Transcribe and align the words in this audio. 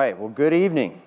right, 0.00 0.18
well, 0.18 0.30
good 0.30 0.54
evening. 0.54 0.98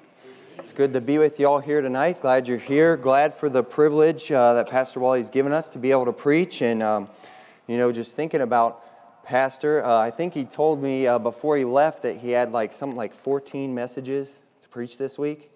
It's 0.59 0.71
good 0.71 0.93
to 0.93 1.01
be 1.01 1.17
with 1.17 1.39
you 1.39 1.47
all 1.47 1.57
here 1.57 1.81
tonight. 1.81 2.21
Glad 2.21 2.47
you're 2.47 2.59
here. 2.59 2.95
Glad 2.95 3.33
for 3.33 3.49
the 3.49 3.63
privilege 3.63 4.31
uh, 4.31 4.53
that 4.53 4.69
Pastor 4.69 4.99
Wally's 4.99 5.31
given 5.31 5.51
us 5.51 5.67
to 5.69 5.79
be 5.79 5.89
able 5.89 6.05
to 6.05 6.13
preach. 6.13 6.61
And, 6.61 6.83
um, 6.83 7.09
you 7.65 7.77
know, 7.77 7.91
just 7.91 8.15
thinking 8.15 8.41
about 8.41 9.23
Pastor, 9.23 9.83
uh, 9.83 9.97
I 9.97 10.11
think 10.11 10.31
he 10.35 10.45
told 10.45 10.79
me 10.79 11.07
uh, 11.07 11.17
before 11.17 11.57
he 11.57 11.65
left 11.65 12.03
that 12.03 12.17
he 12.17 12.29
had 12.29 12.51
like 12.51 12.71
something 12.71 12.95
like 12.95 13.15
14 13.15 13.73
messages 13.73 14.43
to 14.61 14.69
preach 14.69 14.95
this 14.95 15.17
week. 15.17 15.49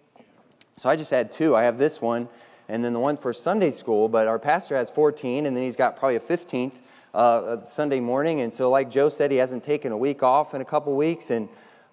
So 0.77 0.89
I 0.89 0.95
just 0.95 1.11
had 1.11 1.31
two. 1.31 1.55
I 1.55 1.61
have 1.61 1.77
this 1.77 2.01
one 2.01 2.27
and 2.69 2.83
then 2.83 2.91
the 2.91 2.99
one 2.99 3.17
for 3.17 3.33
Sunday 3.33 3.69
school, 3.69 4.09
but 4.09 4.27
our 4.27 4.39
pastor 4.39 4.75
has 4.75 4.89
14, 4.89 5.45
and 5.45 5.55
then 5.55 5.63
he's 5.63 5.75
got 5.75 5.95
probably 5.95 6.15
a 6.15 6.19
15th 6.19 6.73
uh, 7.13 7.67
Sunday 7.67 7.99
morning. 7.99 8.41
And 8.41 8.51
so, 8.51 8.71
like 8.71 8.89
Joe 8.89 9.09
said, 9.09 9.29
he 9.29 9.37
hasn't 9.37 9.63
taken 9.63 9.91
a 9.91 9.97
week 9.97 10.23
off 10.23 10.55
in 10.55 10.61
a 10.61 10.65
couple 10.65 10.95
weeks. 10.95 11.29
And 11.29 11.47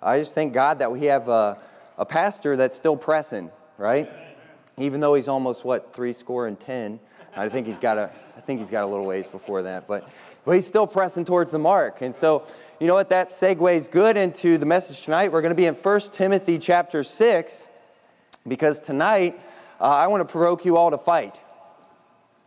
I 0.04 0.18
just 0.18 0.34
thank 0.34 0.52
God 0.52 0.78
that 0.80 0.92
we 0.92 1.06
have 1.06 1.28
a, 1.28 1.58
a 1.96 2.04
pastor 2.04 2.56
that's 2.56 2.76
still 2.76 2.96
pressing, 2.96 3.50
right? 3.78 4.10
Even 4.76 5.00
though 5.00 5.14
he's 5.14 5.28
almost 5.28 5.64
what 5.64 5.94
three 5.94 6.12
score 6.12 6.46
and 6.46 6.60
ten, 6.60 7.00
I 7.34 7.48
think 7.48 7.66
he's 7.66 7.78
got 7.78 7.96
a 7.96 8.10
I 8.36 8.40
think 8.40 8.60
he's 8.60 8.70
got 8.70 8.84
a 8.84 8.86
little 8.86 9.06
ways 9.06 9.26
before 9.26 9.62
that, 9.62 9.88
but 9.88 10.08
but 10.44 10.56
he's 10.56 10.66
still 10.66 10.86
pressing 10.86 11.24
towards 11.24 11.50
the 11.50 11.58
mark. 11.58 12.02
And 12.02 12.14
so, 12.14 12.46
you 12.78 12.86
know 12.86 12.94
what? 12.94 13.08
That 13.08 13.30
segues 13.30 13.90
good 13.90 14.18
into 14.18 14.58
the 14.58 14.66
message 14.66 15.00
tonight. 15.00 15.32
We're 15.32 15.40
going 15.40 15.52
to 15.52 15.56
be 15.56 15.64
in 15.64 15.74
1 15.74 16.00
Timothy 16.12 16.58
chapter 16.58 17.02
six, 17.02 17.68
because 18.46 18.80
tonight 18.80 19.40
uh, 19.80 19.84
I 19.84 20.06
want 20.06 20.20
to 20.20 20.30
provoke 20.30 20.66
you 20.66 20.76
all 20.76 20.90
to 20.90 20.98
fight. 20.98 21.38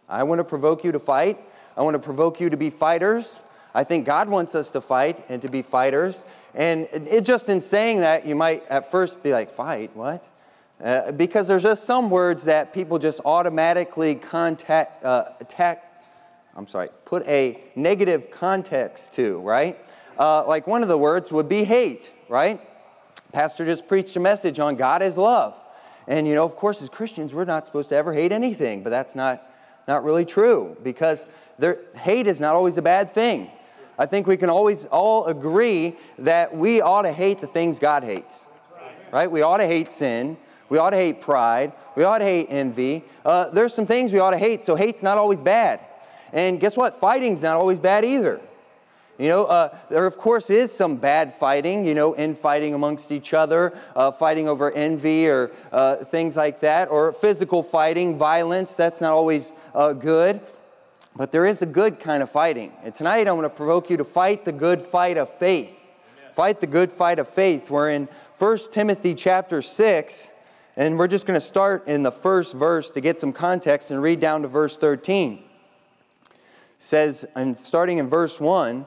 I 0.08 0.24
want 0.24 0.40
to 0.40 0.44
provoke 0.44 0.84
you 0.84 0.92
to 0.92 1.00
fight. 1.00 1.40
I 1.76 1.82
want 1.82 1.96
to 1.96 2.00
provoke 2.00 2.40
you 2.40 2.52
to 2.52 2.58
be 2.58 2.70
fighters. 2.70 3.42
I 3.78 3.84
think 3.84 4.08
God 4.08 4.28
wants 4.28 4.56
us 4.56 4.72
to 4.72 4.82
fight 4.82 5.24
and 5.30 5.40
to 5.44 5.50
be 5.50 5.62
fighters. 5.62 6.24
And 6.56 6.88
it, 6.92 7.22
just 7.22 7.48
in 7.48 7.62
saying 7.62 8.00
that, 8.00 8.26
you 8.26 8.36
might 8.36 8.68
at 8.70 8.90
first 8.90 9.22
be 9.22 9.32
like, 9.32 9.54
fight? 9.54 9.96
What? 9.96 10.26
Uh, 10.84 11.12
because 11.12 11.48
there's 11.48 11.62
just 11.62 11.84
some 11.84 12.10
words 12.10 12.44
that 12.46 12.74
people 12.74 12.98
just 12.98 13.22
automatically 13.24 14.16
contact, 14.16 15.06
uh, 15.06 15.26
attack, 15.42 15.94
I'm 16.56 16.66
sorry, 16.66 16.90
put 17.06 17.24
a 17.28 17.66
negative 17.76 18.32
context 18.32 19.14
to, 19.14 19.38
right? 19.42 19.78
Uh, 20.18 20.44
like 20.48 20.66
one 20.66 20.82
of 20.82 20.88
the 20.88 20.98
words 20.98 21.32
would 21.32 21.48
be 21.48 21.64
hate, 21.64 22.10
right? 22.30 22.60
Pastor 23.32 23.64
just 23.64 23.88
preached 23.88 24.16
a 24.16 24.20
message 24.20 24.58
on 24.58 24.76
God 24.76 25.04
is 25.04 25.18
love. 25.18 25.54
And, 26.08 26.28
you 26.28 26.34
know, 26.34 26.46
of 26.46 26.56
course, 26.56 26.82
as 26.82 26.90
Christians, 26.90 27.32
we're 27.32 27.46
not 27.46 27.68
supposed 27.68 27.90
to 27.90 27.96
ever 27.96 28.12
hate 28.12 28.32
anything, 28.32 28.82
but 28.82 28.90
that's 28.90 29.14
not, 29.14 29.48
not 29.88 30.04
really 30.04 30.26
true 30.26 30.76
because 30.82 31.28
there, 31.60 31.82
hate 31.94 32.26
is 32.26 32.42
not 32.42 32.56
always 32.56 32.80
a 32.80 32.82
bad 32.82 33.14
thing. 33.14 33.52
I 33.98 34.06
think 34.06 34.28
we 34.28 34.38
can 34.38 34.50
always 34.50 34.86
all 34.86 35.26
agree 35.26 35.96
that 36.20 36.56
we 36.56 36.82
ought 36.82 37.02
to 37.04 37.12
hate 37.12 37.40
the 37.40 37.48
things 37.48 37.80
God 37.80 38.04
hates. 38.04 38.46
Right? 39.12 39.30
We 39.30 39.42
ought 39.42 39.58
to 39.58 39.66
hate 39.66 39.92
sin. 39.92 40.38
We 40.70 40.78
ought 40.78 40.92
to 40.92 40.98
hate 40.98 41.22
pride. 41.22 41.72
We 41.96 42.04
ought 42.04 42.20
to 42.20 42.26
hate 42.26 42.48
envy. 42.50 43.04
Uh, 43.26 43.50
there's 43.50 43.74
some 43.74 43.86
things 43.86 44.14
we 44.14 44.20
ought 44.20 44.32
to 44.32 44.38
hate, 44.38 44.66
so 44.66 44.76
hate's 44.76 45.02
not 45.02 45.18
always 45.18 45.42
bad. 45.42 45.80
And 46.34 46.60
guess 46.60 46.76
what? 46.76 47.00
Fighting's 47.00 47.42
not 47.42 47.56
always 47.56 47.80
bad 47.80 48.06
either. 48.06 48.42
You 49.18 49.30
know, 49.30 49.46
uh, 49.46 49.76
there 49.90 50.06
of 50.06 50.18
course 50.18 50.52
is 50.52 50.72
some 50.72 50.98
bad 50.98 51.34
fighting, 51.40 51.86
you 51.86 51.96
know, 51.96 52.16
infighting 52.16 52.76
amongst 52.76 53.12
each 53.12 53.34
other, 53.34 53.76
uh, 53.96 54.12
fighting 54.12 54.48
over 54.48 54.72
envy 54.72 55.28
or 55.28 55.52
uh, 55.72 55.96
things 55.96 56.36
like 56.36 56.60
that, 56.60 56.92
or 56.92 57.14
physical 57.14 57.64
fighting, 57.64 58.18
violence. 58.18 58.76
That's 58.76 59.02
not 59.02 59.14
always 59.14 59.54
uh, 59.74 59.94
good. 59.94 60.40
But 61.18 61.32
there 61.32 61.48
is 61.48 61.64
a 61.64 61.66
good 61.66 62.00
kind 62.00 62.22
of 62.22 62.30
fighting. 62.30 62.72
And 62.84 62.94
tonight 62.94 63.28
I 63.28 63.32
want 63.32 63.46
to 63.46 63.50
provoke 63.50 63.90
you 63.90 63.98
to 63.98 64.06
fight 64.06 64.46
the 64.46 64.52
good 64.52 64.84
fight 64.84 65.18
of 65.18 65.34
faith. 65.40 65.70
Amen. 65.70 66.34
Fight 66.36 66.60
the 66.60 66.68
good 66.68 66.92
fight 66.92 67.18
of 67.18 67.28
faith. 67.28 67.72
We're 67.72 67.90
in 67.90 68.08
1 68.38 68.58
Timothy 68.72 69.16
chapter 69.16 69.64
6, 69.64 70.32
and 70.76 70.96
we're 70.96 71.08
just 71.08 71.26
going 71.26 71.40
to 71.40 71.46
start 71.46 71.88
in 71.88 72.04
the 72.04 72.12
first 72.12 72.54
verse 72.54 72.92
to 72.92 73.02
get 73.02 73.20
some 73.20 73.34
context 73.34 73.90
and 73.90 74.00
read 74.00 74.20
down 74.20 74.44
to 74.44 74.48
verse 74.48 74.78
13. 74.78 75.44
It 76.30 76.36
says, 76.78 77.26
and 77.36 77.58
starting 77.58 77.98
in 77.98 78.08
verse 78.08 78.40
1, 78.40 78.86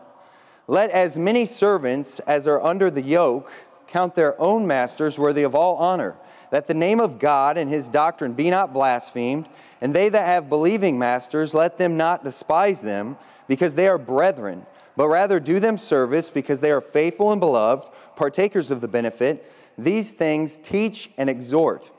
let 0.68 0.90
as 0.90 1.18
many 1.18 1.44
servants 1.44 2.20
as 2.20 2.46
are 2.46 2.62
under 2.62 2.92
the 2.92 3.02
yoke 3.02 3.50
count 3.88 4.14
their 4.14 4.40
own 4.40 4.64
masters 4.64 5.18
worthy 5.18 5.42
of 5.42 5.56
all 5.56 5.74
honor, 5.78 6.14
that 6.50 6.66
the 6.66 6.74
name 6.74 7.00
of 7.00 7.18
God 7.18 7.56
and 7.56 7.70
his 7.70 7.88
doctrine 7.88 8.32
be 8.32 8.50
not 8.50 8.72
blasphemed. 8.72 9.48
And 9.80 9.94
they 9.94 10.08
that 10.08 10.26
have 10.26 10.48
believing 10.48 10.98
masters, 10.98 11.54
let 11.54 11.78
them 11.78 11.96
not 11.96 12.24
despise 12.24 12.80
them, 12.82 13.16
because 13.48 13.74
they 13.74 13.88
are 13.88 13.98
brethren, 13.98 14.66
but 14.96 15.08
rather 15.08 15.40
do 15.40 15.58
them 15.58 15.78
service, 15.78 16.28
because 16.28 16.60
they 16.60 16.70
are 16.70 16.80
faithful 16.80 17.32
and 17.32 17.40
beloved, 17.40 17.88
partakers 18.16 18.70
of 18.70 18.80
the 18.80 18.88
benefit. 18.88 19.50
These 19.78 20.12
things 20.12 20.58
teach 20.62 21.10
and 21.16 21.30
exhort. 21.30 21.90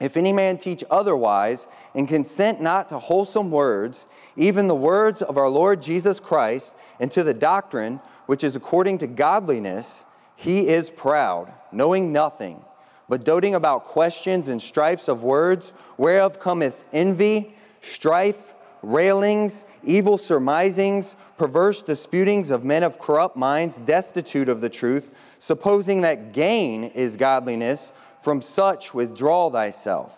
If 0.00 0.16
any 0.16 0.32
man 0.32 0.58
teach 0.58 0.82
otherwise, 0.90 1.68
and 1.94 2.08
consent 2.08 2.60
not 2.60 2.88
to 2.88 2.98
wholesome 2.98 3.50
words, 3.50 4.06
even 4.36 4.66
the 4.66 4.74
words 4.74 5.22
of 5.22 5.36
our 5.36 5.48
Lord 5.48 5.82
Jesus 5.82 6.18
Christ, 6.18 6.74
and 6.98 7.12
to 7.12 7.22
the 7.22 7.34
doctrine 7.34 8.00
which 8.26 8.42
is 8.42 8.56
according 8.56 8.98
to 8.98 9.06
godliness, 9.06 10.04
he 10.34 10.68
is 10.68 10.90
proud, 10.90 11.52
knowing 11.70 12.12
nothing 12.12 12.64
but 13.08 13.24
doting 13.24 13.54
about 13.54 13.84
questions 13.84 14.48
and 14.48 14.60
strifes 14.60 15.08
of 15.08 15.22
words, 15.22 15.72
whereof 15.98 16.40
cometh 16.40 16.84
envy, 16.92 17.54
strife, 17.80 18.54
railings, 18.82 19.64
evil 19.84 20.18
surmisings, 20.18 21.16
perverse 21.36 21.82
disputings 21.82 22.50
of 22.50 22.64
men 22.64 22.82
of 22.82 22.98
corrupt 22.98 23.36
minds, 23.36 23.78
destitute 23.78 24.48
of 24.48 24.60
the 24.60 24.68
truth, 24.68 25.10
supposing 25.38 26.00
that 26.00 26.32
gain 26.32 26.84
is 26.84 27.16
godliness, 27.16 27.92
from 28.22 28.40
such 28.40 28.94
withdraw 28.94 29.50
thyself. 29.50 30.16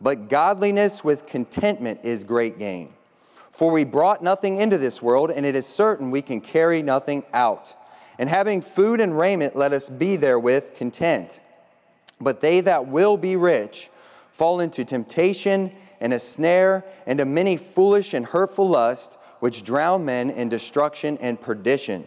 But 0.00 0.28
godliness 0.28 1.02
with 1.02 1.26
contentment 1.26 2.00
is 2.02 2.22
great 2.22 2.58
gain. 2.58 2.92
For 3.50 3.72
we 3.72 3.84
brought 3.84 4.22
nothing 4.22 4.58
into 4.58 4.76
this 4.76 5.00
world, 5.00 5.30
and 5.30 5.46
it 5.46 5.54
is 5.54 5.66
certain 5.66 6.10
we 6.10 6.20
can 6.20 6.42
carry 6.42 6.82
nothing 6.82 7.24
out. 7.32 7.74
And 8.18 8.28
having 8.28 8.60
food 8.60 9.00
and 9.00 9.18
raiment, 9.18 9.56
let 9.56 9.72
us 9.72 9.88
be 9.88 10.16
therewith 10.16 10.74
content. 10.76 11.40
But 12.20 12.40
they 12.40 12.60
that 12.62 12.86
will 12.86 13.16
be 13.16 13.36
rich 13.36 13.90
fall 14.32 14.60
into 14.60 14.84
temptation 14.84 15.72
and 16.00 16.12
a 16.12 16.20
snare 16.20 16.84
and 17.06 17.20
a 17.20 17.24
many 17.24 17.56
foolish 17.56 18.12
and 18.14 18.26
hurtful 18.26 18.68
lusts, 18.68 19.16
which 19.40 19.64
drown 19.64 20.04
men 20.04 20.30
in 20.30 20.48
destruction 20.48 21.16
and 21.20 21.40
perdition. 21.40 22.06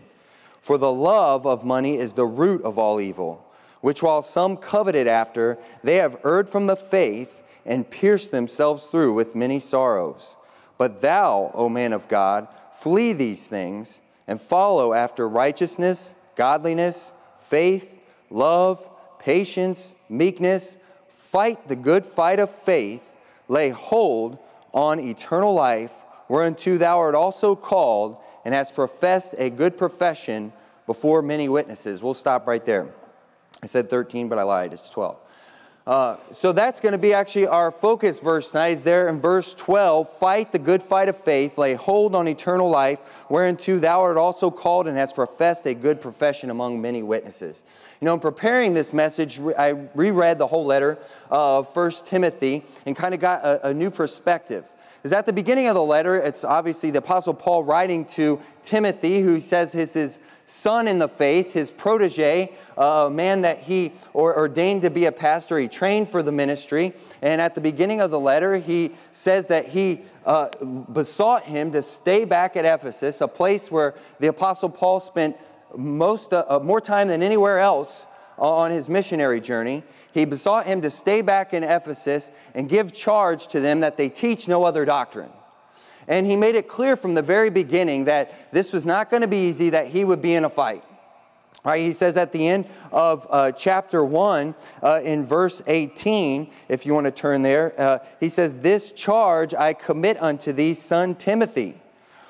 For 0.62 0.78
the 0.78 0.92
love 0.92 1.48
of 1.48 1.64
money 1.64 1.98
is 1.98 2.14
the 2.14 2.26
root 2.26 2.62
of 2.64 2.78
all 2.78 3.02
evil, 3.02 3.44
which 3.82 4.04
while 4.04 4.22
some 4.22 4.58
coveted 4.58 5.08
after, 5.08 5.58
they 5.84 5.96
have 5.96 6.20
erred 6.24 6.50
from 6.50 6.68
the 6.68 6.76
faith 6.76 7.42
and 7.66 7.90
pierced 7.90 8.32
themselves 8.32 8.88
through 8.88 9.14
with 9.14 9.36
many 9.36 9.60
sorrows. 9.60 10.36
But 10.78 11.02
thou, 11.02 11.52
O 11.54 11.70
man 11.70 11.94
of 11.94 12.08
God, 12.08 12.48
flee 12.80 13.14
these 13.14 13.48
things 13.48 14.02
and 14.28 14.42
follow 14.42 14.94
after 14.94 15.28
righteousness, 15.28 16.14
godliness, 16.36 17.14
faith, 17.40 17.96
love, 18.30 18.88
patience, 19.18 19.94
meekness, 20.10 20.78
fight 21.10 21.68
the 21.68 21.76
good 21.76 22.06
fight 22.06 22.40
of 22.40 22.50
faith, 22.50 23.04
lay 23.48 23.70
hold 23.70 24.40
on 24.74 25.00
eternal 25.00 25.54
life, 25.54 25.92
whereunto 26.28 26.78
thou 26.78 27.00
art 27.00 27.16
also 27.16 27.56
called, 27.56 28.18
and 28.46 28.54
hast 28.54 28.76
professed 28.76 29.36
a 29.38 29.50
good 29.50 29.78
profession 29.78 30.52
before 30.86 31.22
many 31.22 31.50
witnesses. 31.50 32.02
We'll 32.02 32.14
stop 32.14 32.48
right 32.48 32.66
there. 32.66 32.88
I 33.62 33.68
said 33.68 33.90
13, 33.90 34.30
but 34.30 34.40
I 34.40 34.44
lied. 34.44 34.74
It's 34.74 34.90
12. 34.90 35.18
Uh, 35.90 36.18
so 36.32 36.52
that's 36.52 36.80
going 36.80 36.92
to 36.92 37.00
be 37.00 37.16
actually 37.16 37.48
our 37.48 37.72
focus 37.72 38.20
verse 38.20 38.52
tonight. 38.52 38.68
Is 38.68 38.84
there 38.84 39.08
in 39.08 39.20
verse 39.20 39.56
12 39.56 40.08
Fight 40.20 40.52
the 40.52 40.60
good 40.60 40.84
fight 40.84 41.10
of 41.10 41.18
faith, 41.24 41.58
lay 41.58 41.74
hold 41.74 42.14
on 42.14 42.28
eternal 42.28 42.70
life, 42.70 43.00
whereunto 43.28 43.80
thou 43.80 44.00
art 44.00 44.16
also 44.16 44.52
called 44.52 44.88
and 44.88 44.96
hast 44.96 45.16
professed 45.16 45.66
a 45.66 45.74
good 45.74 46.00
profession 46.00 46.52
among 46.52 46.80
many 46.80 47.02
witnesses. 47.02 47.64
You 48.02 48.06
know, 48.06 48.14
in 48.14 48.20
preparing 48.20 48.76
this 48.76 48.94
message, 48.94 49.42
I 49.58 49.70
reread 49.96 50.38
the 50.38 50.46
whole 50.46 50.64
letter 50.64 51.00
of 51.32 51.74
First 51.74 52.06
Timothy 52.06 52.64
and 52.86 52.96
kind 52.96 53.16
of 53.16 53.20
got 53.20 53.44
a, 53.44 53.70
a 53.70 53.74
new 53.74 53.90
perspective 53.90 54.66
is 55.04 55.14
at 55.14 55.26
the 55.26 55.34
beginning 55.34 55.68
of 55.68 55.76
the 55.76 55.84
letter, 55.84 56.18
it's 56.18 56.44
obviously 56.44 56.92
the 56.92 57.00
Apostle 57.00 57.34
Paul 57.34 57.64
writing 57.64 58.04
to 58.06 58.40
Timothy, 58.64 59.22
who 59.22 59.40
says 59.40 59.74
is 59.74 59.94
his 59.94 60.20
son 60.50 60.88
in 60.88 60.98
the 60.98 61.08
faith, 61.08 61.52
his 61.52 61.70
protege, 61.70 62.52
a 62.78 63.10
man 63.10 63.42
that 63.42 63.60
he 63.60 63.94
ordained 64.16 64.82
to 64.82 64.90
be 64.90 65.06
a 65.06 65.12
pastor. 65.12 65.60
He 65.60 65.68
trained 65.68 66.10
for 66.10 66.24
the 66.24 66.32
ministry. 66.32 66.94
And 67.22 67.40
at 67.40 67.54
the 67.54 67.62
beginning 67.62 68.02
of 68.02 68.10
the 68.10 68.20
letter, 68.20 68.58
he 68.58 68.92
says 69.12 69.48
that 69.48 69.68
he 69.68 70.02
uh, 70.26 70.50
besought 70.92 71.44
him 71.44 71.72
to 71.74 71.84
stay 71.84 72.26
back 72.26 72.58
at 72.58 72.66
Ephesus, 72.66 73.22
a 73.22 73.28
place 73.28 73.70
where 73.70 73.94
the 74.20 74.28
Apostle 74.28 74.70
Paul 74.70 75.00
spent 75.00 75.38
most, 75.78 76.34
uh, 76.34 76.46
uh 76.50 76.60
more 76.60 76.82
time 76.82 77.08
than 77.08 77.22
anywhere 77.22 77.60
else 77.60 78.08
on 78.40 78.72
his 78.72 78.90
missionary 78.90 79.42
journey. 79.42 79.84
He 80.14 80.26
besought 80.26 80.66
him 80.66 80.82
to 80.82 80.90
stay 80.90 81.22
back 81.22 81.54
in 81.54 81.64
Ephesus 81.64 82.32
and 82.56 82.68
give 82.68 82.92
charge 82.92 83.48
to 83.50 83.60
them 83.60 83.82
that 83.82 83.98
they 83.98 84.10
teach 84.10 84.48
no 84.48 84.64
other 84.64 84.84
doctrine. 84.84 85.30
And 86.10 86.26
he 86.26 86.36
made 86.36 86.56
it 86.56 86.68
clear 86.68 86.98
from 86.98 87.14
the 87.14 87.22
very 87.22 87.52
beginning 87.52 88.06
that 88.06 88.52
this 88.52 88.74
was 88.74 88.86
not 88.86 89.12
going 89.12 89.22
to 89.22 89.28
be 89.28 89.48
easy, 89.48 89.70
that 89.70 89.88
he 89.88 90.04
would 90.04 90.22
be 90.22 90.34
in 90.34 90.44
a 90.44 90.50
fight. 90.50 90.84
Right, 91.64 91.86
he 91.86 91.92
says 91.92 92.16
at 92.16 92.32
the 92.32 92.48
end 92.48 92.68
of 92.92 93.28
uh, 93.30 93.52
chapter 93.52 94.04
1, 94.04 94.56
uh, 94.82 95.02
in 95.04 95.26
verse 95.26 95.62
18, 95.68 96.50
if 96.70 96.86
you 96.86 96.94
want 96.94 97.06
to 97.06 97.12
turn 97.12 97.42
there, 97.42 97.74
uh, 97.78 98.00
he 98.20 98.30
says, 98.30 98.58
This 98.58 98.92
charge 98.92 99.54
I 99.54 99.74
commit 99.74 100.22
unto 100.22 100.54
thee, 100.54 100.74
son 100.74 101.16
Timothy, 101.16 101.80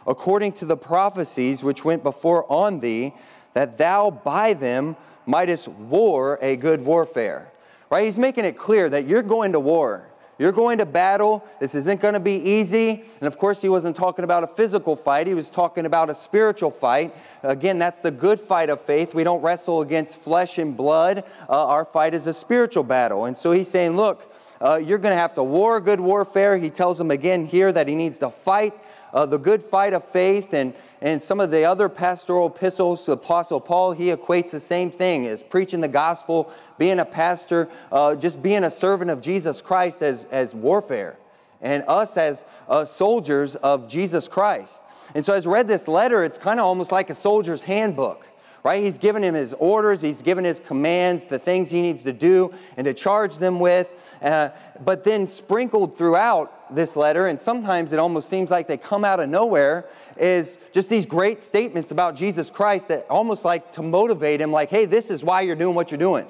according 0.07 0.53
to 0.53 0.65
the 0.65 0.75
prophecies 0.75 1.63
which 1.63 1.85
went 1.85 2.01
before 2.01 2.51
on 2.51 2.79
thee, 2.79 3.13
that 3.53 3.77
thou 3.77 4.09
by 4.09 4.55
them 4.55 4.97
mightest 5.27 5.67
war 5.67 6.39
a 6.41 6.55
good 6.55 6.83
warfare. 6.83 7.51
Right? 7.91 8.05
He's 8.05 8.17
making 8.17 8.45
it 8.45 8.57
clear 8.57 8.89
that 8.89 9.07
you're 9.07 9.23
going 9.23 9.53
to 9.53 9.59
war. 9.59 10.08
You're 10.39 10.53
going 10.53 10.77
to 10.77 10.85
battle. 10.85 11.45
This 11.59 11.75
isn't 11.75 12.01
going 12.01 12.13
to 12.15 12.19
be 12.19 12.35
easy. 12.37 13.03
And 13.19 13.27
of 13.27 13.37
course, 13.37 13.61
he 13.61 13.67
wasn't 13.67 13.95
talking 13.97 14.23
about 14.23 14.43
a 14.43 14.47
physical 14.47 14.95
fight, 14.95 15.27
he 15.27 15.33
was 15.33 15.49
talking 15.49 15.85
about 15.85 16.09
a 16.09 16.15
spiritual 16.15 16.71
fight. 16.71 17.13
Again, 17.43 17.77
that's 17.77 17.99
the 17.99 18.09
good 18.09 18.39
fight 18.39 18.69
of 18.69 18.81
faith. 18.81 19.13
We 19.13 19.23
don't 19.23 19.41
wrestle 19.41 19.81
against 19.81 20.17
flesh 20.17 20.57
and 20.57 20.75
blood. 20.75 21.25
Uh, 21.47 21.67
our 21.67 21.85
fight 21.85 22.13
is 22.13 22.25
a 22.25 22.33
spiritual 22.33 22.83
battle. 22.83 23.25
And 23.25 23.37
so 23.37 23.51
he's 23.51 23.69
saying, 23.69 23.95
look, 23.95 24.33
uh, 24.61 24.75
you're 24.75 24.97
going 24.97 25.13
to 25.13 25.19
have 25.19 25.33
to 25.35 25.43
war 25.43 25.79
good 25.79 25.99
warfare. 25.99 26.57
He 26.57 26.69
tells 26.69 26.97
them 26.97 27.11
again 27.11 27.45
here 27.45 27.71
that 27.71 27.87
he 27.87 27.95
needs 27.95 28.17
to 28.19 28.29
fight 28.29 28.73
uh, 29.13 29.25
the 29.25 29.37
good 29.37 29.63
fight 29.63 29.93
of 29.93 30.03
faith 30.05 30.53
and, 30.53 30.73
and 31.01 31.21
some 31.21 31.39
of 31.39 31.51
the 31.51 31.63
other 31.63 31.89
pastoral 31.89 32.47
epistles, 32.47 33.07
Apostle 33.07 33.59
Paul, 33.59 33.91
he 33.91 34.07
equates 34.07 34.51
the 34.51 34.59
same 34.59 34.91
thing 34.91 35.27
as 35.27 35.41
preaching 35.41 35.81
the 35.81 35.87
gospel, 35.87 36.51
being 36.77 36.99
a 36.99 37.05
pastor, 37.05 37.69
uh, 37.91 38.15
just 38.15 38.41
being 38.41 38.63
a 38.65 38.69
servant 38.71 39.09
of 39.09 39.21
Jesus 39.21 39.61
Christ 39.61 40.01
as, 40.01 40.25
as 40.31 40.53
warfare, 40.53 41.17
and 41.61 41.83
us 41.87 42.17
as 42.17 42.45
uh, 42.67 42.85
soldiers 42.85 43.55
of 43.57 43.87
Jesus 43.87 44.27
Christ. 44.27 44.81
And 45.15 45.25
so, 45.25 45.33
as 45.33 45.47
read 45.47 45.67
this 45.67 45.87
letter, 45.87 46.23
it's 46.23 46.37
kind 46.37 46.59
of 46.59 46.65
almost 46.65 46.91
like 46.91 47.09
a 47.09 47.15
soldier's 47.15 47.63
handbook 47.63 48.25
right? 48.63 48.83
He's 48.83 48.97
given 48.97 49.23
him 49.23 49.33
his 49.33 49.53
orders, 49.53 50.01
he's 50.01 50.21
given 50.21 50.43
his 50.43 50.59
commands, 50.59 51.27
the 51.27 51.39
things 51.39 51.69
he 51.69 51.81
needs 51.81 52.03
to 52.03 52.13
do 52.13 52.53
and 52.77 52.85
to 52.85 52.93
charge 52.93 53.37
them 53.37 53.59
with. 53.59 53.87
Uh, 54.21 54.49
but 54.83 55.03
then 55.03 55.27
sprinkled 55.27 55.97
throughout 55.97 56.58
this 56.71 56.95
letter, 56.95 57.27
and 57.27 57.39
sometimes 57.39 57.91
it 57.93 57.99
almost 57.99 58.29
seems 58.29 58.49
like 58.49 58.67
they 58.67 58.77
come 58.77 59.03
out 59.03 59.19
of 59.19 59.29
nowhere, 59.29 59.89
is 60.17 60.57
just 60.71 60.89
these 60.89 61.05
great 61.05 61.41
statements 61.41 61.91
about 61.91 62.15
Jesus 62.15 62.49
Christ 62.49 62.87
that 62.89 63.05
almost 63.09 63.45
like 63.45 63.71
to 63.73 63.81
motivate 63.81 64.41
him, 64.41 64.51
like, 64.51 64.69
hey, 64.69 64.85
this 64.85 65.09
is 65.09 65.23
why 65.23 65.41
you're 65.41 65.55
doing 65.55 65.75
what 65.75 65.91
you're 65.91 65.97
doing. 65.97 66.27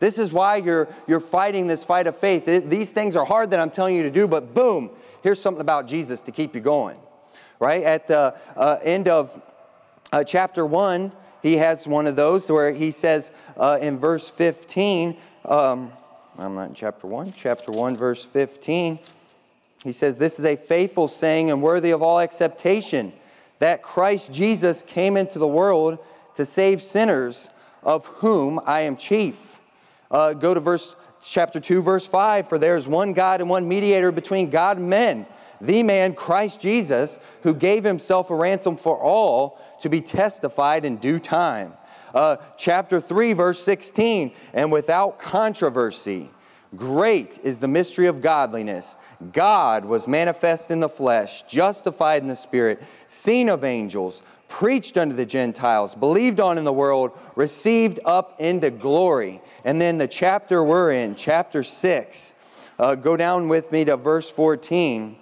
This 0.00 0.18
is 0.18 0.32
why 0.32 0.56
you're, 0.56 0.88
you're 1.06 1.20
fighting 1.20 1.66
this 1.66 1.84
fight 1.84 2.06
of 2.06 2.18
faith. 2.18 2.44
These 2.68 2.90
things 2.90 3.14
are 3.14 3.24
hard 3.24 3.50
that 3.50 3.60
I'm 3.60 3.70
telling 3.70 3.94
you 3.94 4.02
to 4.02 4.10
do, 4.10 4.26
but 4.26 4.54
boom, 4.54 4.90
here's 5.22 5.40
something 5.40 5.60
about 5.60 5.86
Jesus 5.86 6.20
to 6.22 6.32
keep 6.32 6.54
you 6.54 6.60
going. 6.60 6.96
Right? 7.60 7.84
At 7.84 8.08
the 8.08 8.34
uh, 8.56 8.78
end 8.82 9.06
of 9.06 9.40
uh, 10.12 10.24
chapter 10.24 10.66
1, 10.66 11.12
he 11.42 11.56
has 11.56 11.86
one 11.86 12.06
of 12.06 12.16
those 12.16 12.50
where 12.50 12.72
he 12.72 12.90
says 12.90 13.30
uh, 13.56 13.78
in 13.80 13.98
verse 13.98 14.28
15, 14.28 15.16
um, 15.44 15.92
I'm 16.38 16.54
not 16.54 16.70
in 16.70 16.74
chapter 16.74 17.06
1, 17.06 17.34
chapter 17.36 17.72
1, 17.72 17.96
verse 17.96 18.24
15, 18.24 18.98
he 19.82 19.92
says, 19.92 20.16
This 20.16 20.38
is 20.38 20.44
a 20.44 20.56
faithful 20.56 21.08
saying 21.08 21.50
and 21.50 21.62
worthy 21.62 21.90
of 21.90 22.02
all 22.02 22.20
acceptation 22.20 23.12
that 23.58 23.82
Christ 23.82 24.32
Jesus 24.32 24.82
came 24.82 25.16
into 25.16 25.38
the 25.38 25.46
world 25.46 25.98
to 26.34 26.44
save 26.44 26.82
sinners, 26.82 27.48
of 27.82 28.06
whom 28.06 28.60
I 28.64 28.82
am 28.82 28.96
chief. 28.96 29.36
Uh, 30.10 30.32
go 30.34 30.54
to 30.54 30.60
verse 30.60 30.96
chapter 31.22 31.60
2, 31.60 31.82
verse 31.82 32.06
5 32.06 32.48
For 32.48 32.58
there 32.58 32.76
is 32.76 32.88
one 32.88 33.12
God 33.12 33.40
and 33.40 33.48
one 33.50 33.68
mediator 33.68 34.12
between 34.12 34.50
God 34.50 34.78
and 34.78 34.88
men 34.88 35.26
the 35.62 35.82
man 35.82 36.14
Christ 36.14 36.60
Jesus, 36.60 37.18
who 37.42 37.54
gave 37.54 37.84
himself 37.84 38.30
a 38.30 38.34
ransom 38.34 38.76
for 38.76 38.98
all 38.98 39.60
to 39.80 39.88
be 39.88 40.00
testified 40.00 40.84
in 40.84 40.96
due 40.96 41.20
time. 41.20 41.74
Uh, 42.12 42.36
chapter 42.58 43.00
3, 43.00 43.32
verse 43.32 43.62
16, 43.62 44.32
and 44.52 44.70
without 44.70 45.18
controversy, 45.18 46.28
great 46.76 47.38
is 47.42 47.58
the 47.58 47.68
mystery 47.68 48.06
of 48.06 48.22
godliness. 48.22 48.96
God 49.32 49.84
was 49.84 50.08
manifest 50.08 50.70
in 50.70 50.80
the 50.80 50.88
flesh, 50.88 51.42
justified 51.44 52.22
in 52.22 52.28
the 52.28 52.36
spirit, 52.36 52.82
seen 53.08 53.48
of 53.48 53.64
angels, 53.64 54.22
preached 54.48 54.98
unto 54.98 55.16
the 55.16 55.24
Gentiles, 55.24 55.94
believed 55.94 56.38
on 56.38 56.58
in 56.58 56.64
the 56.64 56.72
world, 56.72 57.18
received 57.36 58.00
up 58.04 58.40
into 58.40 58.70
glory. 58.70 59.40
And 59.64 59.80
then 59.80 59.96
the 59.96 60.06
chapter 60.06 60.62
we're 60.62 60.92
in, 60.92 61.14
chapter 61.14 61.62
6, 61.62 62.34
uh, 62.78 62.94
go 62.94 63.16
down 63.16 63.48
with 63.48 63.72
me 63.72 63.84
to 63.86 63.96
verse 63.96 64.28
14. 64.28 65.16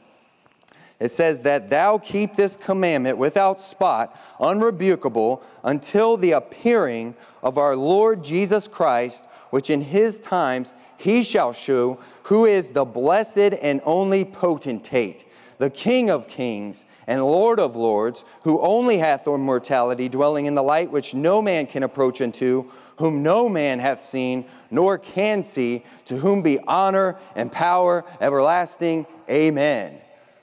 It 0.98 1.10
says, 1.10 1.40
That 1.40 1.70
thou 1.70 1.98
keep 1.98 2.36
this 2.36 2.56
commandment 2.56 3.18
without 3.18 3.60
spot, 3.60 4.18
unrebukable, 4.40 5.42
until 5.64 6.16
the 6.16 6.32
appearing 6.32 7.14
of 7.42 7.56
our 7.56 7.76
Lord 7.76 8.22
Jesus 8.22 8.66
Christ, 8.68 9.26
which 9.50 9.70
in 9.70 9.80
his 9.80 10.18
times 10.18 10.74
he 11.00 11.22
shall 11.22 11.54
shew, 11.54 11.96
who 12.24 12.44
is 12.44 12.68
the 12.68 12.84
blessed 12.84 13.38
and 13.38 13.80
only 13.86 14.22
potentate, 14.22 15.24
the 15.56 15.70
King 15.70 16.10
of 16.10 16.28
kings 16.28 16.84
and 17.06 17.24
Lord 17.24 17.58
of 17.58 17.74
lords, 17.74 18.24
who 18.42 18.60
only 18.60 18.98
hath 18.98 19.26
immortality, 19.26 20.10
dwelling 20.10 20.44
in 20.44 20.54
the 20.54 20.62
light 20.62 20.90
which 20.90 21.14
no 21.14 21.40
man 21.40 21.66
can 21.66 21.84
approach 21.84 22.20
unto, 22.20 22.70
whom 22.98 23.22
no 23.22 23.48
man 23.48 23.78
hath 23.78 24.04
seen, 24.04 24.44
nor 24.70 24.98
can 24.98 25.42
see, 25.42 25.82
to 26.04 26.18
whom 26.18 26.42
be 26.42 26.58
honor 26.68 27.16
and 27.34 27.50
power 27.50 28.04
everlasting. 28.20 29.06
Amen 29.30 29.98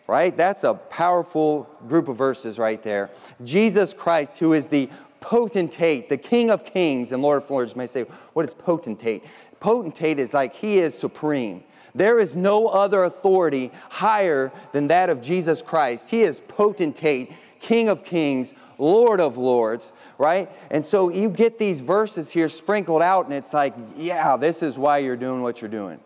right? 0.10 0.38
That's 0.38 0.64
a 0.64 0.74
powerful 0.74 1.70
group 1.90 2.08
of 2.08 2.16
verses 2.16 2.58
right 2.58 2.82
there. 2.82 3.10
Jesus 3.44 3.94
Christ, 3.94 4.38
who 4.38 4.54
is 4.54 4.68
the 4.68 4.90
potentate, 5.20 6.10
the 6.10 6.18
King 6.18 6.50
of 6.50 6.64
kings 6.64 7.12
and 7.12 7.22
Lord 7.22 7.44
of 7.44 7.50
lords, 7.50 7.76
may 7.76 7.88
say, 7.88 8.04
What 8.34 8.46
is 8.46 8.54
potentate? 8.54 9.24
Potentate 9.60 10.20
is 10.20 10.34
like 10.34 10.56
he 10.56 10.78
is 10.78 10.98
supreme. 10.98 11.64
There 11.96 12.20
is 12.20 12.36
no 12.36 12.68
other 12.68 13.06
authority 13.06 13.72
higher 13.90 14.52
than 14.72 14.88
that 14.90 15.10
of 15.10 15.22
Jesus 15.22 15.62
Christ. 15.62 16.10
He 16.10 16.22
is 16.22 16.40
potentate, 16.48 17.32
King 17.60 17.90
of 17.90 18.04
kings, 18.04 18.54
Lord 18.78 19.20
of 19.20 19.38
lords, 19.38 19.94
right? 20.20 20.52
And 20.70 20.86
so 20.86 21.10
you 21.10 21.30
get 21.30 21.58
these 21.58 21.82
verses 21.82 22.30
here 22.30 22.50
sprinkled 22.50 23.02
out, 23.02 23.26
and 23.26 23.34
it's 23.34 23.54
like, 23.54 23.74
yeah, 23.96 24.38
this 24.38 24.62
is 24.62 24.78
why 24.78 25.00
you're 25.00 25.16
doing 25.16 25.42
what 25.42 25.60
you're 25.60 25.72
doing 25.72 26.00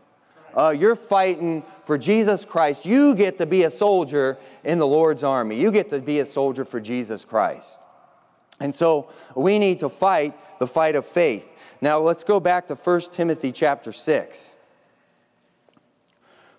uh, 0.55 0.75
you're 0.77 0.95
fighting 0.95 1.63
for 1.85 1.97
Jesus 1.97 2.45
Christ. 2.45 2.85
You 2.85 3.15
get 3.15 3.37
to 3.37 3.45
be 3.45 3.63
a 3.63 3.71
soldier 3.71 4.37
in 4.63 4.77
the 4.77 4.87
Lord's 4.87 5.23
army. 5.23 5.59
You 5.59 5.71
get 5.71 5.89
to 5.91 5.99
be 5.99 6.19
a 6.19 6.25
soldier 6.25 6.65
for 6.65 6.79
Jesus 6.79 7.25
Christ. 7.25 7.79
And 8.61 8.73
so 8.73 9.09
we 9.35 9.59
need 9.59 9.79
to 9.79 9.89
fight 9.89 10.37
the 10.59 10.67
fight 10.67 10.95
of 10.95 11.05
faith. 11.05 11.47
Now 11.81 11.99
let's 11.99 12.23
go 12.23 12.39
back 12.39 12.67
to 12.67 12.75
1 12.75 13.01
Timothy 13.11 13.51
chapter 13.51 13.91
6. 13.91 14.55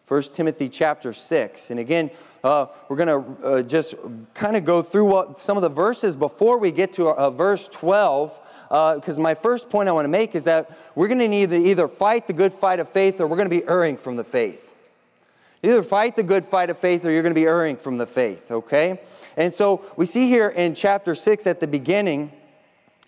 1 0.08 0.22
Timothy 0.34 0.68
chapter 0.68 1.12
6. 1.12 1.70
And 1.70 1.78
again, 1.78 2.10
uh, 2.42 2.66
we're 2.88 2.96
going 2.96 3.08
to 3.38 3.46
uh, 3.46 3.62
just 3.62 3.94
kind 4.34 4.56
of 4.56 4.64
go 4.64 4.82
through 4.82 5.04
what, 5.04 5.40
some 5.40 5.56
of 5.56 5.62
the 5.62 5.68
verses 5.68 6.16
before 6.16 6.58
we 6.58 6.72
get 6.72 6.92
to 6.94 7.08
uh, 7.08 7.30
verse 7.30 7.68
12 7.68 8.38
because 8.68 9.18
uh, 9.18 9.22
my 9.22 9.34
first 9.34 9.68
point 9.68 9.88
I 9.88 9.92
want 9.92 10.06
to 10.06 10.10
make 10.10 10.34
is 10.34 10.44
that 10.44 10.70
we're 10.94 11.08
going 11.08 11.20
to 11.20 11.28
need 11.28 11.50
to 11.50 11.56
either 11.56 11.86
fight 11.88 12.26
the 12.26 12.32
good 12.32 12.54
fight 12.54 12.80
of 12.80 12.88
faith 12.88 13.20
or 13.20 13.26
we're 13.26 13.36
going 13.36 13.48
to 13.48 13.56
be 13.56 13.66
erring 13.68 13.96
from 13.98 14.16
the 14.16 14.24
faith. 14.24 14.71
Either 15.62 15.82
fight 15.82 16.16
the 16.16 16.22
good 16.22 16.44
fight 16.44 16.70
of 16.70 16.78
faith 16.78 17.04
or 17.04 17.10
you're 17.10 17.22
going 17.22 17.34
to 17.34 17.40
be 17.40 17.46
erring 17.46 17.76
from 17.76 17.96
the 17.96 18.06
faith, 18.06 18.50
okay? 18.50 19.00
And 19.36 19.54
so 19.54 19.84
we 19.96 20.06
see 20.06 20.26
here 20.28 20.48
in 20.48 20.74
chapter 20.74 21.14
6 21.14 21.46
at 21.46 21.60
the 21.60 21.66
beginning, 21.68 22.32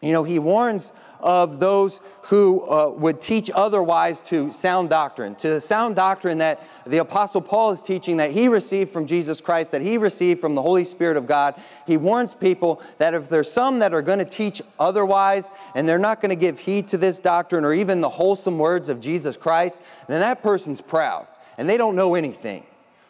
you 0.00 0.12
know, 0.12 0.22
he 0.22 0.38
warns 0.38 0.92
of 1.18 1.58
those 1.58 2.00
who 2.22 2.60
uh, 2.68 2.90
would 2.90 3.20
teach 3.20 3.50
otherwise 3.54 4.20
to 4.20 4.52
sound 4.52 4.90
doctrine, 4.90 5.34
to 5.36 5.48
the 5.48 5.60
sound 5.60 5.96
doctrine 5.96 6.36
that 6.38 6.62
the 6.86 6.98
Apostle 6.98 7.40
Paul 7.40 7.70
is 7.70 7.80
teaching 7.80 8.18
that 8.18 8.30
he 8.30 8.46
received 8.46 8.92
from 8.92 9.06
Jesus 9.06 9.40
Christ, 9.40 9.70
that 9.70 9.80
he 9.80 9.96
received 9.96 10.40
from 10.40 10.54
the 10.54 10.60
Holy 10.60 10.84
Spirit 10.84 11.16
of 11.16 11.26
God. 11.26 11.54
He 11.86 11.96
warns 11.96 12.34
people 12.34 12.82
that 12.98 13.14
if 13.14 13.28
there's 13.28 13.50
some 13.50 13.78
that 13.78 13.94
are 13.94 14.02
going 14.02 14.18
to 14.18 14.24
teach 14.26 14.60
otherwise 14.78 15.50
and 15.74 15.88
they're 15.88 15.98
not 15.98 16.20
going 16.20 16.30
to 16.30 16.36
give 16.36 16.58
heed 16.58 16.86
to 16.88 16.98
this 16.98 17.18
doctrine 17.18 17.64
or 17.64 17.72
even 17.72 18.00
the 18.02 18.08
wholesome 18.08 18.58
words 18.58 18.90
of 18.90 19.00
Jesus 19.00 19.36
Christ, 19.36 19.80
then 20.08 20.20
that 20.20 20.42
person's 20.42 20.82
proud 20.82 21.26
and 21.58 21.68
they 21.68 21.76
don't 21.76 21.96
know 21.96 22.14
anything 22.14 22.64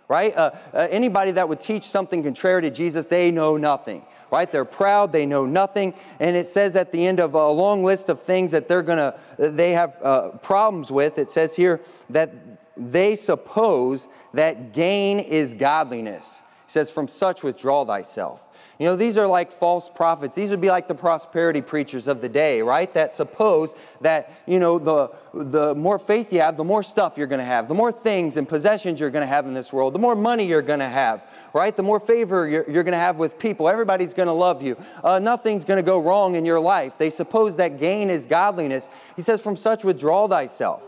right? 0.06 0.36
Uh, 0.36 0.50
uh, 0.74 0.86
anybody 0.90 1.30
that 1.30 1.48
would 1.48 1.62
teach 1.62 1.84
something 1.84 2.22
contrary 2.22 2.60
to 2.60 2.70
Jesus, 2.70 3.06
they 3.06 3.30
know 3.30 3.56
nothing 3.56 4.04
right? 4.34 4.50
They're 4.50 4.64
proud, 4.64 5.12
they 5.12 5.26
know 5.26 5.46
nothing. 5.46 5.94
And 6.18 6.34
it 6.34 6.48
says 6.48 6.74
at 6.74 6.90
the 6.90 7.06
end 7.06 7.20
of 7.20 7.34
a 7.34 7.48
long 7.50 7.84
list 7.84 8.08
of 8.08 8.20
things 8.20 8.50
that 8.50 8.66
they're 8.66 8.82
to, 8.82 9.14
they 9.38 9.70
have 9.70 9.96
uh, 10.02 10.30
problems 10.42 10.90
with, 10.90 11.18
it 11.18 11.30
says 11.30 11.54
here 11.54 11.80
that 12.10 12.32
they 12.76 13.14
suppose 13.14 14.08
that 14.32 14.72
gain 14.72 15.20
is 15.20 15.54
godliness. 15.54 16.42
It 16.66 16.72
says, 16.72 16.90
From 16.90 17.06
such 17.06 17.44
withdraw 17.44 17.84
thyself. 17.84 18.42
You 18.78 18.86
know, 18.86 18.96
these 18.96 19.16
are 19.16 19.26
like 19.26 19.52
false 19.52 19.88
prophets. 19.88 20.34
These 20.34 20.50
would 20.50 20.60
be 20.60 20.68
like 20.68 20.88
the 20.88 20.94
prosperity 20.94 21.60
preachers 21.60 22.08
of 22.08 22.20
the 22.20 22.28
day, 22.28 22.60
right? 22.60 22.92
That 22.92 23.14
suppose 23.14 23.74
that, 24.00 24.32
you 24.46 24.58
know, 24.58 24.80
the, 24.80 25.12
the 25.32 25.76
more 25.76 25.98
faith 25.98 26.32
you 26.32 26.40
have, 26.40 26.56
the 26.56 26.64
more 26.64 26.82
stuff 26.82 27.14
you're 27.16 27.28
going 27.28 27.38
to 27.38 27.44
have, 27.44 27.68
the 27.68 27.74
more 27.74 27.92
things 27.92 28.36
and 28.36 28.48
possessions 28.48 28.98
you're 28.98 29.10
going 29.10 29.22
to 29.22 29.32
have 29.32 29.46
in 29.46 29.54
this 29.54 29.72
world, 29.72 29.94
the 29.94 29.98
more 30.00 30.16
money 30.16 30.44
you're 30.44 30.62
going 30.62 30.80
to 30.80 30.88
have, 30.88 31.22
right? 31.52 31.76
The 31.76 31.84
more 31.84 32.00
favor 32.00 32.48
you're, 32.48 32.68
you're 32.68 32.82
going 32.82 32.92
to 32.92 32.98
have 32.98 33.16
with 33.16 33.38
people. 33.38 33.68
Everybody's 33.68 34.12
going 34.12 34.26
to 34.26 34.32
love 34.32 34.60
you. 34.60 34.76
Uh, 35.04 35.20
nothing's 35.20 35.64
going 35.64 35.78
to 35.78 35.86
go 35.86 36.00
wrong 36.00 36.34
in 36.34 36.44
your 36.44 36.58
life. 36.58 36.94
They 36.98 37.10
suppose 37.10 37.54
that 37.56 37.78
gain 37.78 38.10
is 38.10 38.26
godliness. 38.26 38.88
He 39.14 39.22
says, 39.22 39.40
From 39.40 39.56
such 39.56 39.84
withdraw 39.84 40.26
thyself, 40.26 40.82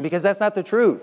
because 0.00 0.22
that's 0.22 0.40
not 0.40 0.54
the 0.54 0.62
truth 0.62 1.00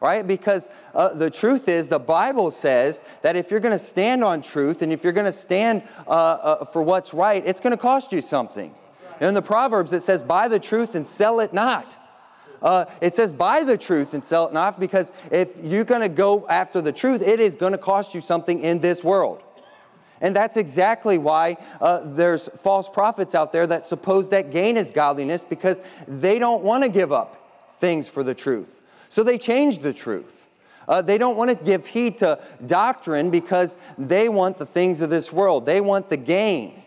right? 0.00 0.26
Because 0.26 0.68
uh, 0.94 1.14
the 1.14 1.30
truth 1.30 1.68
is, 1.68 1.88
the 1.88 1.98
Bible 1.98 2.50
says 2.50 3.02
that 3.22 3.36
if 3.36 3.50
you're 3.50 3.60
going 3.60 3.76
to 3.76 3.84
stand 3.84 4.22
on 4.22 4.42
truth 4.42 4.82
and 4.82 4.92
if 4.92 5.02
you're 5.02 5.12
going 5.12 5.26
to 5.26 5.32
stand 5.32 5.82
uh, 6.06 6.10
uh, 6.10 6.64
for 6.66 6.82
what's 6.82 7.12
right, 7.12 7.42
it's 7.46 7.60
going 7.60 7.72
to 7.72 7.76
cost 7.76 8.12
you 8.12 8.20
something. 8.20 8.74
In 9.20 9.34
the 9.34 9.42
Proverbs, 9.42 9.92
it 9.92 10.02
says, 10.02 10.22
buy 10.22 10.48
the 10.48 10.60
truth 10.60 10.94
and 10.94 11.06
sell 11.06 11.40
it 11.40 11.52
not. 11.52 11.92
Uh, 12.62 12.84
it 13.00 13.14
says, 13.14 13.32
buy 13.32 13.62
the 13.64 13.76
truth 13.76 14.14
and 14.14 14.24
sell 14.24 14.46
it 14.46 14.52
not, 14.52 14.80
because 14.80 15.12
if 15.30 15.48
you're 15.62 15.84
going 15.84 16.00
to 16.00 16.08
go 16.08 16.46
after 16.48 16.80
the 16.80 16.92
truth, 16.92 17.22
it 17.22 17.40
is 17.40 17.54
going 17.54 17.72
to 17.72 17.78
cost 17.78 18.14
you 18.14 18.20
something 18.20 18.60
in 18.60 18.80
this 18.80 19.02
world. 19.04 19.42
And 20.20 20.34
that's 20.34 20.56
exactly 20.56 21.18
why 21.18 21.56
uh, 21.80 22.00
there's 22.04 22.48
false 22.60 22.88
prophets 22.88 23.36
out 23.36 23.52
there 23.52 23.66
that 23.68 23.84
suppose 23.84 24.28
that 24.30 24.50
gain 24.50 24.76
is 24.76 24.90
godliness 24.90 25.44
because 25.44 25.80
they 26.08 26.40
don't 26.40 26.64
want 26.64 26.82
to 26.82 26.88
give 26.88 27.12
up 27.12 27.76
things 27.80 28.08
for 28.08 28.24
the 28.24 28.34
truth. 28.34 28.77
So 29.08 29.22
they 29.22 29.38
change 29.38 29.80
the 29.80 29.92
truth. 29.92 30.48
Uh, 30.88 31.02
they 31.02 31.18
don't 31.18 31.36
want 31.36 31.50
to 31.50 31.64
give 31.64 31.86
heed 31.86 32.18
to 32.18 32.38
doctrine 32.66 33.30
because 33.30 33.76
they 33.98 34.28
want 34.28 34.58
the 34.58 34.66
things 34.66 35.00
of 35.02 35.10
this 35.10 35.30
world. 35.30 35.66
They 35.66 35.80
want 35.80 36.08
the 36.08 36.16
gain. 36.16 36.82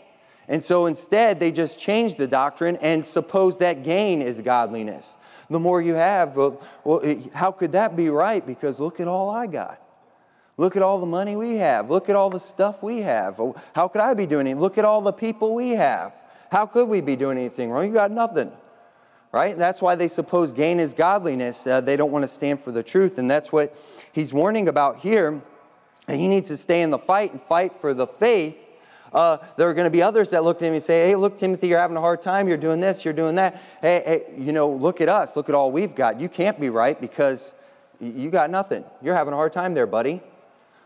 And 0.48 0.62
so 0.62 0.88
instead, 0.88 1.40
they 1.40 1.52
just 1.52 1.80
change 1.80 2.18
the 2.18 2.28
doctrine 2.28 2.78
and 2.78 3.06
suppose 3.06 3.58
that 3.60 3.84
gain 3.84 4.22
is 4.22 4.42
godliness. 4.42 5.18
The 5.50 5.60
more 5.60 5.82
you 5.82 5.94
have, 5.94 6.36
well, 6.36 6.62
well, 6.84 7.02
how 7.34 7.52
could 7.52 7.74
that 7.74 7.96
be 7.96 8.10
right? 8.10 8.46
Because 8.46 8.80
look 8.80 9.00
at 9.00 9.08
all 9.08 9.30
I 9.30 9.48
got. 9.48 9.80
Look 10.58 10.76
at 10.76 10.82
all 10.82 11.00
the 11.00 11.06
money 11.06 11.36
we 11.36 11.56
have. 11.58 11.90
Look 11.90 12.10
at 12.10 12.16
all 12.16 12.30
the 12.30 12.40
stuff 12.40 12.82
we 12.82 13.02
have. 13.02 13.40
How 13.74 13.88
could 13.88 14.02
I 14.02 14.14
be 14.14 14.26
doing 14.26 14.48
it? 14.48 14.58
Look 14.58 14.78
at 14.78 14.86
all 14.86 15.02
the 15.02 15.14
people 15.14 15.54
we 15.54 15.72
have. 15.72 16.14
How 16.52 16.66
could 16.66 16.88
we 16.88 17.02
be 17.02 17.16
doing 17.16 17.38
anything 17.38 17.70
wrong? 17.70 17.86
You 17.86 17.94
got 17.94 18.12
nothing 18.12 18.52
right? 19.32 19.58
That's 19.58 19.82
why 19.82 19.96
they 19.96 20.08
suppose 20.08 20.52
gain 20.52 20.80
is 20.80 20.94
godliness. 20.94 21.66
Uh, 21.66 21.82
they 21.82 21.96
don't 21.96 22.12
want 22.12 22.24
to 22.24 22.28
stand 22.28 22.62
for 22.62 22.72
the 22.72 22.84
truth. 22.84 23.18
And 23.18 23.30
that's 23.30 23.52
what 23.52 23.76
he's 24.14 24.34
warning 24.34 24.68
about 24.68 24.98
here. 24.98 25.42
And 26.08 26.20
he 26.20 26.28
needs 26.28 26.50
to 26.50 26.58
stay 26.58 26.82
in 26.82 26.90
the 26.90 27.00
fight 27.00 27.32
and 27.32 27.42
fight 27.44 27.74
for 27.80 27.94
the 27.94 28.08
faith. 28.08 28.58
Uh, 29.14 29.38
there 29.58 29.70
are 29.70 29.74
going 29.74 29.86
to 29.86 29.92
be 29.92 30.02
others 30.02 30.30
that 30.30 30.44
look 30.44 30.58
at 30.58 30.64
him 30.64 30.74
and 30.74 30.84
say, 30.84 31.08
Hey, 31.08 31.16
look, 31.16 31.38
Timothy, 31.38 31.68
you're 31.68 31.80
having 31.80 31.98
a 31.98 32.02
hard 32.02 32.22
time. 32.22 32.48
You're 32.48 32.58
doing 32.58 32.80
this, 32.80 33.04
you're 33.04 33.14
doing 33.14 33.36
that. 33.36 33.62
Hey, 33.82 34.02
hey, 34.06 34.34
you 34.38 34.54
know, 34.54 34.70
look 34.70 35.02
at 35.02 35.10
us. 35.10 35.36
Look 35.36 35.50
at 35.50 35.56
all 35.56 35.72
we've 35.72 35.94
got. 35.94 36.20
You 36.20 36.30
can't 36.30 36.60
be 36.60 36.70
right 36.70 37.00
because 37.00 37.54
you 38.00 38.30
got 38.30 38.50
nothing. 38.50 38.84
You're 39.02 39.16
having 39.16 39.34
a 39.34 39.36
hard 39.36 39.54
time 39.54 39.74
there, 39.74 39.86
buddy. 39.86 40.22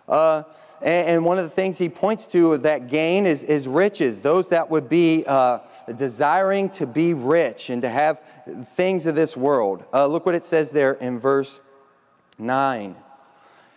Uh, 0.08 0.44
and, 0.82 1.24
one 1.24 1.38
of 1.38 1.46
the 1.46 1.50
things 1.50 1.78
he 1.78 1.90
points 1.90 2.28
to 2.28 2.58
that 2.60 2.90
gain 2.90 3.26
is, 3.26 3.44
is 3.44 3.68
riches. 3.68 4.20
Those 4.20 4.50
that 4.50 4.70
would 4.70 4.90
be 4.90 5.24
uh, 5.26 5.60
desiring 5.98 6.70
to 6.72 6.86
be 6.86 7.14
rich 7.14 7.70
and 7.70 7.82
to 7.82 7.90
have 7.90 8.20
things 8.76 9.06
of 9.06 9.16
this 9.16 9.38
world. 9.38 9.84
Uh, 9.94 10.08
look 10.08 10.26
what 10.26 10.36
it 10.36 10.46
says 10.46 10.72
there 10.72 10.94
in 10.94 11.20
verse 11.20 11.60
9. 12.38 12.96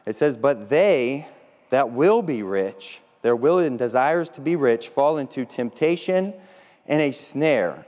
It 0.07 0.17
says, 0.17 0.37
But 0.37 0.69
they 0.69 1.26
that 1.71 1.90
will 1.90 2.23
be 2.23 2.43
rich, 2.43 3.00
their 3.23 3.37
will 3.37 3.59
and 3.59 3.78
desires 3.78 4.28
to 4.31 4.40
be 4.40 4.57
rich, 4.57 4.88
fall 4.88 5.19
into 5.19 5.45
temptation 5.45 6.33
and 6.87 7.00
a 7.00 7.12
snare, 7.12 7.87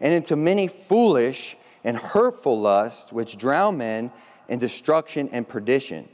and 0.00 0.12
into 0.12 0.36
many 0.36 0.66
foolish 0.66 1.56
and 1.84 1.96
hurtful 1.96 2.60
lusts, 2.60 3.12
which 3.12 3.38
drown 3.38 3.78
men 3.78 4.10
in 4.48 4.58
destruction 4.58 5.28
and 5.32 5.48
perdition. 5.48 6.08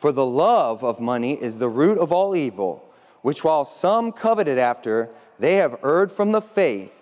For 0.00 0.12
the 0.12 0.24
love 0.24 0.82
of 0.82 0.98
money 0.98 1.34
is 1.34 1.58
the 1.58 1.68
root 1.68 1.98
of 1.98 2.10
all 2.10 2.34
evil, 2.34 2.82
which 3.20 3.44
while 3.44 3.66
some 3.66 4.12
coveted 4.12 4.56
after, 4.56 5.10
they 5.38 5.56
have 5.56 5.84
erred 5.84 6.10
from 6.10 6.32
the 6.32 6.40
faith 6.40 6.94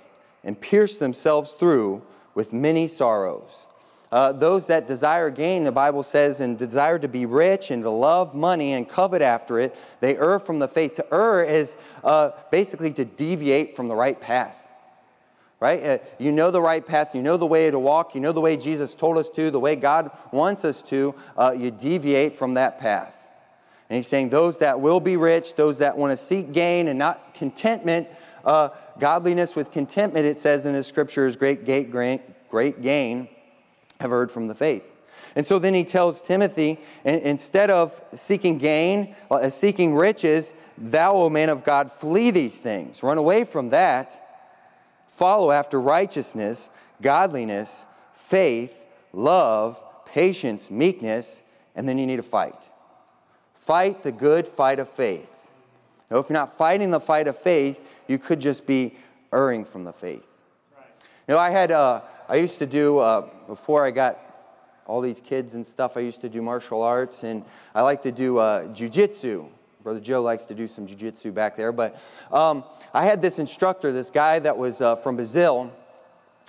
and 0.42 0.60
pierced 0.60 0.98
themselves 0.98 1.52
through 1.52 2.02
with 2.34 2.52
many 2.52 2.88
sorrows. 2.88 3.66
Uh, 4.10 4.32
those 4.32 4.66
that 4.66 4.88
desire 4.88 5.30
gain, 5.30 5.62
the 5.62 5.70
Bible 5.70 6.02
says, 6.02 6.40
and 6.40 6.58
desire 6.58 6.98
to 6.98 7.06
be 7.06 7.24
rich 7.24 7.70
and 7.70 7.84
to 7.84 7.90
love 7.90 8.34
money 8.34 8.72
and 8.72 8.88
covet 8.88 9.22
after 9.22 9.60
it, 9.60 9.76
they 10.00 10.16
err 10.16 10.40
from 10.40 10.58
the 10.58 10.66
faith. 10.66 10.96
To 10.96 11.14
err 11.14 11.44
is 11.44 11.76
uh, 12.02 12.32
basically 12.50 12.92
to 12.94 13.04
deviate 13.04 13.76
from 13.76 13.86
the 13.86 13.94
right 13.94 14.20
path. 14.20 14.56
Right? 15.60 15.82
Uh, 15.82 15.98
you 16.18 16.30
know 16.30 16.52
the 16.52 16.60
right 16.60 16.86
path, 16.86 17.14
you 17.16 17.22
know 17.22 17.36
the 17.36 17.46
way 17.46 17.68
to 17.68 17.78
walk, 17.80 18.14
you 18.14 18.20
know 18.20 18.30
the 18.30 18.40
way 18.40 18.56
Jesus 18.56 18.94
told 18.94 19.18
us 19.18 19.28
to, 19.30 19.50
the 19.50 19.58
way 19.58 19.74
God 19.74 20.10
wants 20.30 20.64
us 20.64 20.82
to, 20.82 21.14
uh, 21.36 21.52
you 21.56 21.72
deviate 21.72 22.38
from 22.38 22.54
that 22.54 22.78
path. 22.78 23.12
And 23.90 23.96
he's 23.96 24.06
saying, 24.06 24.28
those 24.28 24.58
that 24.60 24.80
will 24.80 25.00
be 25.00 25.16
rich, 25.16 25.56
those 25.56 25.78
that 25.78 25.96
want 25.96 26.16
to 26.16 26.24
seek 26.24 26.52
gain 26.52 26.88
and 26.88 26.98
not 26.98 27.34
contentment, 27.34 28.06
uh, 28.44 28.68
godliness 29.00 29.56
with 29.56 29.72
contentment, 29.72 30.26
it 30.26 30.38
says 30.38 30.64
in 30.64 30.74
the 30.74 30.84
scripture, 30.84 31.26
is 31.26 31.34
great, 31.34 31.64
great, 31.64 31.90
great, 31.90 32.20
great 32.50 32.80
gain, 32.80 33.28
have 33.98 34.10
heard 34.10 34.30
from 34.30 34.46
the 34.46 34.54
faith. 34.54 34.84
And 35.34 35.44
so 35.44 35.58
then 35.58 35.74
he 35.74 35.84
tells 35.84 36.20
Timothy, 36.20 36.78
instead 37.04 37.70
of 37.70 38.00
seeking 38.14 38.58
gain, 38.58 39.14
uh, 39.30 39.50
seeking 39.50 39.94
riches, 39.94 40.52
thou, 40.76 41.16
O 41.16 41.30
man 41.30 41.48
of 41.48 41.64
God, 41.64 41.92
flee 41.92 42.30
these 42.30 42.60
things. 42.60 43.02
Run 43.02 43.18
away 43.18 43.44
from 43.44 43.70
that. 43.70 44.27
Follow 45.18 45.50
after 45.50 45.80
righteousness, 45.80 46.70
godliness, 47.02 47.84
faith, 48.14 48.72
love, 49.12 49.76
patience, 50.06 50.70
meekness, 50.70 51.42
and 51.74 51.88
then 51.88 51.98
you 51.98 52.06
need 52.06 52.18
to 52.18 52.22
fight. 52.22 52.54
Fight 53.66 54.04
the 54.04 54.12
good 54.12 54.46
fight 54.46 54.78
of 54.78 54.88
faith. 54.88 55.28
Now, 56.08 56.18
if 56.18 56.28
you're 56.28 56.34
not 56.34 56.56
fighting 56.56 56.92
the 56.92 57.00
fight 57.00 57.26
of 57.26 57.36
faith, 57.36 57.80
you 58.06 58.16
could 58.20 58.38
just 58.38 58.64
be 58.64 58.94
erring 59.32 59.64
from 59.64 59.82
the 59.82 59.92
faith. 59.92 60.22
Right. 60.76 60.86
You 61.26 61.34
know, 61.34 61.40
I 61.40 61.50
had, 61.50 61.72
uh, 61.72 62.02
I 62.28 62.36
used 62.36 62.60
to 62.60 62.66
do, 62.66 62.98
uh, 62.98 63.28
before 63.48 63.84
I 63.84 63.90
got 63.90 64.20
all 64.86 65.00
these 65.00 65.20
kids 65.20 65.54
and 65.54 65.66
stuff, 65.66 65.96
I 65.96 66.00
used 66.00 66.20
to 66.20 66.28
do 66.28 66.42
martial 66.42 66.80
arts, 66.80 67.24
and 67.24 67.44
I 67.74 67.82
like 67.82 68.04
to 68.04 68.12
do 68.12 68.38
uh, 68.38 68.68
jujitsu. 68.68 69.48
Brother 69.82 70.00
Joe 70.00 70.22
likes 70.22 70.44
to 70.46 70.54
do 70.54 70.66
some 70.66 70.86
jujitsu 70.86 71.32
back 71.32 71.56
there, 71.56 71.72
but 71.72 72.00
um, 72.32 72.64
I 72.92 73.04
had 73.04 73.22
this 73.22 73.38
instructor, 73.38 73.92
this 73.92 74.10
guy 74.10 74.38
that 74.40 74.56
was 74.56 74.80
uh, 74.80 74.96
from 74.96 75.16
Brazil, 75.16 75.72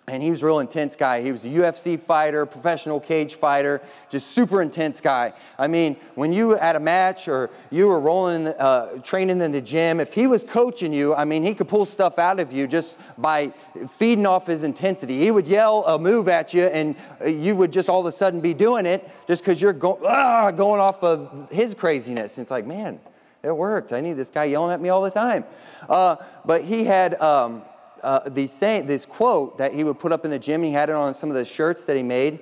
and 0.10 0.24
he 0.24 0.32
was 0.32 0.42
a 0.42 0.46
real 0.46 0.60
intense 0.60 0.96
guy. 0.96 1.22
He 1.22 1.32
was 1.32 1.46
a 1.46 1.50
UFC 1.50 2.02
fighter, 2.02 2.46
professional 2.46 3.00
cage 3.00 3.36
fighter, 3.36 3.82
just 4.10 4.32
super 4.32 4.62
intense 4.62 5.00
guy. 5.00 5.34
I 5.58 5.68
mean, 5.68 5.98
when 6.16 6.34
you 6.34 6.52
had 6.56 6.76
a 6.76 6.80
match 6.80 7.28
or 7.28 7.50
you 7.70 7.88
were 7.88 8.00
rolling, 8.00 8.48
uh, 8.48 9.02
training 9.04 9.42
in 9.42 9.52
the 9.52 9.62
gym, 9.62 10.00
if 10.00 10.14
he 10.14 10.26
was 10.28 10.44
coaching 10.44 10.92
you, 10.92 11.14
I 11.14 11.26
mean, 11.26 11.44
he 11.44 11.54
could 11.54 11.68
pull 11.68 11.86
stuff 11.86 12.18
out 12.18 12.40
of 12.40 12.52
you 12.52 12.66
just 12.68 12.98
by 13.18 13.54
feeding 13.98 14.26
off 14.26 14.48
his 14.48 14.64
intensity. 14.64 15.20
He 15.20 15.32
would 15.32 15.48
yell 15.48 15.86
a 15.86 16.00
move 16.00 16.28
at 16.28 16.54
you, 16.54 16.64
and 16.64 16.96
you 17.26 17.56
would 17.56 17.72
just 17.72 17.90
all 17.90 18.00
of 18.00 18.06
a 18.08 18.12
sudden 18.12 18.42
be 18.42 18.54
doing 18.54 18.86
it 18.86 19.08
just 19.28 19.44
because 19.44 19.62
you're 19.62 19.74
go- 19.74 20.00
ah, 20.04 20.50
going 20.52 20.82
off 20.82 21.04
of 21.04 21.50
his 21.52 21.76
craziness. 21.76 22.38
And 22.38 22.46
it's 22.46 22.52
like, 22.52 22.66
man, 22.66 23.00
it 23.44 23.56
worked. 23.56 23.94
I 23.94 24.02
need 24.02 24.14
this 24.14 24.30
guy 24.30 24.46
yelling 24.46 24.74
at 24.74 24.82
me 24.82 24.90
all 24.90 25.02
the 25.02 25.12
time. 25.12 25.46
Uh, 25.88 26.18
but 26.46 26.64
he 26.64 26.84
had. 26.84 27.20
Um, 27.22 27.64
uh, 28.04 28.30
this 28.30 29.06
quote 29.06 29.58
that 29.58 29.74
he 29.74 29.84
would 29.84 30.00
put 30.00 30.12
up 30.12 30.26
in 30.26 30.32
the 30.32 30.40
gym. 30.40 30.64
He 30.64 30.72
had 30.72 30.90
it 30.90 30.96
on 30.96 31.14
some 31.14 31.30
of 31.30 31.36
the 31.36 31.46
shirts 31.46 31.84
that 31.86 31.98
he 31.98 32.04
made. 32.04 32.40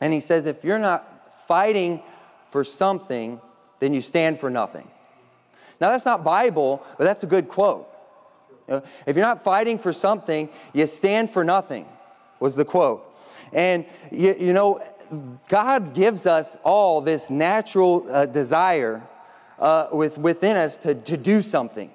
And 0.00 0.12
he 0.12 0.20
says, 0.20 0.46
If 0.46 0.64
you're 0.64 0.78
not 0.78 1.42
fighting 1.46 2.02
for 2.50 2.64
something, 2.64 3.40
then 3.80 3.92
you 3.92 4.00
stand 4.00 4.40
for 4.40 4.50
nothing. 4.50 4.88
Now, 5.80 5.90
that's 5.90 6.04
not 6.04 6.24
Bible, 6.24 6.84
but 6.98 7.04
that's 7.04 7.22
a 7.22 7.26
good 7.26 7.48
quote. 7.48 7.88
You 8.68 8.74
know, 8.74 8.82
if 9.06 9.16
you're 9.16 9.24
not 9.24 9.44
fighting 9.44 9.78
for 9.78 9.92
something, 9.92 10.48
you 10.72 10.86
stand 10.86 11.30
for 11.30 11.44
nothing, 11.44 11.86
was 12.40 12.54
the 12.54 12.64
quote. 12.64 13.10
And, 13.52 13.84
you, 14.10 14.34
you 14.38 14.52
know, 14.52 14.80
God 15.48 15.94
gives 15.94 16.26
us 16.26 16.56
all 16.64 17.00
this 17.00 17.28
natural 17.28 18.06
uh, 18.10 18.26
desire 18.26 19.02
uh, 19.58 19.88
with, 19.92 20.18
within 20.18 20.56
us 20.56 20.76
to, 20.78 20.94
to 20.94 21.16
do 21.16 21.42
something 21.42 21.90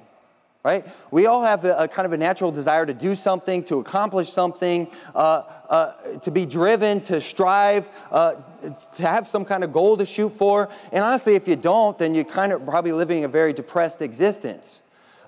right? 0.64 0.86
We 1.10 1.26
all 1.26 1.42
have 1.44 1.64
a, 1.64 1.76
a, 1.78 1.88
kind 1.88 2.06
of 2.06 2.12
a 2.12 2.18
natural 2.18 2.52
desire 2.52 2.86
to 2.86 2.94
do 2.94 3.16
something, 3.16 3.64
to 3.66 3.80
accomplish 3.80 4.32
something, 4.32 4.88
uh, 5.16 5.44
uh, 5.70 6.20
to 6.20 6.32
be 6.32 6.46
driven, 6.46 7.00
to 7.02 7.22
strive, 7.22 7.88
uh, 8.12 8.36
to 8.96 9.08
have 9.08 9.28
some 9.28 9.46
kind 9.46 9.64
of 9.64 9.72
goal 9.72 9.96
to 9.98 10.06
shoot 10.06 10.38
for. 10.38 10.70
And 10.92 11.04
honestly, 11.04 11.36
if 11.36 11.48
you 11.48 11.56
don't, 11.56 11.98
then 11.98 12.14
you're 12.14 12.26
kind 12.26 12.52
of 12.52 12.66
probably 12.66 12.92
living 12.92 13.24
a 13.24 13.28
very 13.28 13.54
depressed 13.54 14.02
existence. 14.02 14.82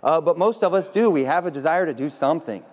Uh, 0.03 0.19
but 0.19 0.37
most 0.37 0.63
of 0.63 0.73
us 0.73 0.89
do. 0.89 1.09
We 1.09 1.23
have 1.23 1.45
a 1.45 1.51
desire 1.51 1.85
to 1.85 1.93
do 1.93 2.09
something. 2.09 2.63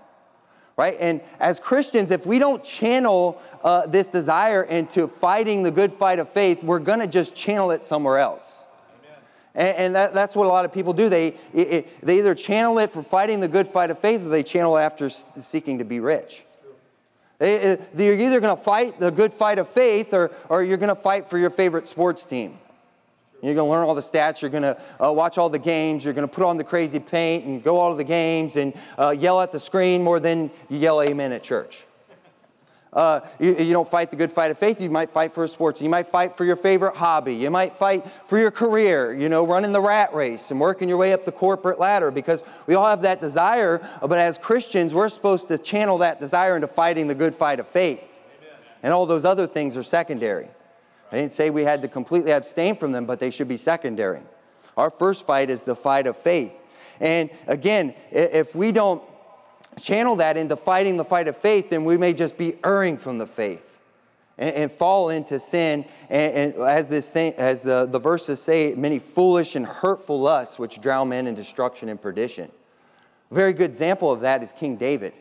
Right? 0.76 0.96
And 1.00 1.20
as 1.40 1.58
Christians, 1.58 2.10
if 2.12 2.24
we 2.24 2.38
don't 2.38 2.62
channel 2.62 3.40
uh, 3.64 3.86
this 3.86 4.06
desire 4.06 4.62
into 4.62 5.08
fighting 5.08 5.62
the 5.62 5.72
good 5.72 5.92
fight 5.92 6.20
of 6.20 6.28
faith, 6.28 6.62
we're 6.62 6.78
going 6.78 7.00
to 7.00 7.06
just 7.06 7.34
channel 7.34 7.72
it 7.72 7.84
somewhere 7.84 8.18
else. 8.18 8.62
And, 9.58 9.76
and 9.76 9.94
that, 9.96 10.14
that's 10.14 10.36
what 10.36 10.46
a 10.46 10.48
lot 10.48 10.64
of 10.64 10.72
people 10.72 10.92
do. 10.92 11.08
They, 11.08 11.34
it, 11.52 12.06
they 12.06 12.18
either 12.18 12.34
channel 12.34 12.78
it 12.78 12.92
for 12.92 13.02
fighting 13.02 13.40
the 13.40 13.48
good 13.48 13.66
fight 13.66 13.90
of 13.90 13.98
faith 13.98 14.22
or 14.22 14.28
they 14.28 14.44
channel 14.44 14.76
it 14.78 14.82
after 14.82 15.10
seeking 15.10 15.78
to 15.78 15.84
be 15.84 15.98
rich. 15.98 16.44
They, 17.38 17.78
you're 17.96 18.18
either 18.18 18.40
going 18.40 18.56
to 18.56 18.62
fight 18.62 18.98
the 18.98 19.10
good 19.10 19.34
fight 19.34 19.58
of 19.58 19.68
faith 19.68 20.14
or, 20.14 20.30
or 20.48 20.62
you're 20.62 20.76
going 20.76 20.94
to 20.94 21.00
fight 21.00 21.28
for 21.28 21.38
your 21.38 21.50
favorite 21.50 21.88
sports 21.88 22.24
team. 22.24 22.56
You're 23.42 23.54
going 23.54 23.66
to 23.66 23.70
learn 23.70 23.84
all 23.86 23.94
the 23.94 24.00
stats. 24.00 24.40
You're 24.40 24.50
going 24.50 24.64
to 24.64 24.80
uh, 25.04 25.12
watch 25.12 25.38
all 25.38 25.48
the 25.48 25.60
games. 25.60 26.04
You're 26.04 26.14
going 26.14 26.26
to 26.26 26.32
put 26.32 26.44
on 26.44 26.56
the 26.56 26.64
crazy 26.64 26.98
paint 26.98 27.44
and 27.44 27.62
go 27.62 27.78
all 27.78 27.90
of 27.90 27.98
the 27.98 28.04
games 28.04 28.56
and 28.56 28.72
uh, 28.96 29.10
yell 29.10 29.40
at 29.40 29.52
the 29.52 29.60
screen 29.60 30.02
more 30.02 30.18
than 30.18 30.50
you 30.68 30.78
yell 30.78 31.02
amen 31.02 31.32
at 31.32 31.42
church. 31.42 31.84
Uh, 32.92 33.21
you, 33.38 33.54
you, 33.57 33.73
don't 33.73 33.88
fight 33.90 34.11
the 34.11 34.16
good 34.16 34.33
fight 34.33 34.50
of 34.50 34.59
faith. 34.59 34.80
You 34.80 34.88
might 34.88 35.11
fight 35.11 35.35
for 35.35 35.47
sports. 35.47 35.83
You 35.83 35.90
might 35.90 36.11
fight 36.11 36.37
for 36.38 36.47
your 36.47 36.57
favorite 36.57 36.97
hobby. 36.97 37.35
You 37.35 37.50
might 37.50 37.76
fight 37.76 38.07
for 38.26 38.38
your 38.38 38.50
career, 38.50 39.12
you 39.12 39.28
know, 39.28 39.47
running 39.47 39.73
the 39.73 39.80
rat 39.80 40.14
race 40.14 40.50
and 40.50 40.59
working 40.59 40.88
your 40.88 40.97
way 40.97 41.12
up 41.12 41.26
the 41.26 41.33
corporate 41.33 41.78
ladder 41.78 42.11
because 42.11 42.42
we 42.66 42.75
all 42.75 42.88
have 42.88 43.02
that 43.02 43.21
desire. 43.21 43.87
But 44.00 44.18
as 44.18 44.38
Christians, 44.38 44.95
we're 44.95 45.11
supposed 45.11 45.49
to 45.49 45.59
channel 45.59 45.99
that 45.99 46.18
desire 46.18 46.57
into 46.57 46.66
fighting 46.66 47.09
the 47.09 47.14
good 47.14 47.35
fight 47.35 47.61
of 47.61 47.68
faith. 47.68 48.00
Amen. 48.00 48.57
And 48.83 48.95
all 48.95 49.04
those 49.04 49.26
other 49.26 49.47
things 49.47 49.76
are 49.76 49.83
secondary. 49.83 50.49
I 51.12 51.16
didn't 51.16 51.33
say 51.33 51.50
we 51.50 51.64
had 51.64 51.83
to 51.83 51.88
completely 51.88 52.33
abstain 52.33 52.75
from 52.76 52.92
them, 52.92 53.04
but 53.04 53.21
they 53.21 53.30
should 53.30 53.49
be 53.49 53.59
secondary. 53.59 54.21
Our 54.78 54.90
first 54.90 55.26
fight 55.26 55.50
is 55.50 55.62
the 55.62 55.76
fight 55.76 56.07
of 56.07 56.16
faith. 56.16 56.52
And 57.00 57.30
again, 57.47 57.95
if 58.11 58.54
we 58.54 58.73
don't 58.73 59.02
channel 59.78 60.16
that 60.16 60.37
into 60.37 60.56
fighting 60.56 60.97
the 60.97 61.04
fight 61.04 61.28
of 61.28 61.37
faith, 61.37 61.70
then 61.70 61.85
we 61.85 61.97
may 61.97 62.12
just 62.12 62.37
be 62.37 62.56
erring 62.64 62.97
from 62.97 63.18
the 63.18 63.26
faith 63.26 63.80
and, 64.38 64.54
and 64.54 64.73
fall 64.73 65.11
into 65.11 65.38
sin. 65.38 65.85
And, 66.08 66.54
and, 66.54 66.54
as 66.62 66.88
this 66.88 67.11
thing, 67.11 67.35
as 67.35 67.62
the, 67.62 67.87
the 67.87 67.99
verses 67.99 68.40
say, 68.40 68.75
many 68.75 68.99
foolish 68.99 69.56
and 69.56 69.66
hurtful 69.66 70.20
lusts 70.20 70.58
which 70.58 70.80
drown 70.80 71.11
men 71.11 71.26
in 71.26 71.35
destruction 71.35 71.88
and 71.88 72.00
perdition. 72.00 72.50
A 73.30 73.35
very 73.35 73.52
good 73.52 73.70
example 73.70 74.11
of 74.11 74.20
that 74.20 74.42
is 74.42 74.52
King 74.52 74.76
David. 74.76 75.12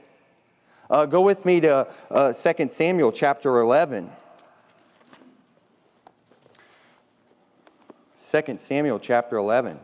Uh, 0.89 1.05
go 1.05 1.21
with 1.21 1.43
me 1.43 1.59
to 1.59 1.87
uh, 2.09 2.31
2 2.31 2.69
Samuel 2.69 3.11
chapter 3.11 3.59
11. 3.59 4.09
2 8.29 8.55
Samuel 8.59 8.99
chapter 8.99 9.37
11. 9.37 9.79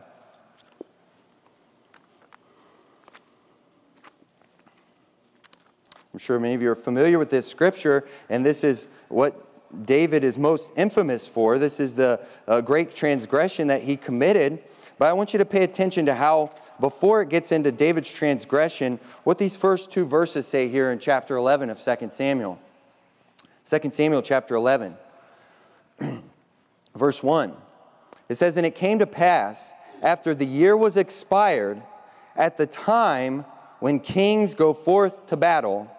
I'm 6.14 6.18
sure 6.18 6.38
many 6.38 6.54
of 6.54 6.62
you 6.62 6.70
are 6.70 6.76
familiar 6.76 7.18
with 7.18 7.28
this 7.28 7.44
scripture, 7.44 8.06
and 8.30 8.46
this 8.46 8.62
is 8.62 8.86
what 9.08 9.34
David 9.84 10.22
is 10.22 10.38
most 10.38 10.68
infamous 10.76 11.26
for. 11.26 11.58
This 11.58 11.80
is 11.80 11.92
the 11.92 12.20
uh, 12.46 12.60
great 12.60 12.94
transgression 12.94 13.66
that 13.66 13.82
he 13.82 13.96
committed. 13.96 14.62
But 14.96 15.06
I 15.06 15.12
want 15.12 15.32
you 15.32 15.38
to 15.38 15.44
pay 15.44 15.64
attention 15.64 16.06
to 16.06 16.14
how, 16.14 16.52
before 16.78 17.20
it 17.20 17.30
gets 17.30 17.50
into 17.50 17.72
David's 17.72 18.10
transgression, 18.10 19.00
what 19.24 19.38
these 19.38 19.56
first 19.56 19.90
two 19.90 20.04
verses 20.04 20.46
say 20.46 20.68
here 20.68 20.92
in 20.92 21.00
chapter 21.00 21.34
11 21.34 21.68
of 21.68 21.82
2 21.82 22.10
Samuel. 22.10 22.60
2 23.68 23.90
Samuel 23.90 24.22
chapter 24.22 24.54
11, 24.54 24.96
verse 26.94 27.24
1. 27.24 27.56
It 28.28 28.36
says, 28.36 28.56
And 28.56 28.64
it 28.64 28.76
came 28.76 29.00
to 29.00 29.06
pass, 29.06 29.72
after 30.00 30.32
the 30.32 30.46
year 30.46 30.76
was 30.76 30.96
expired, 30.96 31.82
at 32.36 32.56
the 32.56 32.66
time 32.68 33.44
when 33.80 33.98
kings 33.98 34.54
go 34.54 34.72
forth 34.72 35.26
to 35.26 35.36
battle, 35.36 35.90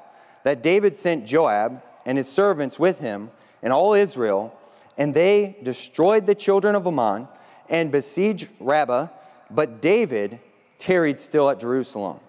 that 0.46 0.62
David 0.62 0.96
sent 0.96 1.26
Joab 1.26 1.82
and 2.06 2.20
his 2.20 2.32
servants 2.32 2.78
with 2.78 3.00
him 3.00 3.32
and 3.64 3.74
all 3.74 3.96
Israel, 3.96 4.56
and 4.96 5.12
they 5.12 5.58
destroyed 5.64 6.28
the 6.28 6.36
children 6.36 6.76
of 6.76 6.86
Ammon 6.86 7.28
and 7.68 7.92
besieged 7.92 8.48
Rabbah, 8.60 9.08
but 9.50 9.82
David 9.82 10.40
tarried 10.78 11.20
still 11.20 11.50
at 11.50 11.60
Jerusalem. 11.60 12.20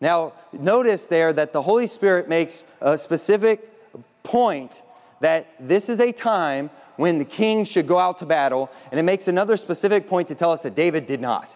Now, 0.00 0.34
notice 0.52 1.06
there 1.06 1.32
that 1.32 1.52
the 1.52 1.60
Holy 1.60 1.88
Spirit 1.88 2.28
makes 2.28 2.62
a 2.80 2.96
specific 2.96 3.68
point 4.22 4.80
that 5.18 5.48
this 5.58 5.88
is 5.88 5.98
a 5.98 6.12
time 6.12 6.70
when 6.94 7.18
the 7.18 7.24
king 7.24 7.64
should 7.64 7.88
go 7.88 7.98
out 7.98 8.20
to 8.20 8.26
battle, 8.26 8.70
and 8.92 9.00
it 9.00 9.02
makes 9.02 9.26
another 9.26 9.56
specific 9.56 10.08
point 10.08 10.28
to 10.28 10.36
tell 10.36 10.52
us 10.52 10.60
that 10.60 10.76
David 10.76 11.08
did 11.08 11.20
not. 11.20 11.50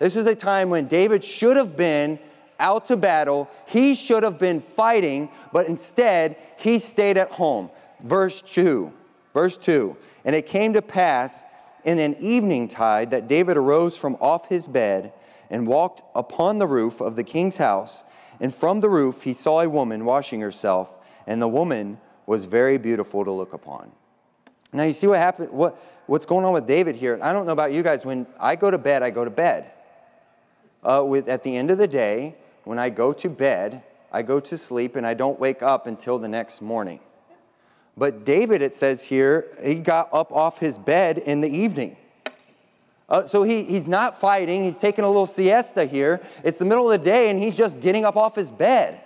This 0.00 0.16
was 0.16 0.26
a 0.26 0.34
time 0.34 0.68
when 0.68 0.88
David 0.88 1.22
should 1.22 1.56
have 1.56 1.76
been 1.76 2.18
out 2.60 2.86
to 2.86 2.96
battle. 2.96 3.50
He 3.66 3.94
should 3.94 4.22
have 4.22 4.38
been 4.38 4.60
fighting, 4.60 5.30
but 5.52 5.66
instead 5.66 6.36
he 6.56 6.78
stayed 6.78 7.16
at 7.16 7.30
home. 7.30 7.70
Verse 8.04 8.42
2. 8.42 8.92
Verse 9.34 9.56
2. 9.56 9.96
And 10.24 10.36
it 10.36 10.46
came 10.46 10.72
to 10.74 10.82
pass 10.82 11.44
in 11.84 11.98
an 11.98 12.16
evening 12.20 12.68
tide 12.68 13.10
that 13.10 13.26
David 13.26 13.56
arose 13.56 13.96
from 13.96 14.16
off 14.20 14.48
his 14.48 14.66
bed 14.68 15.12
and 15.50 15.66
walked 15.66 16.02
upon 16.14 16.58
the 16.58 16.66
roof 16.66 17.00
of 17.00 17.16
the 17.16 17.24
king's 17.24 17.56
house. 17.56 18.04
And 18.40 18.54
from 18.54 18.80
the 18.80 18.88
roof 18.88 19.22
he 19.22 19.34
saw 19.34 19.60
a 19.60 19.68
woman 19.68 20.04
washing 20.04 20.40
herself, 20.40 20.92
and 21.26 21.40
the 21.40 21.48
woman 21.48 21.98
was 22.26 22.44
very 22.44 22.78
beautiful 22.78 23.24
to 23.24 23.30
look 23.30 23.52
upon. 23.52 23.90
Now 24.72 24.84
you 24.84 24.92
see 24.92 25.06
what 25.06 25.18
happened, 25.18 25.50
what, 25.50 25.82
what's 26.06 26.26
going 26.26 26.44
on 26.44 26.52
with 26.52 26.66
David 26.66 26.94
here. 26.94 27.18
I 27.20 27.32
don't 27.32 27.44
know 27.44 27.52
about 27.52 27.72
you 27.72 27.82
guys. 27.82 28.04
When 28.04 28.26
I 28.38 28.56
go 28.56 28.70
to 28.70 28.78
bed, 28.78 29.02
I 29.02 29.10
go 29.10 29.24
to 29.24 29.30
bed. 29.30 29.72
Uh, 30.82 31.04
with, 31.06 31.28
at 31.28 31.42
the 31.42 31.54
end 31.54 31.70
of 31.70 31.76
the 31.76 31.88
day, 31.88 32.36
when 32.70 32.78
I 32.78 32.88
go 32.88 33.12
to 33.12 33.28
bed, 33.28 33.82
I 34.12 34.22
go 34.22 34.38
to 34.38 34.56
sleep 34.56 34.94
and 34.94 35.04
I 35.04 35.12
don't 35.12 35.40
wake 35.40 35.60
up 35.60 35.88
until 35.88 36.20
the 36.20 36.28
next 36.28 36.62
morning. 36.62 37.00
But 37.96 38.24
David, 38.24 38.62
it 38.62 38.76
says 38.76 39.02
here, 39.02 39.48
he 39.60 39.74
got 39.74 40.08
up 40.12 40.30
off 40.30 40.60
his 40.60 40.78
bed 40.78 41.18
in 41.18 41.40
the 41.40 41.48
evening. 41.48 41.96
Uh, 43.08 43.24
so 43.26 43.42
he, 43.42 43.64
he's 43.64 43.88
not 43.88 44.20
fighting, 44.20 44.62
he's 44.62 44.78
taking 44.78 45.02
a 45.02 45.08
little 45.08 45.26
siesta 45.26 45.84
here. 45.84 46.20
It's 46.44 46.60
the 46.60 46.64
middle 46.64 46.88
of 46.88 46.96
the 46.96 47.04
day 47.04 47.28
and 47.30 47.42
he's 47.42 47.56
just 47.56 47.80
getting 47.80 48.04
up 48.04 48.16
off 48.16 48.36
his 48.36 48.52
bed. 48.52 49.00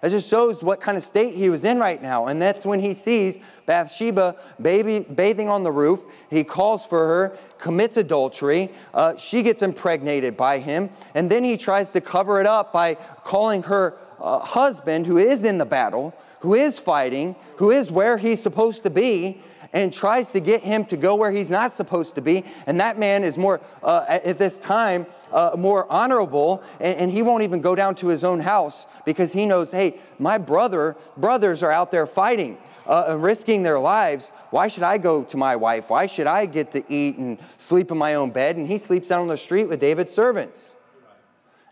That 0.00 0.10
just 0.10 0.28
shows 0.28 0.62
what 0.62 0.80
kind 0.82 0.98
of 0.98 1.02
state 1.02 1.34
he 1.34 1.48
was 1.48 1.64
in 1.64 1.78
right 1.78 2.02
now. 2.02 2.26
And 2.26 2.40
that's 2.40 2.66
when 2.66 2.78
he 2.78 2.92
sees 2.92 3.38
Bathsheba 3.64 4.36
baby, 4.60 5.00
bathing 5.00 5.48
on 5.48 5.62
the 5.62 5.72
roof. 5.72 6.04
He 6.28 6.44
calls 6.44 6.84
for 6.84 6.98
her, 6.98 7.38
commits 7.58 7.96
adultery. 7.96 8.70
Uh, 8.92 9.16
she 9.16 9.42
gets 9.42 9.62
impregnated 9.62 10.36
by 10.36 10.58
him. 10.58 10.90
And 11.14 11.30
then 11.30 11.42
he 11.42 11.56
tries 11.56 11.90
to 11.92 12.02
cover 12.02 12.40
it 12.40 12.46
up 12.46 12.72
by 12.72 12.96
calling 13.24 13.62
her 13.62 13.96
uh, 14.20 14.40
husband, 14.40 15.06
who 15.06 15.16
is 15.16 15.44
in 15.44 15.56
the 15.56 15.64
battle, 15.64 16.14
who 16.40 16.54
is 16.54 16.78
fighting, 16.78 17.34
who 17.56 17.70
is 17.70 17.90
where 17.90 18.18
he's 18.18 18.42
supposed 18.42 18.82
to 18.82 18.90
be, 18.90 19.42
and 19.74 19.92
tries 19.92 20.28
to 20.30 20.40
get 20.40 20.62
him 20.62 20.84
to 20.86 20.96
go 20.96 21.16
where 21.16 21.32
he's 21.32 21.50
not 21.50 21.74
supposed 21.74 22.14
to 22.14 22.22
be. 22.22 22.44
And 22.66 22.80
that 22.80 22.96
man 22.96 23.24
is 23.24 23.36
more, 23.36 23.60
uh, 23.82 24.04
at 24.08 24.38
this 24.38 24.58
time, 24.60 25.04
uh, 25.32 25.56
more 25.58 25.90
honorable, 25.92 26.62
and, 26.80 26.96
and, 26.96 27.12
he 27.12 27.22
won't 27.22 27.42
even 27.42 27.60
go 27.60 27.74
down 27.74 27.96
to 27.96 28.06
his 28.06 28.22
own 28.24 28.40
house 28.40 28.86
because 29.04 29.32
he 29.32 29.44
knows, 29.44 29.72
hey, 29.72 29.98
my 30.18 30.38
brother, 30.38 30.96
brothers 31.16 31.62
are 31.62 31.72
out 31.72 31.90
there 31.90 32.06
fighting. 32.06 32.56
Uh, 32.86 33.16
risking 33.18 33.62
their 33.62 33.80
lives, 33.80 34.30
why 34.50 34.68
should 34.68 34.82
I 34.82 34.98
go 34.98 35.22
to 35.24 35.38
my 35.38 35.56
wife? 35.56 35.88
Why 35.88 36.04
should 36.04 36.26
I 36.26 36.44
get 36.44 36.70
to 36.72 36.84
eat 36.92 37.16
and 37.16 37.38
sleep 37.56 37.90
in 37.90 37.96
my 37.96 38.12
own 38.12 38.28
bed? 38.28 38.56
And 38.56 38.68
he 38.68 38.76
sleeps 38.76 39.10
out 39.10 39.22
on 39.22 39.26
the 39.26 39.38
street 39.38 39.64
with 39.64 39.80
David's 39.80 40.12
servants. 40.12 40.70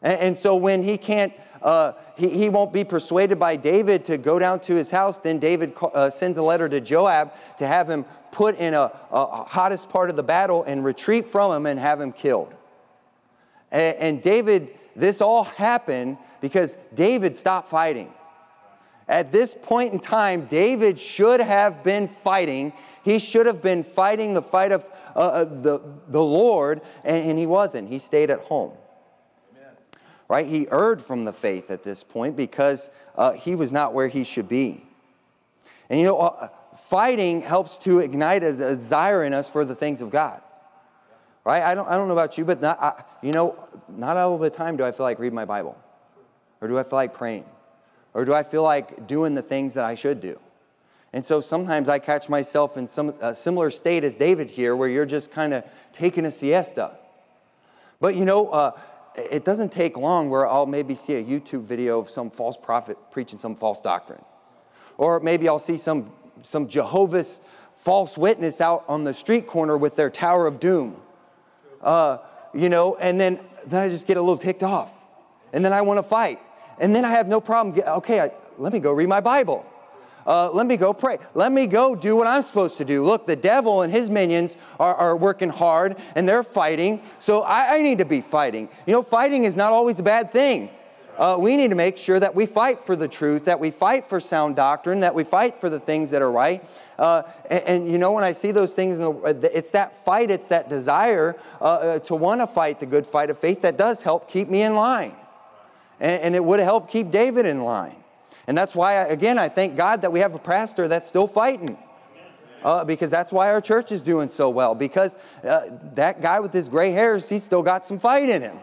And, 0.01 0.19
and 0.19 0.39
so 0.39 0.57
when 0.57 0.83
he 0.83 0.97
can't 0.97 1.35
uh, 1.63 1.93
he, 2.17 2.29
he 2.29 2.49
won't 2.49 2.73
be 2.73 2.85
persuaded 2.85 3.39
by 3.39 3.57
David 3.57 4.05
to 4.07 4.19
go 4.19 4.39
down 4.39 4.61
to 4.61 4.75
his 4.75 4.91
house. 4.91 5.19
Then 5.19 5.39
David 5.39 5.75
uh, 5.81 6.11
sends 6.11 6.39
a 6.39 6.43
letter 6.43 6.69
to 6.69 6.81
Joab 6.81 7.33
to 7.59 7.67
have 7.67 7.89
him 7.89 8.05
put 8.33 8.57
in 8.59 8.75
a, 8.75 8.91
a, 9.11 9.45
hottest 9.45 9.89
part 9.89 10.11
of 10.11 10.17
the 10.17 10.23
battle 10.23 10.65
and 10.65 10.85
retreat 10.85 11.29
from 11.29 11.53
him 11.53 11.67
and 11.67 11.79
have 11.79 12.01
him 12.01 12.13
killed. 12.13 12.53
And, 13.71 13.97
and 13.97 14.23
David, 14.23 14.79
this 14.97 15.21
all 15.21 15.45
happened 15.45 16.19
because 16.41 16.77
David 16.95 17.37
stopped 17.37 17.71
fighting. 17.71 18.13
At 19.09 19.31
this 19.31 19.55
point 19.61 19.93
in 19.93 20.01
time, 20.01 20.47
David 20.47 20.99
should 20.99 21.41
have 21.41 21.85
been 21.85 22.09
fighting. 22.09 22.73
He 23.05 23.19
should 23.19 23.47
have 23.47 23.61
been 23.61 23.85
fighting 23.85 24.33
the 24.33 24.43
fight 24.43 24.73
of 24.73 24.85
uh, 25.15 25.19
uh 25.19 25.45
the, 25.45 25.81
the 26.09 26.23
Lord, 26.23 26.81
and, 27.05 27.31
and 27.31 27.39
he 27.39 27.47
wasn't. 27.47 27.89
He 27.89 27.99
stayed 27.99 28.31
at 28.31 28.41
home 28.41 28.73
right? 30.29 30.47
He 30.47 30.69
erred 30.71 31.03
from 31.03 31.25
the 31.25 31.33
faith 31.33 31.71
at 31.71 31.83
this 31.83 32.03
point 32.03 32.37
because 32.37 32.91
uh, 33.17 33.33
he 33.33 33.55
was 33.55 33.73
not 33.73 33.95
where 33.95 34.09
he 34.09 34.25
should 34.25 34.49
be. 34.49 34.85
And 35.91 36.01
you 36.01 36.07
know, 36.07 36.19
uh, 36.19 36.49
fighting 36.89 37.43
helps 37.43 37.77
to 37.79 37.99
ignite 37.99 38.43
a, 38.43 38.53
desire 38.53 39.25
in 39.25 39.33
us 39.33 39.49
for 39.49 39.65
the 39.65 39.75
things 39.75 40.01
of 40.01 40.11
God. 40.11 40.41
Right? 41.45 41.63
I 41.63 41.75
don't, 41.75 41.89
I 41.89 41.97
don't 41.97 42.07
know 42.07 42.15
about 42.15 42.39
you, 42.39 42.45
but 42.45 42.61
not, 42.61 42.81
I, 42.81 43.03
you 43.21 43.33
know, 43.33 43.57
not 43.89 44.17
all 44.17 44.39
the 44.39 44.51
time 44.51 44.77
do 44.77 44.85
I 44.85 44.93
feel 44.93 45.05
like 45.05 45.19
reading 45.19 45.35
my 45.35 45.45
Bible. 45.45 45.77
Or 46.61 46.69
do 46.69 46.79
I 46.79 46.85
feel 46.85 46.97
like 46.97 47.15
praying? 47.15 47.45
Or 48.15 48.25
do 48.25 48.33
I 48.33 48.43
feel 48.43 48.63
like 48.63 49.09
doing 49.09 49.35
the 49.35 49.43
things 49.43 49.75
that 49.75 49.85
I 49.85 49.95
should 49.97 50.21
do? 50.21 50.39
And 51.13 51.25
so 51.25 51.41
sometimes 51.41 51.89
I 51.89 51.99
catch 51.99 52.29
myself 52.29 52.77
in 52.77 52.89
some 52.89 53.15
a 53.21 53.35
similar 53.35 53.71
state 53.71 54.03
as 54.05 54.17
David 54.17 54.49
here, 54.49 54.77
where 54.77 54.89
you're 54.89 55.05
just 55.05 55.31
kind 55.31 55.53
of 55.53 55.65
taking 55.93 56.25
a 56.25 56.31
siesta. 56.31 56.97
But 58.01 58.17
you 58.17 58.25
know, 58.25 58.49
uh, 58.49 58.79
it 59.15 59.45
doesn't 59.45 59.73
take 59.73 59.97
long 59.97 60.31
where 60.31 60.47
I'll 60.49 60.67
maybe 60.67 60.95
see 60.95 61.15
a 61.15 61.23
YouTube 61.23 61.65
video 61.65 62.01
of 62.01 62.11
some 62.11 62.31
false 62.31 62.57
prophet 62.57 62.97
preaching 63.11 63.39
some 63.39 63.57
false 63.57 63.81
doctrine. 63.81 64.25
Or 64.99 65.21
maybe 65.21 65.49
I'll 65.49 65.59
see 65.59 65.77
some, 65.77 66.13
some 66.43 66.69
Jehovah's 66.69 67.41
false 67.77 68.17
witness 68.17 68.61
out 68.61 68.85
on 68.89 69.05
the 69.05 69.13
street 69.13 69.47
corner 69.47 69.77
with 69.77 69.97
their 69.97 70.11
Tower 70.11 70.47
of 70.47 70.61
Doom. 70.61 70.97
uh, 71.83 72.19
you 72.55 72.69
know, 72.69 72.97
and 72.97 73.21
then, 73.21 73.41
then 73.67 73.85
I 73.85 73.89
just 73.89 74.07
get 74.07 74.17
a 74.17 74.21
little 74.21 74.39
ticked 74.39 74.63
off. 74.63 74.93
And 75.53 75.65
then 75.65 75.73
I 75.73 75.83
want 75.83 75.99
to 75.99 76.03
fight. 76.03 76.41
And 76.79 76.95
then 76.95 77.05
I 77.05 77.11
have 77.11 77.29
no 77.29 77.41
problem. 77.41 77.79
Okay, 77.87 78.21
I, 78.21 78.31
let 78.59 78.73
me 78.73 78.79
go 78.79 78.93
read 78.93 79.09
my 79.09 79.21
Bible. 79.21 79.67
Uh, 80.27 80.51
let 80.53 80.67
me 80.67 80.77
go 80.77 80.93
pray. 80.93 81.19
Let 81.35 81.53
me 81.53 81.67
go 81.67 81.95
do 81.95 82.17
what 82.17 82.27
I'm 82.27 82.43
supposed 82.43 82.79
to 82.79 82.85
do. 82.85 83.05
Look, 83.05 83.27
the 83.27 83.37
devil 83.37 83.83
and 83.83 83.93
his 83.93 84.09
minions 84.11 84.57
are, 84.79 84.95
are 84.95 85.17
working 85.17 85.49
hard 85.49 85.97
and 86.15 86.29
they're 86.29 86.45
fighting, 86.45 87.03
so 87.19 87.43
I, 87.43 87.77
I, 87.77 87.83
need 87.83 87.99
to 87.99 88.05
be 88.05 88.21
fighting. 88.21 88.69
You 88.87 88.93
know, 88.93 89.03
fighting 89.03 89.45
is 89.45 89.57
not 89.57 89.73
always 89.73 89.99
a 89.99 90.03
bad 90.03 90.33
thing. 90.33 90.71
Uh, 91.19 91.37
we 91.39 91.57
need 91.57 91.69
to 91.69 91.77
make 91.77 91.99
sure 91.99 92.19
that 92.19 92.35
we 92.35 92.47
fight 92.47 92.87
for 92.87 92.97
the 92.97 93.07
truth, 93.07 93.45
that 93.45 93.59
we 93.59 93.71
fight 93.71 94.09
for 94.09 94.19
sound 94.19 94.57
doctrine, 94.57 95.01
that 95.01 95.15
we 95.15 95.25
fight 95.25 95.61
for 95.61 95.69
the 95.69 95.81
things 95.81 96.11
that 96.11 96.23
are 96.23 96.31
right. 96.31 96.65
Uh, 96.99 97.23
and, 97.51 97.65
and, 97.65 97.91
you 97.91 97.99
know, 97.99 98.13
when 98.13 98.25
I 98.25 98.33
see 98.33 98.53
those 98.53 98.73
things, 98.73 98.99
the, 98.99 99.51
it's 99.55 99.71
that 99.71 100.05
fight, 100.05 100.31
it's 100.31 100.47
that 100.47 100.69
desire 100.69 101.37
uh, 101.61 101.65
uh 101.65 101.99
to 102.01 102.15
want 102.15 102.41
to 102.41 102.47
fight 102.47 102.81
the 102.81 102.87
good 102.87 103.07
fight 103.07 103.29
of 103.29 103.39
faith 103.39 103.61
that 103.63 103.77
does 103.77 104.01
help 104.03 104.31
keep 104.31 104.49
me 104.49 104.63
in 104.63 104.75
line. 104.75 105.15
And, 106.01 106.23
and 106.23 106.35
it 106.35 106.45
would 106.45 106.61
help 106.61 106.89
keep 106.89 107.11
David 107.11 107.45
in 107.45 107.63
line. 107.63 108.02
And 108.47 108.59
that's 108.59 108.75
why, 108.75 108.95
again, 108.95 109.39
I 109.39 109.49
thank 109.49 109.77
God 109.77 110.03
that 110.03 110.13
we 110.13 110.21
have 110.21 110.35
a 110.35 110.39
pastor 110.39 110.89
that's 110.89 111.09
still 111.09 111.29
fighting. 111.29 111.79
Uh, 112.65 112.85
because 112.85 113.11
that's 113.11 113.33
why 113.33 113.51
our 113.51 113.61
church 113.61 113.91
is 113.91 114.01
doing 114.01 114.29
so 114.29 114.49
well. 114.49 114.73
Because 114.73 115.17
uh, 115.43 115.67
that 115.95 116.23
guy 116.23 116.39
with 116.39 116.53
his 116.53 116.69
gray 116.69 116.93
hairs, 116.93 117.29
he's 117.29 117.43
still 117.43 117.63
got 117.63 117.85
some 117.85 117.99
fight 117.99 118.29
in 118.29 118.41
him. 118.41 118.57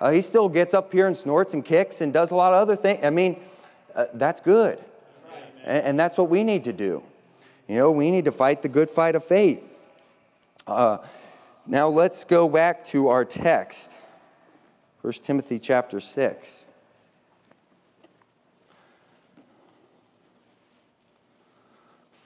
Uh, 0.00 0.10
he 0.10 0.20
still 0.20 0.48
gets 0.48 0.74
up 0.74 0.92
here 0.92 1.06
and 1.06 1.16
snorts 1.16 1.54
and 1.54 1.64
kicks 1.64 2.00
and 2.00 2.12
does 2.12 2.32
a 2.32 2.34
lot 2.34 2.52
of 2.52 2.60
other 2.60 2.74
things. 2.74 3.04
I 3.04 3.10
mean, 3.10 3.40
uh, 3.94 4.06
that's 4.14 4.40
good. 4.40 4.78
And, 5.64 5.86
and, 5.86 6.00
that's 6.00 6.16
what 6.16 6.28
we 6.30 6.42
need 6.42 6.64
to 6.64 6.72
do. 6.72 7.02
You 7.68 7.76
know, 7.76 7.90
we 7.90 8.10
need 8.10 8.24
to 8.24 8.32
fight 8.32 8.62
the 8.62 8.68
good 8.68 8.90
fight 8.90 9.14
of 9.14 9.24
faith. 9.24 9.62
Uh, 10.66 10.98
now 11.66 11.88
let's 11.88 12.24
go 12.24 12.48
back 12.48 12.84
to 12.86 13.08
our 13.08 13.24
text 13.24 13.90
1 15.02 15.12
Timothy 15.24 15.58
chapter 15.58 16.00
6. 16.00 16.64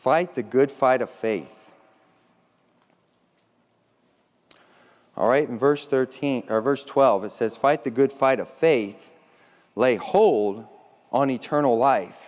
Fight 0.03 0.35
the 0.35 0.43
good 0.43 0.73
fight 0.73 1.01
of 1.01 1.09
faith. 1.11 1.55
All 5.17 5.29
right, 5.29 5.49
in 5.49 5.57
verse 5.57 5.87
13 5.87 6.43
or 6.49 6.61
verse 6.61 6.83
12 6.83 7.27
it 7.27 7.31
says 7.31 7.57
fight 7.57 7.85
the 7.85 7.91
good 7.93 8.13
fight 8.13 8.41
of 8.41 8.49
faith, 8.49 9.13
lay 9.77 9.95
hold 9.95 10.67
on 11.13 11.31
eternal 11.31 11.79
life. 11.79 12.19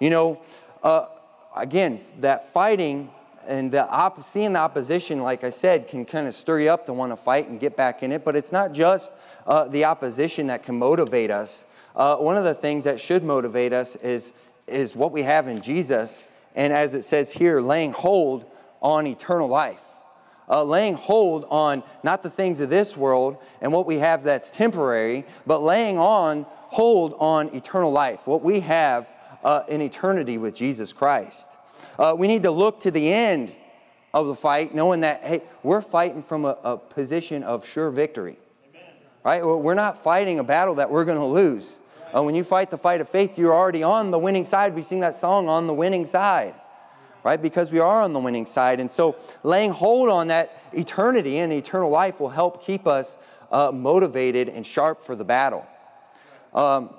You 0.00 0.10
know, 0.10 0.40
uh, 0.82 1.06
again, 1.54 2.00
that 2.18 2.52
fighting 2.52 3.08
and 3.46 3.70
the 3.70 3.88
op- 3.88 4.24
seeing 4.24 4.54
the 4.54 4.58
opposition, 4.58 5.22
like 5.22 5.44
I 5.44 5.50
said, 5.50 5.86
can 5.86 6.04
kind 6.04 6.26
of 6.26 6.34
stir 6.34 6.58
you 6.58 6.70
up 6.70 6.84
to 6.86 6.92
want 6.92 7.12
to 7.12 7.16
fight 7.16 7.48
and 7.48 7.60
get 7.60 7.76
back 7.76 8.02
in 8.02 8.10
it. 8.10 8.24
But 8.24 8.34
it's 8.34 8.50
not 8.50 8.72
just 8.72 9.12
uh, 9.46 9.66
the 9.68 9.84
opposition 9.84 10.48
that 10.48 10.64
can 10.64 10.76
motivate 10.76 11.30
us. 11.30 11.64
Uh, 11.94 12.16
one 12.16 12.36
of 12.36 12.42
the 12.42 12.54
things 12.54 12.82
that 12.82 12.98
should 12.98 13.22
motivate 13.22 13.72
us 13.72 13.94
is, 13.94 14.32
is 14.66 14.96
what 14.96 15.12
we 15.12 15.22
have 15.22 15.46
in 15.46 15.62
Jesus 15.62 16.24
and 16.54 16.72
as 16.72 16.94
it 16.94 17.04
says 17.04 17.30
here, 17.30 17.60
laying 17.60 17.92
hold 17.92 18.44
on 18.82 19.06
eternal 19.06 19.48
life. 19.48 19.78
Uh, 20.48 20.64
laying 20.64 20.94
hold 20.94 21.46
on 21.48 21.82
not 22.02 22.22
the 22.24 22.30
things 22.30 22.58
of 22.58 22.70
this 22.70 22.96
world 22.96 23.36
and 23.60 23.72
what 23.72 23.86
we 23.86 23.96
have 23.96 24.24
that's 24.24 24.50
temporary, 24.50 25.24
but 25.46 25.62
laying 25.62 25.96
on 25.96 26.44
hold 26.48 27.14
on 27.18 27.48
eternal 27.54 27.92
life, 27.92 28.20
what 28.24 28.42
we 28.42 28.58
have 28.58 29.06
uh, 29.44 29.62
in 29.68 29.80
eternity 29.80 30.38
with 30.38 30.54
Jesus 30.54 30.92
Christ. 30.92 31.48
Uh, 31.98 32.14
we 32.16 32.26
need 32.26 32.42
to 32.42 32.50
look 32.50 32.80
to 32.80 32.90
the 32.90 33.12
end 33.12 33.52
of 34.12 34.26
the 34.26 34.34
fight, 34.34 34.74
knowing 34.74 35.00
that, 35.00 35.22
hey, 35.22 35.42
we're 35.62 35.82
fighting 35.82 36.22
from 36.22 36.44
a, 36.44 36.56
a 36.64 36.76
position 36.76 37.42
of 37.44 37.66
sure 37.66 37.90
victory. 37.90 38.36
Amen. 38.70 38.90
Right? 39.24 39.44
We're 39.44 39.74
not 39.74 40.02
fighting 40.02 40.40
a 40.40 40.44
battle 40.44 40.74
that 40.76 40.90
we're 40.90 41.04
going 41.04 41.18
to 41.18 41.24
lose. 41.24 41.78
Uh, 42.14 42.22
when 42.22 42.34
you 42.34 42.44
fight 42.44 42.70
the 42.70 42.78
fight 42.78 43.00
of 43.00 43.08
faith, 43.08 43.38
you're 43.38 43.54
already 43.54 43.82
on 43.82 44.10
the 44.10 44.18
winning 44.18 44.44
side. 44.44 44.74
We 44.74 44.82
sing 44.82 45.00
that 45.00 45.16
song, 45.16 45.48
On 45.48 45.66
the 45.66 45.74
Winning 45.74 46.06
Side, 46.06 46.54
right? 47.22 47.40
Because 47.40 47.70
we 47.70 47.78
are 47.78 48.02
on 48.02 48.12
the 48.12 48.18
winning 48.18 48.46
side. 48.46 48.80
And 48.80 48.90
so 48.90 49.16
laying 49.42 49.70
hold 49.70 50.08
on 50.08 50.28
that 50.28 50.62
eternity 50.72 51.38
and 51.38 51.52
eternal 51.52 51.90
life 51.90 52.18
will 52.18 52.28
help 52.28 52.64
keep 52.64 52.86
us 52.86 53.16
uh, 53.52 53.70
motivated 53.72 54.48
and 54.48 54.66
sharp 54.66 55.04
for 55.04 55.14
the 55.14 55.24
battle. 55.24 55.66
Um, 56.54 56.90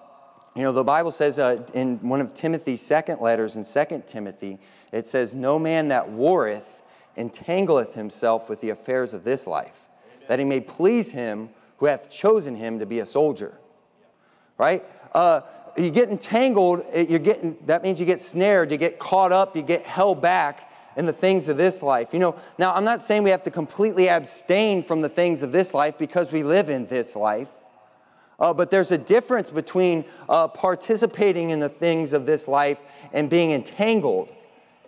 you 0.56 0.64
know, 0.64 0.74
the 0.74 0.84
Bible 0.84 1.12
says 1.12 1.40
uh, 1.40 1.64
in 1.74 1.98
one 2.00 2.22
of 2.22 2.34
Timothy's 2.34 2.82
second 2.82 3.22
letters, 3.22 3.56
in 3.56 3.66
2 3.66 4.04
Timothy, 4.06 4.60
it 4.92 5.08
says, 5.08 5.34
No 5.34 5.58
man 5.58 5.88
that 5.90 6.10
warreth 6.10 6.84
entangleth 7.18 7.94
himself 7.94 8.50
with 8.50 8.60
the 8.62 8.70
affairs 8.70 9.14
of 9.14 9.24
this 9.24 9.48
life, 9.48 9.88
that 10.28 10.40
he 10.40 10.46
may 10.46 10.60
please 10.60 11.10
him 11.10 11.50
who 11.78 11.86
hath 11.86 12.10
chosen 12.10 12.56
him 12.56 12.80
to 12.80 12.86
be 12.86 13.00
a 13.00 13.06
soldier. 13.06 13.58
Right? 14.58 14.86
Uh, 15.14 15.42
you 15.78 15.90
get 15.90 16.10
entangled, 16.10 16.86
you're 16.94 17.20
getting, 17.20 17.58
that 17.66 17.84
means 17.84 18.00
you 18.00 18.06
get 18.06 18.22
snared, 18.22 18.72
you 18.72 18.78
get 18.78 19.00
caught 19.00 19.32
up, 19.32 19.56
you 19.56 19.62
get 19.62 19.84
held 19.84 20.22
back 20.22 20.72
in 20.98 21.06
the 21.06 21.14
things 21.14 21.48
of 21.48 21.58
this 21.58 21.82
life. 21.82 22.10
You 22.12 22.20
know, 22.20 22.36
now 22.58 22.74
I'm 22.74 22.84
not 22.84 23.02
saying 23.02 23.24
we 23.24 23.30
have 23.30 23.44
to 23.44 23.52
completely 23.52 24.10
abstain 24.10 24.84
from 24.84 25.02
the 25.02 25.10
things 25.10 25.42
of 25.42 25.52
this 25.52 25.74
life 25.74 25.98
because 25.98 26.32
we 26.32 26.44
live 26.44 26.70
in 26.70 26.86
this 26.88 27.16
life. 27.16 27.48
Uh, 28.40 28.52
but 28.52 28.72
there's 28.72 28.92
a 28.92 28.98
difference 28.98 29.50
between 29.50 30.04
uh, 30.28 30.48
participating 30.48 31.52
in 31.52 31.60
the 31.60 31.70
things 31.70 32.12
of 32.12 32.26
this 32.26 32.48
life 32.48 32.80
and 33.14 33.30
being 33.30 33.52
entangled 33.52 34.30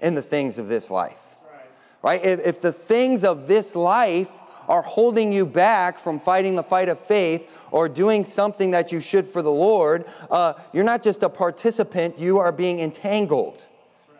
in 0.01 0.15
the 0.15 0.21
things 0.21 0.57
of 0.57 0.67
this 0.67 0.89
life. 0.89 1.13
Right? 2.01 2.21
right? 2.21 2.25
If, 2.25 2.39
if 2.45 2.61
the 2.61 2.73
things 2.73 3.23
of 3.23 3.47
this 3.47 3.75
life 3.75 4.27
are 4.67 4.81
holding 4.81 5.31
you 5.31 5.45
back 5.45 5.99
from 5.99 6.19
fighting 6.19 6.55
the 6.55 6.63
fight 6.63 6.89
of 6.89 6.99
faith 6.99 7.49
or 7.73 7.89
doing 7.89 8.23
something 8.23 8.69
that 8.69 8.91
you 8.91 9.01
should 9.01 9.27
for 9.27 9.41
the 9.41 9.51
Lord, 9.51 10.05
uh, 10.29 10.53
you're 10.73 10.83
not 10.83 11.01
just 11.01 11.23
a 11.23 11.27
participant, 11.29 12.19
you 12.19 12.37
are 12.37 12.51
being 12.51 12.79
entangled 12.79 13.65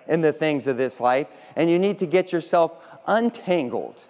in 0.07 0.21
the 0.21 0.33
things 0.33 0.65
of 0.65 0.75
this 0.75 0.99
life, 0.99 1.27
and 1.55 1.69
you 1.69 1.77
need 1.77 1.99
to 1.99 2.07
get 2.07 2.31
yourself 2.31 2.71
untangled. 3.05 4.05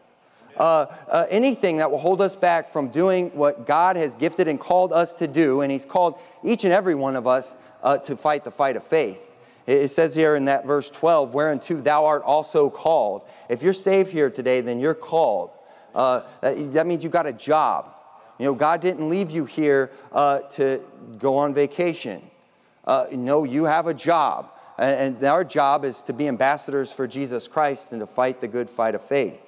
Uh, 0.56 0.86
uh, 1.10 1.28
anything 1.30 1.76
that 1.76 1.92
will 1.92 2.00
hold 2.00 2.22
us 2.22 2.38
back 2.38 2.72
from 2.72 2.88
doing 2.88 3.30
what 3.32 3.68
God 3.68 3.98
has 3.98 4.16
gifted 4.16 4.48
and 4.48 4.58
called 4.58 4.94
us 4.94 5.12
to 5.14 5.28
do, 5.28 5.60
and 5.60 5.70
He's 5.70 5.86
called 5.86 6.18
each 6.42 6.64
and 6.64 6.72
every 6.72 6.96
one 6.96 7.18
of 7.18 7.28
us 7.28 7.58
uh, 7.84 7.98
to 7.98 8.16
fight 8.16 8.46
the 8.46 8.52
fight 8.52 8.78
of 8.78 8.84
faith. 8.86 9.30
It 9.68 9.92
says 9.92 10.16
here 10.16 10.38
in 10.38 10.46
that 10.46 10.66
verse 10.66 10.90
12, 10.90 11.34
whereunto 11.34 11.82
thou 11.82 12.06
art 12.06 12.24
also 12.24 12.70
called. 12.70 13.24
If 13.50 13.62
you're 13.62 13.74
saved 13.74 14.10
here 14.10 14.30
today, 14.30 14.62
then 14.62 14.80
you're 14.80 14.94
called. 14.94 15.52
Uh, 15.94 16.22
that 16.42 16.88
means 16.88 17.04
you've 17.04 17.14
got 17.14 17.26
a 17.26 17.34
job. 17.34 17.93
You 18.40 18.46
know, 18.46 18.54
God 18.54 18.82
didn't 18.82 19.10
leave 19.10 19.32
you 19.32 19.46
here 19.46 19.92
uh, 20.12 20.40
to 20.52 20.82
go 21.20 21.38
on 21.38 21.54
vacation. 21.54 22.22
Uh, 22.86 23.08
no, 23.12 23.44
you 23.44 23.64
have 23.64 23.88
a 23.88 23.94
job. 23.94 24.52
And, 24.78 25.16
and, 25.18 25.24
our 25.24 25.44
job 25.44 25.86
is 25.86 26.02
to 26.04 26.14
be 26.14 26.28
ambassadors 26.28 26.92
for 26.92 27.08
Jesus 27.08 27.48
Christ 27.48 27.92
and 27.92 28.00
to 28.02 28.08
fight 28.08 28.42
the 28.42 28.48
good 28.48 28.70
fight 28.70 28.96
of 28.96 29.04
faith 29.04 29.40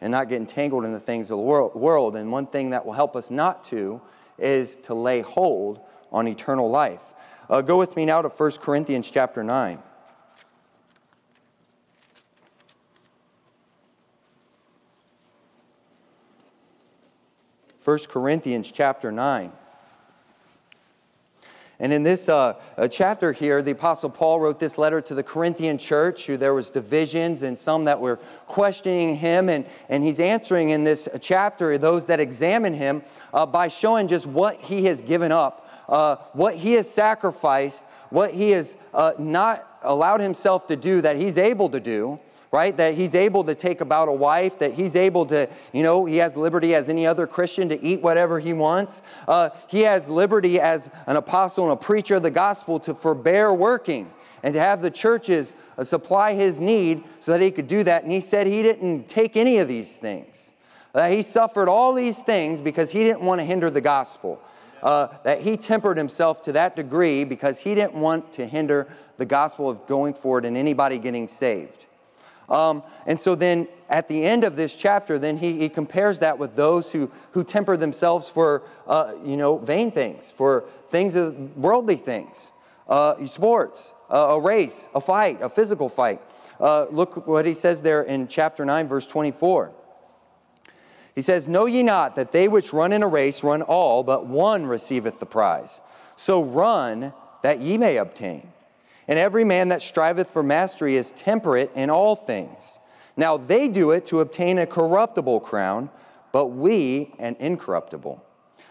and 0.00 0.12
not 0.12 0.28
get 0.28 0.36
entangled 0.36 0.84
in 0.84 0.92
the 0.92 1.00
things 1.00 1.30
of 1.30 1.38
the 1.38 1.78
world. 1.78 2.16
And 2.16 2.30
one 2.30 2.46
thing 2.46 2.70
that 2.70 2.86
will 2.86 2.92
help 2.92 3.16
us 3.16 3.30
not 3.30 3.64
to 3.64 4.00
is 4.38 4.76
to 4.84 4.94
lay 4.94 5.20
hold 5.20 5.80
on 6.12 6.28
eternal 6.28 6.70
life. 6.70 7.02
Uh, 7.48 7.60
go 7.60 7.78
with 7.78 7.96
me 7.96 8.04
now 8.04 8.22
to 8.22 8.28
1 8.28 8.50
Corinthians 8.52 9.10
chapter 9.10 9.42
9. 9.42 9.82
1 17.84 17.98
Corinthians 18.08 18.70
chapter 18.70 19.10
9. 19.10 19.52
And 21.80 21.94
in 21.94 22.02
this 22.02 22.28
uh, 22.28 22.60
uh, 22.76 22.88
chapter 22.88 23.32
here, 23.32 23.62
the 23.62 23.70
Apostle 23.70 24.10
Paul 24.10 24.38
wrote 24.38 24.60
this 24.60 24.76
letter 24.76 25.00
to 25.00 25.14
the 25.14 25.22
Corinthian 25.22 25.78
church, 25.78 26.26
who 26.26 26.36
there 26.36 26.52
was 26.52 26.70
divisions 26.70 27.42
and 27.42 27.58
some 27.58 27.86
that 27.86 27.98
were 27.98 28.16
questioning 28.46 29.16
him. 29.16 29.48
And, 29.48 29.64
and 29.88 30.04
he's 30.04 30.20
answering 30.20 30.70
in 30.70 30.84
this 30.84 31.08
chapter 31.22 31.78
those 31.78 32.04
that 32.06 32.20
examine 32.20 32.74
him 32.74 33.02
uh, 33.32 33.46
by 33.46 33.68
showing 33.68 34.08
just 34.08 34.26
what 34.26 34.60
he 34.60 34.84
has 34.84 35.00
given 35.00 35.32
up, 35.32 35.66
uh, 35.88 36.16
what 36.34 36.54
he 36.54 36.74
has 36.74 36.88
sacrificed, 36.88 37.82
what 38.10 38.34
he 38.34 38.50
has 38.50 38.76
uh, 38.92 39.12
not 39.18 39.78
allowed 39.82 40.20
himself 40.20 40.66
to 40.66 40.76
do 40.76 41.00
that 41.00 41.16
he's 41.16 41.38
able 41.38 41.70
to 41.70 41.80
do 41.80 42.20
right? 42.52 42.76
That 42.76 42.94
he's 42.94 43.14
able 43.14 43.44
to 43.44 43.54
take 43.54 43.80
about 43.80 44.08
a 44.08 44.12
wife, 44.12 44.58
that 44.58 44.74
he's 44.74 44.96
able 44.96 45.24
to, 45.26 45.48
you 45.72 45.82
know, 45.82 46.04
he 46.04 46.16
has 46.16 46.36
liberty 46.36 46.74
as 46.74 46.88
any 46.88 47.06
other 47.06 47.26
Christian 47.26 47.68
to 47.68 47.82
eat 47.84 48.02
whatever 48.02 48.40
he 48.40 48.52
wants. 48.52 49.02
Uh, 49.28 49.50
he 49.68 49.80
has 49.80 50.08
liberty 50.08 50.58
as 50.60 50.90
an 51.06 51.16
apostle 51.16 51.64
and 51.64 51.72
a 51.72 51.76
preacher 51.76 52.16
of 52.16 52.22
the 52.22 52.30
gospel 52.30 52.80
to 52.80 52.94
forbear 52.94 53.54
working 53.54 54.10
and 54.42 54.54
to 54.54 54.60
have 54.60 54.82
the 54.82 54.90
churches 54.90 55.54
uh, 55.78 55.84
supply 55.84 56.34
his 56.34 56.58
need 56.58 57.04
so 57.20 57.32
that 57.32 57.40
he 57.40 57.50
could 57.50 57.68
do 57.68 57.84
that. 57.84 58.02
And 58.02 58.12
he 58.12 58.20
said 58.20 58.46
he 58.46 58.62
didn't 58.62 59.08
take 59.08 59.36
any 59.36 59.58
of 59.58 59.68
these 59.68 59.96
things. 59.96 60.50
That 60.92 61.12
he 61.12 61.22
suffered 61.22 61.68
all 61.68 61.94
these 61.94 62.18
things 62.18 62.60
because 62.60 62.90
he 62.90 63.00
didn't 63.00 63.20
want 63.20 63.38
to 63.38 63.44
hinder 63.44 63.70
the 63.70 63.80
gospel. 63.80 64.40
Uh, 64.82 65.08
that 65.24 65.42
he 65.42 65.56
tempered 65.56 65.96
himself 65.96 66.42
to 66.42 66.52
that 66.52 66.74
degree 66.74 67.22
because 67.22 67.58
he 67.58 67.74
didn't 67.74 67.94
want 67.94 68.32
to 68.32 68.46
hinder 68.46 68.88
the 69.18 69.26
gospel 69.26 69.68
of 69.68 69.86
going 69.86 70.14
forward 70.14 70.46
and 70.46 70.56
anybody 70.56 70.98
getting 70.98 71.28
saved. 71.28 71.86
Um, 72.50 72.82
and 73.06 73.18
so 73.20 73.34
then 73.34 73.68
at 73.88 74.08
the 74.08 74.24
end 74.24 74.44
of 74.44 74.56
this 74.56 74.74
chapter, 74.74 75.18
then 75.18 75.36
he, 75.36 75.58
he 75.58 75.68
compares 75.68 76.18
that 76.18 76.36
with 76.36 76.56
those 76.56 76.90
who, 76.90 77.10
who 77.30 77.44
temper 77.44 77.76
themselves 77.76 78.28
for, 78.28 78.64
uh, 78.86 79.12
you 79.24 79.36
know, 79.36 79.58
vain 79.58 79.92
things, 79.92 80.32
for 80.36 80.64
things, 80.90 81.14
of 81.14 81.56
worldly 81.56 81.96
things, 81.96 82.52
uh, 82.88 83.24
sports, 83.26 83.92
uh, 84.10 84.16
a 84.30 84.40
race, 84.40 84.88
a 84.94 85.00
fight, 85.00 85.38
a 85.40 85.48
physical 85.48 85.88
fight. 85.88 86.20
Uh, 86.58 86.86
look 86.90 87.26
what 87.26 87.46
he 87.46 87.54
says 87.54 87.80
there 87.80 88.02
in 88.02 88.26
chapter 88.26 88.64
9, 88.64 88.88
verse 88.88 89.06
24. 89.06 89.72
He 91.14 91.22
says, 91.22 91.48
Know 91.48 91.66
ye 91.66 91.82
not 91.82 92.16
that 92.16 92.32
they 92.32 92.48
which 92.48 92.72
run 92.72 92.92
in 92.92 93.02
a 93.02 93.08
race 93.08 93.42
run 93.42 93.62
all, 93.62 94.02
but 94.02 94.26
one 94.26 94.66
receiveth 94.66 95.20
the 95.20 95.26
prize? 95.26 95.80
So 96.16 96.42
run 96.42 97.12
that 97.42 97.60
ye 97.60 97.76
may 97.78 97.96
obtain. 97.96 98.52
And 99.08 99.18
every 99.18 99.44
man 99.44 99.68
that 99.68 99.82
striveth 99.82 100.30
for 100.30 100.42
mastery 100.42 100.96
is 100.96 101.12
temperate 101.12 101.70
in 101.74 101.90
all 101.90 102.16
things. 102.16 102.78
Now 103.16 103.36
they 103.36 103.68
do 103.68 103.90
it 103.90 104.06
to 104.06 104.20
obtain 104.20 104.58
a 104.58 104.66
corruptible 104.66 105.40
crown, 105.40 105.90
but 106.32 106.46
we 106.46 107.12
an 107.18 107.36
incorruptible. 107.40 108.24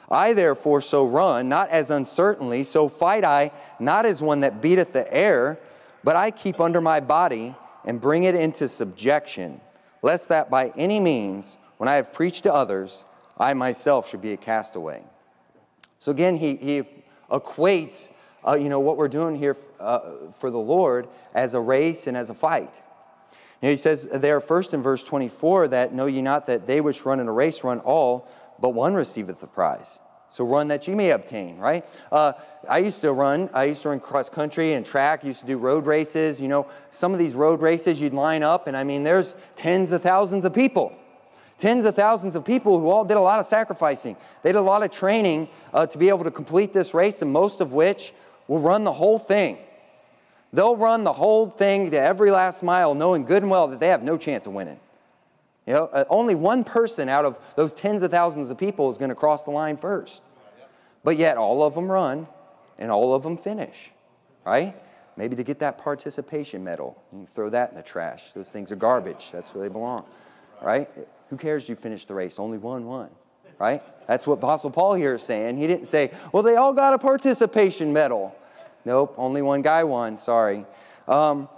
I 0.10 0.34
therefore 0.34 0.82
so 0.82 1.06
run, 1.06 1.50
not 1.50 1.70
as 1.70 1.92
uncertainly, 1.92 2.64
so 2.64 2.90
fight 2.90 3.24
I, 3.24 3.52
not 3.80 4.06
as 4.06 4.22
one 4.22 4.40
that 4.40 4.62
beateth 4.62 4.92
the 4.92 5.12
air, 5.14 5.60
but 6.04 6.16
I 6.16 6.32
keep 6.32 6.60
under 6.60 6.82
my 6.82 7.00
body 7.00 7.56
and 7.86 8.02
bring 8.02 8.24
it 8.24 8.34
into 8.34 8.68
subjection, 8.68 9.62
lest 10.02 10.30
that 10.30 10.50
by 10.50 10.74
any 10.78 11.00
means, 11.00 11.58
when 11.78 11.88
I 11.88 11.96
have 11.96 12.12
preached 12.12 12.44
to 12.44 12.54
others, 12.54 13.06
I 13.38 13.54
myself 13.54 14.10
should 14.10 14.22
be 14.22 14.34
a 14.34 14.38
castaway. 14.38 15.04
So 16.00 16.12
again, 16.12 16.38
he, 16.38 16.56
he 16.56 16.84
equates 17.32 18.10
uh, 18.48 18.56
you 18.56 18.70
know, 18.70 18.80
what 18.80 18.98
we're 18.98 19.08
doing 19.08 19.36
here 19.36 19.58
uh, 19.80 20.00
for 20.40 20.52
the 20.52 20.60
Lord 20.60 21.08
as 21.34 21.54
a 21.54 21.60
race 21.60 22.08
and 22.08 22.16
as 22.16 22.30
a 22.30 22.34
fight. 22.34 22.74
You 23.62 23.68
know, 23.68 23.70
he 23.72 23.78
says 23.78 24.08
there 24.12 24.40
first 24.40 24.74
in 24.74 24.82
verse 24.82 25.04
24 25.04 25.70
that 25.70 25.94
know 25.94 26.06
ye 26.06 26.22
not 26.22 26.48
that 26.48 26.66
they 26.66 26.82
which 26.82 27.06
run 27.06 27.20
in 27.20 27.28
a 27.28 27.32
race 27.32 27.64
run 27.64 27.80
all, 27.80 28.28
but 28.60 28.70
one 28.70 28.94
receiveth 28.94 29.40
the 29.40 29.48
prize. 29.48 30.00
So 30.32 30.46
run 30.46 30.68
that 30.68 30.88
you 30.88 30.96
may 30.96 31.10
obtain, 31.12 31.58
right? 31.58 31.86
Uh, 32.12 32.34
I 32.70 32.80
used 32.80 33.02
to 33.02 33.12
run. 33.14 33.50
I 33.54 33.66
used 33.66 33.82
to 33.82 33.90
run 33.90 34.00
cross 34.00 34.30
country 34.30 34.74
and 34.74 34.86
track. 34.86 35.24
Used 35.24 35.40
to 35.40 35.46
do 35.46 35.58
road 35.58 35.86
races. 35.86 36.40
You 36.40 36.48
know, 36.48 36.68
some 36.92 37.14
of 37.14 37.20
these 37.20 37.34
road 37.34 37.62
races 37.62 38.00
you'd 38.00 38.14
line 38.14 38.44
up, 38.44 38.68
and 38.68 38.78
I 38.78 38.84
mean, 38.84 39.04
there's 39.04 39.36
tens 39.56 39.92
of 39.92 40.04
thousands 40.04 40.46
of 40.46 40.54
people, 40.54 40.94
tens 41.58 41.84
of 41.86 41.96
thousands 41.96 42.36
of 42.36 42.46
people 42.46 42.80
who 42.80 42.90
all 42.90 43.04
did 43.04 43.18
a 43.18 43.22
lot 43.22 43.40
of 43.40 43.48
sacrificing. 43.48 44.16
They 44.44 44.52
did 44.52 44.60
a 44.60 44.62
lot 44.62 44.84
of 44.84 44.92
training 44.92 45.50
uh, 45.74 45.88
to 45.88 45.98
be 45.98 46.10
able 46.10 46.24
to 46.26 46.32
complete 46.32 46.74
this 46.74 46.94
race, 46.94 47.24
and 47.24 47.32
most 47.32 47.60
of 47.60 47.74
which 47.74 48.14
will 48.50 48.60
run 48.60 48.84
the 48.84 48.92
whole 48.92 49.18
thing. 49.18 49.58
They'll 50.52 50.76
run 50.76 51.06
the 51.06 51.14
whole 51.14 51.50
thing 51.50 51.92
to 51.92 52.00
every 52.02 52.32
last 52.32 52.64
mile, 52.64 52.96
knowing 52.96 53.24
good 53.24 53.44
and 53.44 53.52
well 53.52 53.70
that 53.70 53.80
they 53.80 53.88
have 53.88 54.04
no 54.04 54.18
chance 54.18 54.48
of 54.48 54.54
winning. 54.54 54.80
You 55.68 55.74
know, 55.74 55.86
uh, 55.94 56.06
only 56.10 56.34
one 56.34 56.64
person 56.64 57.08
out 57.08 57.24
of 57.24 57.38
those 57.56 57.76
tens 57.76 58.02
of 58.02 58.10
thousands 58.10 58.50
of 58.50 58.58
people 58.58 58.92
is 58.92 58.98
going 58.98 59.10
to 59.10 59.16
cross 59.16 59.44
the 59.44 59.52
line 59.52 59.78
first. 59.78 60.24
But 61.04 61.18
yet, 61.18 61.38
all 61.38 61.62
of 61.62 61.76
them 61.76 61.90
run 61.90 62.28
and 62.80 62.92
all 62.92 63.14
of 63.14 63.22
them 63.22 63.38
finish, 63.38 63.92
right? 64.46 64.76
Maybe 65.16 65.36
to 65.36 65.44
get 65.44 65.60
that 65.60 65.78
participation 65.78 66.64
medal, 66.64 67.02
you 67.14 67.28
throw 67.36 67.50
that 67.52 67.70
in 67.70 67.78
the 67.78 67.84
trash. 67.84 68.32
Those 68.34 68.50
things 68.50 68.72
are 68.72 68.76
garbage. 68.76 69.30
That's 69.32 69.54
where 69.54 69.64
they 69.64 69.72
belong, 69.72 70.06
right? 70.62 70.90
Who 71.30 71.38
cares 71.38 71.70
you 71.70 71.76
finished 71.76 72.08
the 72.08 72.16
race? 72.16 72.40
Only 72.40 72.58
one 72.58 72.86
won 72.86 73.10
right? 73.60 73.84
That's 74.08 74.26
what 74.26 74.36
Apostle 74.36 74.72
Paul 74.72 74.94
here 74.96 75.16
is 75.16 75.24
saying. 75.24 75.58
He 75.58 75.68
didn't 75.68 75.88
say, 75.88 76.12
well, 76.32 76.42
they 76.42 76.56
all 76.56 76.74
got 76.74 76.94
a 76.94 76.98
participation 76.98 77.94
medal. 77.94 78.36
Nope, 78.86 79.14
only 79.18 79.42
one 79.42 79.62
guy 79.62 79.84
won, 79.84 80.18
sorry. 80.18 80.66
Um, 81.08 81.50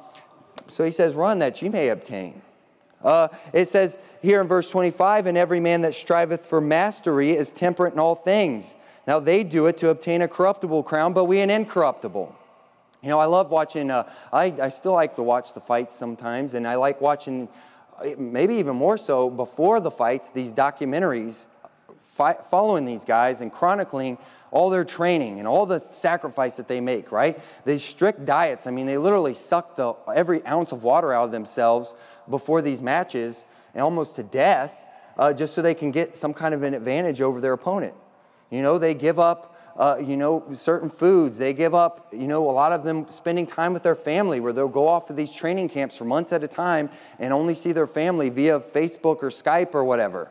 so 0.67 0.83
he 0.83 0.91
says, 0.91 1.13
run 1.13 1.39
that 1.39 1.61
you 1.61 1.69
may 1.69 1.89
obtain. 1.89 2.41
Uh, 3.03 3.27
it 3.53 3.67
says 3.67 3.97
here 4.21 4.41
in 4.41 4.47
verse 4.47 4.69
25, 4.69 5.27
and 5.27 5.37
every 5.37 5.59
man 5.59 5.81
that 5.81 5.95
striveth 5.95 6.45
for 6.45 6.61
mastery 6.61 7.31
is 7.31 7.51
temperate 7.51 7.93
in 7.93 7.99
all 7.99 8.15
things. 8.15 8.75
Now 9.07 9.19
they 9.19 9.43
do 9.43 9.67
it 9.67 9.77
to 9.79 9.89
obtain 9.89 10.21
a 10.21 10.27
corruptible 10.27 10.83
crown, 10.83 11.13
but 11.13 11.25
we 11.25 11.39
an 11.39 11.49
incorruptible. 11.49 12.35
You 13.01 13.09
know, 13.09 13.19
I 13.19 13.25
love 13.25 13.49
watching, 13.49 13.89
uh, 13.89 14.07
I, 14.31 14.53
I 14.61 14.69
still 14.69 14.93
like 14.93 15.15
to 15.15 15.23
watch 15.23 15.53
the 15.53 15.59
fights 15.59 15.95
sometimes, 15.95 16.53
and 16.53 16.67
I 16.67 16.75
like 16.75 17.01
watching, 17.01 17.49
maybe 18.17 18.55
even 18.55 18.75
more 18.75 18.97
so, 18.97 19.29
before 19.29 19.79
the 19.79 19.89
fights, 19.89 20.29
these 20.29 20.53
documentaries 20.53 21.47
following 22.51 22.85
these 22.85 23.03
guys 23.03 23.41
and 23.41 23.51
chronicling 23.51 24.17
all 24.51 24.69
their 24.69 24.83
training 24.83 25.39
and 25.39 25.47
all 25.47 25.65
the 25.65 25.81
sacrifice 25.91 26.57
that 26.57 26.67
they 26.67 26.81
make, 26.81 27.11
right? 27.11 27.39
These 27.65 27.83
strict 27.83 28.25
diets, 28.25 28.67
I 28.67 28.71
mean, 28.71 28.85
they 28.85 28.97
literally 28.97 29.33
suck 29.33 29.75
the, 29.77 29.93
every 30.13 30.45
ounce 30.45 30.73
of 30.73 30.83
water 30.83 31.13
out 31.13 31.25
of 31.25 31.31
themselves 31.31 31.95
before 32.29 32.61
these 32.61 32.81
matches, 32.81 33.45
and 33.73 33.81
almost 33.81 34.17
to 34.17 34.23
death, 34.23 34.73
uh, 35.17 35.31
just 35.31 35.53
so 35.53 35.61
they 35.61 35.73
can 35.73 35.91
get 35.91 36.17
some 36.17 36.33
kind 36.33 36.53
of 36.53 36.63
an 36.63 36.73
advantage 36.73 37.21
over 37.21 37.39
their 37.39 37.53
opponent. 37.53 37.93
You 38.49 38.61
know, 38.61 38.77
they 38.77 38.93
give 38.93 39.19
up. 39.19 39.47
Uh, 39.77 39.95
you 40.05 40.17
know, 40.17 40.43
certain 40.53 40.89
foods. 40.89 41.37
They 41.37 41.53
give 41.53 41.73
up, 41.73 42.09
you 42.11 42.27
know, 42.27 42.49
a 42.49 42.51
lot 42.51 42.73
of 42.73 42.83
them 42.83 43.05
spending 43.09 43.47
time 43.47 43.71
with 43.71 43.83
their 43.83 43.95
family 43.95 44.41
where 44.41 44.51
they'll 44.51 44.67
go 44.67 44.85
off 44.85 45.07
to 45.07 45.13
these 45.13 45.31
training 45.31 45.69
camps 45.69 45.95
for 45.95 46.03
months 46.03 46.33
at 46.33 46.43
a 46.43 46.47
time 46.47 46.89
and 47.19 47.31
only 47.31 47.55
see 47.55 47.71
their 47.71 47.87
family 47.87 48.29
via 48.29 48.59
Facebook 48.59 49.23
or 49.23 49.29
Skype 49.29 49.73
or 49.73 49.85
whatever. 49.85 50.29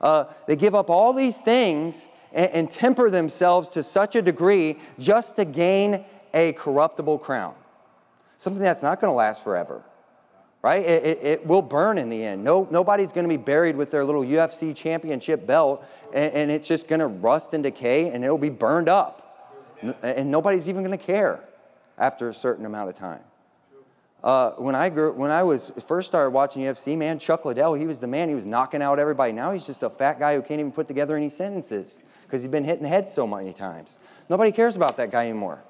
Uh, 0.00 0.24
they 0.48 0.56
give 0.56 0.74
up 0.74 0.90
all 0.90 1.12
these 1.12 1.38
things 1.38 2.08
and, 2.36 2.50
and 2.52 2.70
temper 2.70 3.10
themselves 3.10 3.68
to 3.70 3.82
such 3.82 4.14
a 4.14 4.22
degree 4.22 4.78
just 5.00 5.34
to 5.36 5.44
gain 5.44 6.04
a 6.34 6.52
corruptible 6.52 7.18
crown. 7.18 7.54
Something 8.38 8.62
that's 8.62 8.82
not 8.82 9.00
going 9.00 9.10
to 9.10 9.14
last 9.14 9.42
forever, 9.42 9.82
right? 10.62 10.84
It, 10.84 11.04
it, 11.04 11.18
it, 11.22 11.46
will 11.46 11.62
burn 11.62 11.96
in 11.96 12.10
the 12.10 12.22
end. 12.22 12.44
No, 12.44 12.68
nobody's 12.70 13.10
going 13.10 13.24
to 13.24 13.28
be 13.28 13.38
buried 13.38 13.74
with 13.74 13.90
their 13.90 14.04
little 14.04 14.22
UFC 14.22 14.76
championship 14.76 15.46
belt 15.46 15.84
and, 16.12 16.32
and 16.34 16.50
it's 16.50 16.68
just 16.68 16.86
going 16.86 17.00
to 17.00 17.06
rust 17.06 17.54
and 17.54 17.62
decay 17.62 18.10
and 18.10 18.22
it'll 18.22 18.38
be 18.38 18.50
burned 18.50 18.88
up. 18.88 19.22
And 20.02 20.30
nobody's 20.30 20.68
even 20.68 20.82
going 20.82 20.96
to 20.96 21.04
care 21.04 21.40
after 21.98 22.28
a 22.28 22.34
certain 22.34 22.66
amount 22.66 22.90
of 22.90 22.96
time. 22.96 23.20
Uh, 24.24 24.52
when 24.52 24.74
I 24.74 24.88
grew, 24.88 25.12
when 25.12 25.30
I 25.30 25.42
was 25.42 25.70
first 25.86 26.08
started 26.08 26.30
watching 26.30 26.62
UFC, 26.62 26.96
man, 26.96 27.18
Chuck 27.18 27.44
Liddell, 27.44 27.74
he 27.74 27.86
was 27.86 27.98
the 27.98 28.06
man. 28.06 28.28
He 28.28 28.34
was 28.34 28.44
knocking 28.44 28.82
out 28.82 28.98
everybody. 28.98 29.32
Now 29.32 29.52
he's 29.52 29.64
just 29.64 29.82
a 29.82 29.90
fat 29.90 30.18
guy 30.18 30.34
who 30.34 30.42
can't 30.42 30.58
even 30.58 30.72
put 30.72 30.88
together 30.88 31.16
any 31.16 31.30
sentences 31.30 32.00
because 32.26 32.42
he's 32.42 32.50
been 32.50 32.64
hit 32.64 32.78
in 32.78 32.82
the 32.82 32.88
head 32.88 33.10
so 33.10 33.26
many 33.26 33.52
times. 33.52 33.98
Nobody 34.28 34.52
cares 34.52 34.76
about 34.76 34.96
that 34.96 35.10
guy 35.10 35.28
anymore. 35.28 35.60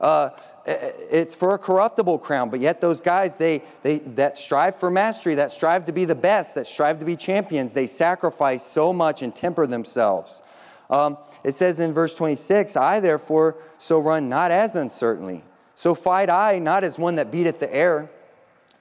Uh, 0.00 0.30
it's 0.66 1.34
for 1.34 1.54
a 1.54 1.58
corruptible 1.58 2.18
crown, 2.18 2.50
but 2.50 2.60
yet 2.60 2.80
those 2.80 3.00
guys 3.00 3.36
they, 3.36 3.62
they 3.82 3.98
that 3.98 4.36
strive 4.36 4.76
for 4.76 4.90
mastery, 4.90 5.34
that 5.34 5.50
strive 5.50 5.84
to 5.86 5.92
be 5.92 6.04
the 6.04 6.14
best, 6.14 6.54
that 6.54 6.66
strive 6.66 6.98
to 6.98 7.04
be 7.04 7.16
champions, 7.16 7.72
they 7.72 7.86
sacrifice 7.86 8.64
so 8.64 8.92
much 8.92 9.22
and 9.22 9.34
temper 9.34 9.66
themselves. 9.66 10.42
Um, 10.90 11.18
it 11.42 11.54
says 11.54 11.80
in 11.80 11.92
verse 11.92 12.14
26, 12.14 12.76
I 12.76 13.00
therefore 13.00 13.56
so 13.78 13.98
run 13.98 14.28
not 14.28 14.50
as 14.50 14.76
uncertainly. 14.76 15.42
So 15.74 15.94
fight 15.94 16.30
I, 16.30 16.58
not 16.58 16.84
as 16.84 16.98
one 16.98 17.16
that 17.16 17.30
beateth 17.30 17.60
the 17.60 17.72
air. 17.74 18.10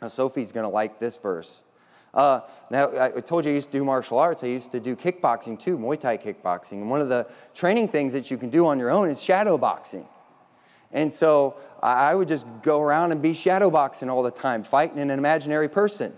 Now, 0.02 0.08
Sophie's 0.08 0.52
going 0.52 0.66
to 0.66 0.70
like 0.70 1.00
this 1.00 1.18
verse. 1.18 1.58
Uh, 2.18 2.42
now, 2.72 2.90
I 3.00 3.22
told 3.22 3.46
you 3.46 3.52
I 3.52 3.54
used 3.54 3.72
to 3.72 3.78
do 3.78 3.84
martial 3.84 4.18
arts. 4.18 4.44
I 4.44 4.48
used 4.48 4.72
to 4.72 4.80
do 4.80 4.96
kickboxing 4.96 5.60
too, 5.60 5.78
Muay 5.78 6.00
Thai 6.00 6.18
kickboxing. 6.18 6.74
And 6.74 6.90
one 6.90 7.00
of 7.00 7.10
the 7.10 7.28
training 7.54 7.90
things 7.90 8.12
that 8.14 8.32
you 8.32 8.38
can 8.38 8.50
do 8.50 8.66
on 8.66 8.80
your 8.80 8.90
own 8.90 9.10
is 9.10 9.22
shadow 9.22 9.56
boxing. 9.56 10.06
And 10.92 11.14
so 11.14 11.58
I 11.84 12.16
would 12.16 12.28
just 12.28 12.48
go 12.64 12.82
around 12.82 13.12
and 13.12 13.22
be 13.22 13.36
shadow 13.36 13.70
boxing 13.70 14.10
all 14.10 14.24
the 14.24 14.32
time, 14.32 14.64
fighting 14.64 15.00
an 15.00 15.12
imaginary 15.12 15.70
person, 15.70 16.12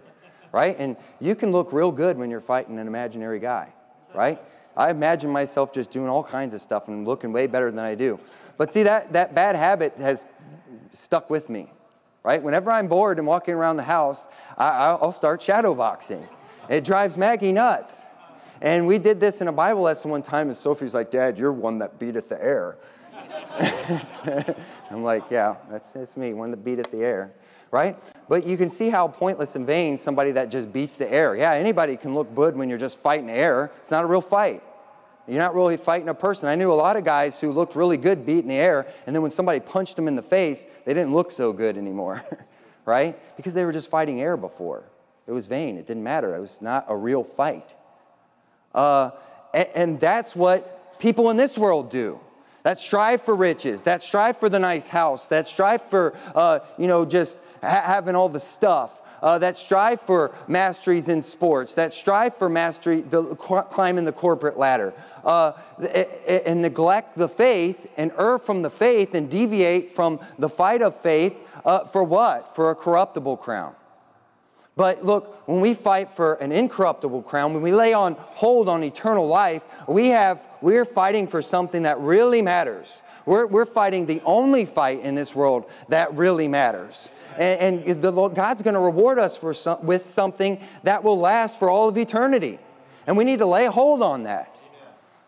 right? 0.54 0.76
And 0.80 0.96
you 1.20 1.36
can 1.36 1.52
look 1.52 1.74
real 1.74 1.92
good 1.92 2.18
when 2.18 2.30
you're 2.30 2.40
fighting 2.40 2.80
an 2.80 2.88
imaginary 2.88 3.40
guy, 3.40 3.74
right? 4.16 4.42
I 4.78 4.92
imagine 4.92 5.30
myself 5.30 5.74
just 5.74 5.92
doing 5.92 6.08
all 6.08 6.24
kinds 6.24 6.56
of 6.56 6.62
stuff 6.62 6.88
and 6.88 7.06
looking 7.06 7.34
way 7.34 7.46
better 7.48 7.72
than 7.72 7.84
I 7.84 7.96
do. 7.96 8.20
But 8.58 8.72
see, 8.72 8.84
that, 8.84 9.12
that 9.12 9.36
bad 9.36 9.58
habit 9.58 9.98
has 9.98 10.26
stuck 10.94 11.30
with 11.30 11.50
me, 11.50 11.74
right? 12.23 12.41
Whenever 12.41 12.71
I'm 12.71 12.88
bored 12.88 13.17
and 13.17 13.27
walking 13.27 13.53
around 13.53 13.77
the 13.77 13.84
house, 13.84 14.27
I, 14.58 14.93
will 14.93 15.12
start 15.12 15.41
shadow 15.41 15.73
boxing. 15.73 16.27
It 16.69 16.84
drives 16.84 17.17
Maggie 17.17 17.51
nuts. 17.51 18.03
And 18.62 18.86
we 18.86 18.99
did 18.99 19.19
this 19.19 19.41
in 19.41 19.47
a 19.47 19.51
Bible 19.51 19.82
lesson 19.82 20.12
one 20.12 20.21
time, 20.21 20.49
and 20.49 20.58
Sophie's 20.58 20.93
like, 20.93 21.12
Dad, 21.12 21.38
you're 21.38 21.53
one 21.53 21.79
that 21.79 21.97
beateth 21.97 22.27
the 22.27 22.41
air. 22.43 22.77
I'm 24.91 25.03
like, 25.03 25.23
yeah, 25.29 25.55
that's, 25.71 25.91
that's 25.91 26.17
me, 26.17 26.34
one 26.34 26.51
that 26.51 26.63
beateth 26.63 26.91
the 26.91 26.99
air, 26.99 27.32
right? 27.71 27.97
But 28.27 28.45
you 28.45 28.58
can 28.58 28.69
see 28.69 28.89
how 28.89 29.08
pointless 29.08 29.55
and 29.55 29.65
vain 29.65 29.97
somebody 29.97 30.32
that 30.34 30.49
just 30.49 30.73
beats 30.73 30.97
the 30.97 31.12
air. 31.12 31.36
Yeah, 31.36 31.53
anybody 31.53 31.95
can 31.95 32.13
look 32.13 32.34
good 32.36 32.55
when 32.55 32.69
you're 32.69 32.77
just 32.77 32.97
fighting 32.97 33.29
air. 33.29 33.71
It's 33.82 33.91
not 33.91 34.03
a 34.03 34.08
real 34.08 34.21
fight. 34.21 34.62
You're 35.30 35.39
not 35.39 35.54
really 35.54 35.78
fighting 35.78 36.10
a 36.10 36.13
person. 36.13 36.50
I 36.50 36.56
knew 36.56 36.72
a 36.72 36.74
lot 36.74 36.98
of 36.98 37.04
guys 37.04 37.39
who 37.39 37.52
looked 37.52 37.76
really 37.76 37.98
good 37.98 38.26
beat 38.26 38.39
in 38.39 38.48
the 38.48 38.56
air, 38.56 38.88
and 39.06 39.15
then 39.15 39.22
when 39.22 39.32
somebody 39.32 39.60
punched 39.60 39.96
them 39.96 40.08
in 40.08 40.15
the 40.15 40.24
face, 40.24 40.65
they 40.86 40.94
didn't 40.94 41.13
look 41.13 41.32
so 41.32 41.54
good 41.54 41.78
anymore, 41.78 42.24
right? 42.86 43.18
Because 43.38 43.54
they 43.54 43.63
were 43.63 43.72
just 43.72 43.89
fighting 43.89 44.22
air 44.22 44.36
before. 44.36 44.84
It 45.28 45.32
was 45.32 45.46
vain. 45.46 45.78
It 45.78 45.86
didn't 45.86 46.04
matter. 46.04 46.36
It 46.36 46.39
was 46.39 46.62
not 46.62 46.86
a 46.88 46.96
real 46.96 47.24
fight. 47.24 47.76
Uh, 48.74 49.12
and, 49.54 49.68
and 49.76 50.00
that's 50.00 50.36
what 50.36 51.00
people 51.00 51.30
in 51.30 51.38
this 51.38 51.58
world 51.58 51.92
do 51.92 52.20
that 52.63 52.80
strive 52.80 53.22
for 53.22 53.36
riches, 53.36 53.84
that 53.84 54.04
strive 54.04 54.38
for 54.38 54.50
the 54.50 54.60
nice 54.60 54.88
house, 54.88 55.28
that 55.28 55.48
strive 55.48 55.82
for, 55.89 56.15
uh, 56.36 56.60
you 56.78 56.88
know, 56.88 57.06
just 57.06 57.38
ha- 57.62 57.84
having 57.86 58.15
all 58.15 58.30
the 58.30 58.39
stuff. 58.39 58.99
Uh, 59.21 59.39
that 59.39 59.58
strive 59.58 60.01
for 60.01 60.34
masteries 60.47 61.10
in 61.10 61.23
sports, 61.23 61.73
that 61.73 61.93
strive 61.93 62.36
for 62.38 62.49
mastery, 62.49 63.01
the, 63.01 63.23
climbing 63.36 64.05
the 64.05 64.12
corporate 64.12 64.58
ladder, 64.58 64.93
uh, 65.23 65.53
and 66.27 66.62
neglect 66.62 67.17
the 67.17 67.27
faith 67.27 67.88
and 67.97 68.12
err 68.17 68.38
from 68.38 68.62
the 68.62 68.69
faith 68.69 69.15
and 69.15 69.29
deviate 69.29 69.95
from 69.95 70.19
the 70.38 70.49
fight 70.49 70.82
of 70.82 70.99
faith 71.01 71.36
uh, 71.65 71.86
for 71.86 72.03
what? 72.03 72.55
For 72.55 72.71
a 72.71 72.75
corruptible 72.75 73.38
crown. 73.38 73.75
But 74.75 75.03
look, 75.03 75.45
when 75.45 75.60
we 75.60 75.73
fight 75.73 76.15
for 76.15 76.36
an 76.36 76.53
incorruptible 76.53 77.23
crown, 77.23 77.53
when 77.53 77.62
we 77.62 77.73
lay 77.73 77.91
on 77.91 78.13
hold 78.13 78.69
on 78.69 78.82
eternal 78.82 79.27
life, 79.27 79.62
we 79.88 80.08
have 80.08 80.39
we're 80.62 80.86
fighting 80.86 81.27
for 81.27 81.41
something 81.41 81.84
that 81.84 81.99
really 81.99 82.41
matters. 82.41 83.01
We're, 83.25 83.45
we're 83.45 83.65
fighting 83.65 84.05
the 84.05 84.21
only 84.25 84.65
fight 84.65 85.01
in 85.01 85.15
this 85.15 85.36
world 85.36 85.69
that 85.89 86.13
really 86.15 86.47
matters. 86.47 87.10
And, 87.39 87.86
and 87.86 88.02
the, 88.02 88.12
God's 88.12 88.62
going 88.62 88.73
to 88.73 88.82
reward 88.82 89.17
us 89.17 89.38
for 89.38 89.54
some, 89.54 89.84
with 89.86 90.12
something 90.12 90.62
that 90.84 91.04
will 91.06 91.17
last 91.17 91.58
for 91.58 91.69
all 91.69 91.88
of 91.88 91.97
eternity. 91.97 92.60
And 93.08 93.15
we 93.15 93.23
need 93.23 93.39
to 93.39 93.45
lay 93.45 93.65
hold 93.65 94.04
on 94.04 94.23
that. 94.23 94.58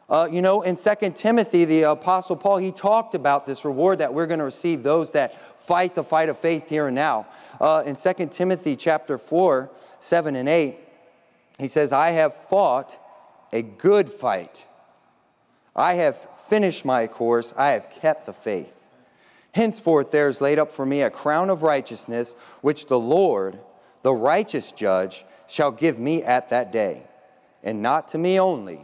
Uh, 0.10 0.28
you 0.30 0.42
know, 0.42 0.62
in 0.62 0.76
2 0.76 1.12
Timothy, 1.16 1.64
the 1.64 1.84
Apostle 1.84 2.36
Paul, 2.36 2.58
he 2.58 2.74
talked 2.74 3.16
about 3.16 3.46
this 3.46 3.64
reward 3.64 4.00
that 4.00 4.14
we're 4.14 4.28
going 4.28 4.40
to 4.40 4.46
receive 4.46 4.84
those 4.84 5.14
that 5.14 5.36
fight 5.66 5.96
the 5.96 6.04
fight 6.04 6.28
of 6.28 6.38
faith 6.38 6.68
here 6.68 6.88
and 6.88 6.96
now. 6.96 7.28
Uh, 7.62 7.84
in 7.86 7.96
2 7.96 8.28
Timothy 8.28 8.76
chapter 8.76 9.18
4, 9.18 9.72
7 10.02 10.36
and 10.36 10.50
8, 10.50 10.78
he 11.60 11.70
says, 11.70 11.94
I 11.94 12.10
have 12.10 12.36
fought 12.50 12.98
a 13.54 13.62
good 13.62 14.12
fight. 14.12 14.66
I 15.74 15.94
have 15.94 16.18
finished 16.50 16.84
my 16.84 17.08
course. 17.08 17.54
I 17.56 17.70
have 17.70 17.90
kept 18.02 18.26
the 18.26 18.34
faith. 18.34 18.81
Henceforth, 19.54 20.12
there 20.12 20.30
is 20.30 20.40
laid 20.40 20.60
up 20.60 20.72
for 20.72 20.86
me 20.86 21.02
a 21.02 21.10
crown 21.10 21.50
of 21.50 21.64
righteousness, 21.64 22.36
which 22.62 22.86
the 22.86 23.00
Lord, 23.00 23.60
the 24.02 24.14
righteous 24.14 24.72
judge, 24.72 25.26
shall 25.48 25.72
give 25.72 26.00
me 26.00 26.24
at 26.24 26.50
that 26.50 26.72
day, 26.72 27.04
and 27.64 27.82
not 27.82 28.10
to 28.10 28.18
me 28.18 28.40
only, 28.40 28.80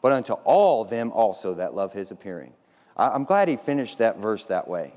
but 0.00 0.12
unto 0.12 0.32
all 0.32 0.84
them 0.84 1.12
also 1.12 1.54
that 1.54 1.74
love 1.74 1.92
his 1.92 2.10
appearing. 2.10 2.52
I'm 2.96 3.24
glad 3.24 3.48
he 3.48 3.56
finished 3.56 3.98
that 3.98 4.18
verse 4.18 4.46
that 4.46 4.66
way. 4.68 4.92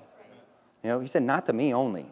You 0.84 0.90
know, 0.90 1.00
he 1.00 1.08
said, 1.08 1.24
Not 1.24 1.46
to 1.48 1.54
me 1.54 1.74
only, 1.74 2.06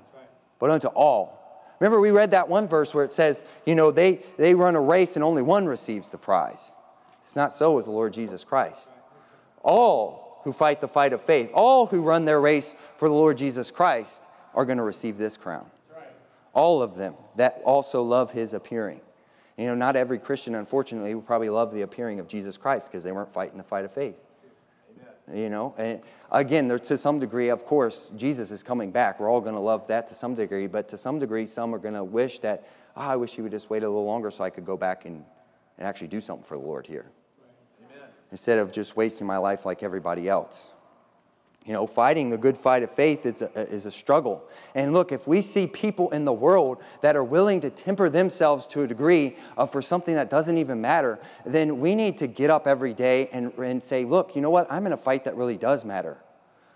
but 0.60 0.70
unto 0.70 0.88
all. 0.88 1.42
Remember, 1.80 2.00
we 2.00 2.12
read 2.12 2.32
that 2.32 2.48
one 2.48 2.68
verse 2.68 2.94
where 2.94 3.04
it 3.04 3.12
says, 3.12 3.44
you 3.66 3.74
know, 3.74 3.90
they, 3.90 4.20
they 4.38 4.54
run 4.54 4.76
a 4.76 4.82
race 4.82 5.16
and 5.16 5.24
only 5.24 5.42
one 5.42 5.66
receives 5.66 6.10
the 6.10 6.18
prize. 6.18 6.74
It's 7.24 7.36
not 7.36 7.52
so 7.54 7.72
with 7.72 7.86
the 7.86 7.92
Lord 7.92 8.14
Jesus 8.14 8.44
Christ. 8.44 8.92
All 9.64 10.21
who 10.44 10.54
fight 10.54 10.82
the 10.82 10.88
fight 10.88 11.14
of 11.14 11.22
faith, 11.22 11.50
all 11.54 11.86
who 11.86 12.02
run 12.02 12.26
their 12.26 12.42
race 12.42 12.76
for 12.98 13.08
the 13.08 13.16
Lord 13.16 13.38
Jesus 13.38 13.72
Christ, 13.72 14.22
are 14.54 14.66
going 14.66 14.78
to 14.78 14.84
receive 14.84 15.18
this 15.18 15.38
crown. 15.38 15.66
All 16.54 16.82
of 16.82 16.96
them 16.96 17.16
that 17.38 17.62
also 17.64 18.04
love 18.04 18.32
his 18.32 18.54
appearing. 18.54 19.00
You 19.58 19.68
know, 19.68 19.76
not 19.76 19.96
every 19.96 20.20
Christian, 20.20 20.56
unfortunately, 20.56 21.16
will 21.16 21.22
probably 21.22 21.50
love 21.50 21.74
the 21.74 21.84
appearing 21.84 22.20
of 22.20 22.28
Jesus 22.28 22.58
Christ 22.58 22.88
because 22.88 23.04
they 23.04 23.12
weren't 23.12 23.32
fighting 23.32 23.58
the 23.58 23.64
fight 23.64 23.86
of 23.86 23.94
faith. 23.94 24.16
Amen. 25.30 25.42
You 25.42 25.50
know, 25.50 25.74
and 25.78 26.02
again, 26.32 26.68
there, 26.68 26.80
to 26.80 26.98
some 26.98 27.20
degree, 27.20 27.50
of 27.50 27.66
course, 27.66 28.12
Jesus 28.18 28.52
is 28.52 28.64
coming 28.64 28.92
back. 28.92 29.20
We're 29.20 29.30
all 29.30 29.40
going 29.40 29.56
to 29.56 29.62
love 29.62 29.88
that 29.88 30.08
to 30.10 30.16
some 30.16 30.36
degree, 30.36 30.68
but 30.68 30.90
to 30.90 30.98
some 30.98 31.20
degree, 31.20 31.46
some 31.46 31.74
are 31.74 31.80
going 31.80 31.94
to 31.94 32.04
wish 32.04 32.40
that, 32.40 32.68
oh, 32.98 33.02
I 33.02 33.16
wish 33.16 33.36
he 33.36 33.42
would 33.42 33.52
just 33.52 33.70
wait 33.70 33.84
a 33.84 33.88
little 33.88 34.06
longer 34.06 34.32
so 34.32 34.44
I 34.44 34.50
could 34.50 34.66
go 34.66 34.76
back 34.76 35.06
and, 35.06 35.24
and 35.78 35.88
actually 35.88 36.08
do 36.08 36.20
something 36.20 36.46
for 36.46 36.58
the 36.58 36.64
Lord 36.64 36.86
here 36.88 37.06
instead 38.32 38.58
of 38.58 38.72
just 38.72 38.96
wasting 38.96 39.28
my 39.28 39.38
life 39.38 39.66
like 39.66 39.84
everybody 39.84 40.28
else. 40.28 40.72
You 41.66 41.74
know, 41.74 41.86
fighting 41.86 42.32
the 42.32 42.40
good 42.40 42.58
fight 42.58 42.82
of 42.82 42.90
faith 42.92 43.28
is 43.28 43.44
a, 43.44 43.52
is 43.70 43.86
a 43.86 43.92
struggle. 43.92 44.44
And 44.74 44.94
look, 44.94 45.12
if 45.12 45.28
we 45.28 45.44
see 45.44 45.68
people 45.68 46.10
in 46.10 46.26
the 46.26 46.34
world 46.34 46.82
that 47.02 47.16
are 47.16 47.24
willing 47.24 47.62
to 47.62 47.70
temper 47.70 48.10
themselves 48.10 48.66
to 48.68 48.82
a 48.82 48.88
degree 48.88 49.38
uh, 49.58 49.68
for 49.68 49.80
something 49.80 50.16
that 50.16 50.32
doesn't 50.32 50.58
even 50.58 50.82
matter, 50.82 51.20
then 51.46 51.80
we 51.80 51.94
need 51.94 52.18
to 52.18 52.26
get 52.26 52.50
up 52.50 52.66
every 52.66 52.96
day 52.96 53.30
and, 53.32 53.54
and 53.60 53.84
say, 53.84 54.06
look, 54.06 54.36
you 54.36 54.42
know 54.42 54.50
what? 54.50 54.72
I'm 54.72 54.88
in 54.88 54.94
a 54.94 54.98
fight 54.98 55.24
that 55.26 55.36
really 55.36 55.58
does 55.58 55.86
matter. 55.86 56.18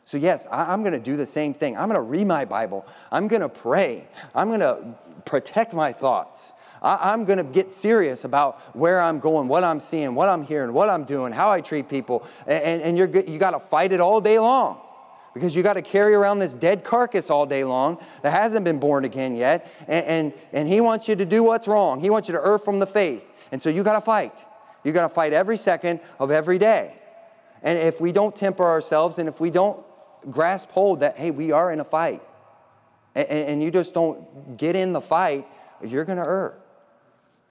So, 0.06 0.18
yes, 0.18 0.46
I, 0.52 0.72
I'm 0.72 0.84
going 0.84 0.94
to 0.94 1.00
do 1.00 1.18
the 1.18 1.26
same 1.26 1.56
thing. 1.56 1.76
I'm 1.76 1.90
going 1.90 1.96
to 1.96 2.02
read 2.02 2.28
my 2.28 2.46
Bible. 2.46 2.86
I'm 3.12 3.28
going 3.28 3.42
to 3.42 3.50
pray. 3.50 4.08
I'm 4.36 4.50
going 4.50 4.60
to 4.60 4.94
protect 5.26 5.74
my 5.74 5.94
thoughts. 5.94 6.54
I, 6.86 7.14
am 7.14 7.26
going 7.26 7.40
to 7.40 7.44
get 7.44 7.72
serious 7.72 8.26
about 8.26 8.60
where 8.76 9.02
I'm 9.02 9.20
going, 9.20 9.48
what 9.48 9.64
I'm 9.64 9.80
seeing, 9.80 10.14
what 10.14 10.30
I'm 10.30 10.44
hearing, 10.44 10.72
what 10.72 10.88
I'm 10.88 11.04
doing, 11.04 11.34
how 11.34 11.50
I 11.50 11.60
treat 11.60 11.90
people. 11.90 12.28
And, 12.46 12.82
and 12.84 12.98
you're, 12.98 13.08
you 13.08 13.40
got 13.40 13.52
to 13.52 13.60
fight 13.60 13.92
it 13.92 14.00
all 14.00 14.22
day 14.22 14.38
long 14.38 14.80
because 15.34 15.56
you 15.56 15.64
got 15.64 15.74
to 15.74 15.82
carry 15.82 16.14
around 16.14 16.38
this 16.38 16.54
dead 16.54 16.84
carcass 16.84 17.32
all 17.32 17.48
day 17.48 17.64
long 17.64 17.98
that 18.22 18.32
hasn't 18.32 18.64
been 18.64 18.80
born 18.80 19.04
again 19.04 19.36
yet. 19.36 19.72
And, 19.88 20.06
and, 20.06 20.34
and 20.54 20.68
he 20.70 20.80
wants 20.80 21.08
you 21.08 21.16
to 21.16 21.26
do 21.26 21.42
what's 21.42 21.68
wrong, 21.68 22.00
he 22.00 22.12
wants 22.12 22.30
you 22.30 22.36
to 22.36 22.46
err 22.46 22.60
from 22.60 22.78
the 22.78 22.88
faith. 22.88 23.24
And 23.52 23.60
so 23.60 23.70
you 23.70 23.84
got 23.84 23.94
to 23.94 24.02
fight. 24.02 24.34
You 24.84 24.92
got 24.92 25.08
to 25.08 25.14
fight 25.14 25.34
every 25.34 25.58
second 25.58 26.00
of 26.20 26.30
every 26.30 26.60
day. 26.60 26.94
And 27.64 27.80
if 27.80 28.00
we 28.00 28.12
don't 28.12 28.36
temper 28.36 28.64
ourselves 28.64 29.18
and 29.18 29.28
if 29.28 29.40
we 29.40 29.50
don't 29.50 29.84
grasp 30.30 30.70
hold 30.70 31.00
that, 31.00 31.18
hey, 31.18 31.32
we 31.32 31.52
are 31.52 31.72
in 31.72 31.80
a 31.80 31.84
fight, 31.84 32.22
and, 33.16 33.28
and 33.28 33.64
you 33.64 33.72
just 33.72 33.96
don't 33.96 34.56
get 34.58 34.76
in 34.76 34.94
the 34.94 35.02
fight, 35.02 35.48
you're 35.84 36.06
going 36.06 36.20
to 36.20 36.24
err 36.24 36.58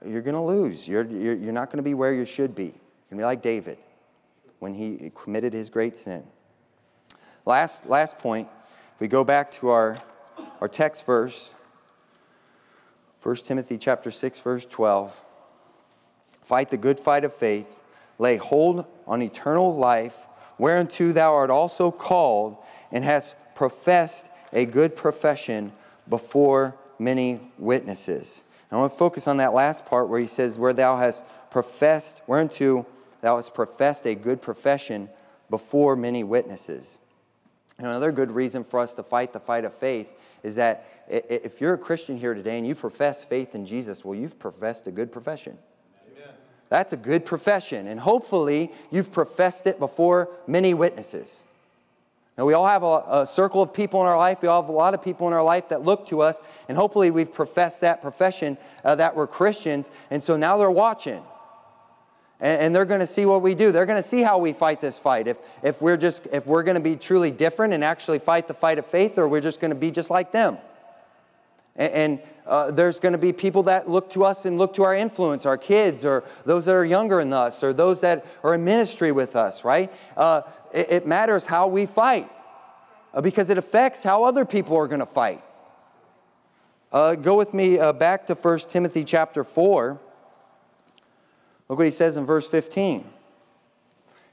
you're 0.05 0.21
going 0.21 0.35
to 0.35 0.41
lose. 0.41 0.87
You're, 0.87 1.05
you're, 1.05 1.35
you're 1.35 1.53
not 1.53 1.69
going 1.69 1.77
to 1.77 1.83
be 1.83 1.93
where 1.93 2.13
you 2.13 2.25
should 2.25 2.55
be. 2.55 2.63
You're 2.63 2.71
going 3.09 3.17
to 3.17 3.17
be 3.17 3.23
like 3.23 3.41
David 3.41 3.77
when 4.59 4.73
he 4.73 5.11
committed 5.21 5.53
his 5.53 5.69
great 5.69 5.97
sin. 5.97 6.23
Last, 7.45 7.85
last 7.85 8.17
point, 8.17 8.47
if 8.95 8.99
we 8.99 9.07
go 9.07 9.23
back 9.23 9.51
to 9.53 9.69
our, 9.69 9.97
our 10.61 10.67
text 10.67 11.05
verse, 11.05 11.51
1 13.21 13.35
Timothy 13.37 13.77
chapter 13.77 14.11
6, 14.11 14.39
verse 14.39 14.65
12. 14.65 15.19
Fight 16.43 16.69
the 16.69 16.77
good 16.77 16.99
fight 16.99 17.23
of 17.23 17.33
faith, 17.33 17.67
lay 18.19 18.37
hold 18.37 18.85
on 19.07 19.21
eternal 19.21 19.75
life, 19.75 20.15
whereunto 20.57 21.11
thou 21.11 21.33
art 21.33 21.49
also 21.49 21.91
called, 21.91 22.57
and 22.91 23.03
hast 23.03 23.35
professed 23.55 24.25
a 24.53 24.65
good 24.65 24.95
profession 24.95 25.71
before 26.07 26.75
many 26.99 27.39
witnesses. 27.57 28.43
I 28.75 28.79
want 28.79 28.91
to 28.91 28.97
focus 28.99 29.27
on 29.27 29.37
that 29.37 29.53
last 29.53 29.85
part 29.85 30.09
where 30.09 30.19
he 30.19 30.27
says, 30.27 30.57
Where 30.57 30.73
thou 30.73 30.97
hast 30.97 31.23
professed, 31.49 32.21
whereunto 32.27 32.85
thou 33.21 33.37
hast 33.37 33.53
professed 33.53 34.05
a 34.05 34.15
good 34.15 34.41
profession 34.41 35.09
before 35.49 35.95
many 35.95 36.23
witnesses. 36.23 36.99
And 37.77 37.87
another 37.87 38.11
good 38.11 38.31
reason 38.31 38.63
for 38.63 38.79
us 38.79 38.93
to 38.95 39.03
fight 39.03 39.31
the 39.31 39.39
fight 39.39 39.63
of 39.63 39.73
faith 39.73 40.07
is 40.43 40.55
that 40.55 40.85
if 41.07 41.61
you're 41.61 41.73
a 41.73 41.77
Christian 41.77 42.17
here 42.17 42.33
today 42.33 42.57
and 42.57 42.67
you 42.67 42.75
profess 42.75 43.23
faith 43.23 43.55
in 43.55 43.65
Jesus, 43.65 44.03
well, 44.03 44.17
you've 44.17 44.37
professed 44.39 44.87
a 44.87 44.91
good 44.91 45.11
profession. 45.11 45.57
Amen. 46.11 46.33
That's 46.69 46.93
a 46.93 46.97
good 46.97 47.25
profession. 47.25 47.87
And 47.87 47.99
hopefully, 47.99 48.71
you've 48.91 49.11
professed 49.11 49.67
it 49.67 49.79
before 49.79 50.29
many 50.47 50.73
witnesses. 50.73 51.43
Now, 52.37 52.45
we 52.45 52.53
all 52.53 52.67
have 52.67 52.83
a, 52.83 53.21
a, 53.21 53.27
circle 53.27 53.61
of 53.61 53.73
people 53.73 54.01
in 54.01 54.07
our 54.07 54.17
life. 54.17 54.41
We 54.41 54.49
all 54.49 54.61
have 54.61 54.69
a 54.69 54.73
lot 54.73 54.93
of 54.93 55.01
people 55.01 55.25
in 55.27 55.33
our 55.33 55.43
life 55.43 55.69
that 55.69 55.83
look 55.83 56.05
to 56.07 56.21
us, 56.21 56.41
and 56.67 56.77
hopefully 56.77 57.09
we've 57.09 57.33
professed 57.33 57.79
that 57.81 58.01
profession 58.01 58.57
uh, 58.83 58.95
that 58.95 59.15
we're 59.15 59.27
Christians, 59.27 59.89
and 60.11 60.21
so 60.21 60.35
now 60.35 60.57
they're 60.57 60.69
watching. 60.69 61.23
And, 62.41 62.61
and 62.61 62.75
they're 62.75 62.83
going 62.85 62.99
to 62.99 63.07
see 63.07 63.25
what 63.25 63.41
we 63.41 63.55
do. 63.55 63.71
They're 63.71 63.85
going 63.85 64.01
to 64.01 64.07
see 64.07 64.21
how 64.21 64.37
we 64.37 64.51
fight 64.51 64.81
this 64.81 64.99
fight. 64.99 65.29
If, 65.29 65.37
if 65.63 65.81
we're 65.81 65.95
just 65.95 66.27
if 66.33 66.45
we're 66.45 66.63
going 66.63 66.75
to 66.75 66.81
be 66.81 66.97
truly 66.97 67.31
different 67.31 67.73
and 67.73 67.85
actually 67.85 68.19
fight 68.19 68.49
the 68.49 68.53
fight 68.53 68.79
of 68.79 68.85
faith, 68.85 69.17
or 69.17 69.29
we're 69.29 69.39
just 69.39 69.61
going 69.61 69.71
to 69.71 69.75
be 69.75 69.89
just 69.89 70.09
like 70.09 70.33
them. 70.33 70.57
And, 71.77 71.93
and 71.93 72.19
uh, 72.45 72.71
there's 72.71 72.99
going 72.99 73.13
to 73.13 73.17
be 73.17 73.33
people 73.33 73.63
that 73.63 73.89
look 73.89 74.11
to 74.11 74.23
us 74.23 74.45
and 74.45 74.57
look 74.57 74.73
to 74.75 74.83
our 74.83 74.95
influence, 74.95 75.45
our 75.45 75.57
kids, 75.57 76.05
or 76.05 76.23
those 76.45 76.65
that 76.65 76.75
are 76.75 76.85
younger 76.85 77.19
than 77.19 77.33
us, 77.33 77.63
or 77.63 77.73
those 77.73 78.01
that 78.01 78.25
are 78.43 78.53
in 78.53 78.63
ministry 78.63 79.11
with 79.11 79.35
us, 79.35 79.63
right? 79.63 79.91
Uh, 80.15 80.41
it, 80.75 80.91
it 80.91 81.07
matters 81.07 81.45
how 81.45 81.67
we 81.67 81.85
fight 81.85 82.29
uh, 83.13 83.21
because 83.21 83.49
it 83.49 83.57
affects 83.57 84.03
how 84.03 84.25
other 84.25 84.45
people 84.45 84.75
are 84.75 84.87
going 84.87 84.99
to 84.99 85.05
fight. 85.05 85.41
Uh, 86.91 87.15
go 87.15 87.35
with 87.35 87.53
me 87.53 87.79
uh, 87.79 87.93
back 87.93 88.27
to 88.27 88.35
1 88.35 88.59
Timothy 88.59 89.03
chapter 89.03 89.43
4. 89.43 89.99
Look 91.67 91.79
what 91.79 91.85
he 91.85 91.91
says 91.91 92.17
in 92.17 92.25
verse 92.25 92.47
15. 92.47 93.05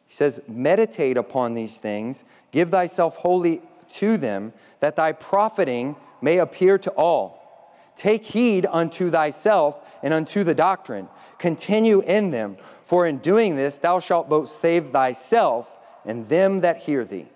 He 0.06 0.14
says, 0.14 0.40
Meditate 0.46 1.16
upon 1.16 1.54
these 1.54 1.78
things, 1.78 2.24
give 2.50 2.70
thyself 2.70 3.16
wholly 3.16 3.62
to 3.94 4.18
them, 4.18 4.52
that 4.80 4.96
thy 4.96 5.12
profiting 5.12 5.96
may 6.20 6.38
appear 6.38 6.76
to 6.78 6.90
all. 6.90 7.72
Take 7.96 8.24
heed 8.24 8.66
unto 8.68 9.10
thyself 9.10 9.78
and 10.02 10.12
unto 10.12 10.44
the 10.44 10.54
doctrine. 10.54 11.08
Continue 11.38 12.00
in 12.00 12.30
them, 12.30 12.56
for 12.84 13.06
in 13.06 13.18
doing 13.18 13.56
this 13.56 13.78
thou 13.78 14.00
shalt 14.00 14.28
both 14.28 14.50
save 14.50 14.90
thyself 14.90 15.68
and 16.04 16.26
them 16.28 16.60
that 16.60 16.78
hear 16.78 17.04
thee. 17.04 17.26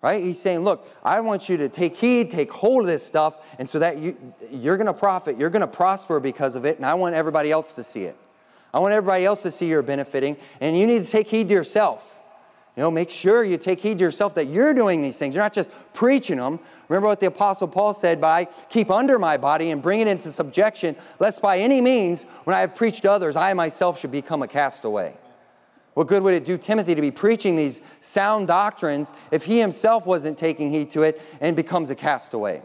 Right? 0.00 0.24
He's 0.24 0.40
saying, 0.40 0.60
look, 0.60 0.88
I 1.04 1.20
want 1.20 1.48
you 1.48 1.56
to 1.58 1.68
take 1.68 1.96
heed, 1.96 2.30
take 2.30 2.50
hold 2.50 2.82
of 2.82 2.86
this 2.88 3.06
stuff, 3.06 3.36
and 3.60 3.68
so 3.68 3.78
that 3.78 3.98
you, 3.98 4.16
you're 4.50 4.76
going 4.76 4.88
to 4.88 4.92
profit, 4.92 5.38
you're 5.38 5.50
going 5.50 5.60
to 5.60 5.66
prosper 5.68 6.18
because 6.18 6.56
of 6.56 6.64
it, 6.64 6.76
and 6.76 6.84
I 6.84 6.94
want 6.94 7.14
everybody 7.14 7.52
else 7.52 7.74
to 7.74 7.84
see 7.84 8.02
it. 8.02 8.16
I 8.74 8.80
want 8.80 8.94
everybody 8.94 9.24
else 9.24 9.42
to 9.42 9.52
see 9.52 9.66
you're 9.66 9.80
benefiting, 9.80 10.36
and 10.60 10.76
you 10.76 10.88
need 10.88 11.04
to 11.04 11.10
take 11.10 11.28
heed 11.28 11.48
to 11.50 11.54
yourself. 11.54 12.02
You 12.76 12.82
know, 12.82 12.90
make 12.90 13.10
sure 13.10 13.44
you 13.44 13.58
take 13.58 13.80
heed 13.80 13.98
to 13.98 14.04
yourself 14.04 14.34
that 14.34 14.46
you're 14.46 14.72
doing 14.74 15.02
these 15.02 15.16
things. 15.16 15.34
You're 15.34 15.44
not 15.44 15.52
just 15.52 15.70
preaching 15.92 16.38
them. 16.38 16.58
Remember 16.88 17.06
what 17.06 17.20
the 17.20 17.26
Apostle 17.26 17.68
Paul 17.68 17.94
said, 17.94 18.20
but 18.20 18.28
I 18.28 18.44
keep 18.70 18.90
under 18.90 19.18
my 19.18 19.36
body 19.36 19.70
and 19.70 19.82
bring 19.82 20.00
it 20.00 20.08
into 20.08 20.32
subjection, 20.32 20.96
lest 21.20 21.42
by 21.42 21.58
any 21.58 21.80
means, 21.80 22.24
when 22.44 22.56
I 22.56 22.60
have 22.60 22.74
preached 22.74 23.06
others, 23.06 23.36
I 23.36 23.52
myself 23.52 24.00
should 24.00 24.10
become 24.10 24.42
a 24.42 24.48
castaway. 24.48 25.14
What 25.94 26.06
good 26.06 26.22
would 26.22 26.34
it 26.34 26.46
do 26.46 26.56
Timothy 26.56 26.94
to 26.94 27.00
be 27.00 27.10
preaching 27.10 27.54
these 27.54 27.80
sound 28.00 28.46
doctrines 28.46 29.12
if 29.30 29.44
he 29.44 29.58
himself 29.58 30.06
wasn't 30.06 30.38
taking 30.38 30.70
heed 30.70 30.90
to 30.92 31.02
it 31.02 31.20
and 31.40 31.54
becomes 31.54 31.90
a 31.90 31.94
castaway, 31.94 32.62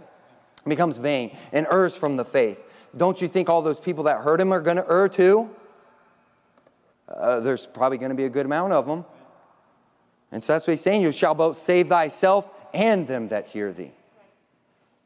becomes 0.65 0.97
vain, 0.97 1.35
and 1.51 1.67
errs 1.69 1.95
from 1.95 2.15
the 2.15 2.23
faith? 2.23 2.59
Don't 2.95 3.21
you 3.21 3.27
think 3.27 3.49
all 3.49 3.61
those 3.61 3.79
people 3.79 4.05
that 4.05 4.21
heard 4.21 4.39
him 4.39 4.53
are 4.53 4.61
going 4.61 4.77
to 4.77 4.89
err 4.89 5.09
too? 5.09 5.49
Uh, 7.09 7.41
there's 7.41 7.65
probably 7.65 7.97
going 7.97 8.09
to 8.09 8.15
be 8.15 8.25
a 8.25 8.29
good 8.29 8.45
amount 8.45 8.73
of 8.73 8.85
them. 8.85 9.05
And 10.31 10.43
so 10.43 10.53
that's 10.53 10.67
what 10.67 10.73
he's 10.73 10.81
saying. 10.81 11.01
You 11.01 11.11
shall 11.11 11.35
both 11.35 11.61
save 11.61 11.89
thyself 11.89 12.49
and 12.73 13.07
them 13.07 13.29
that 13.29 13.47
hear 13.47 13.71
thee. 13.71 13.91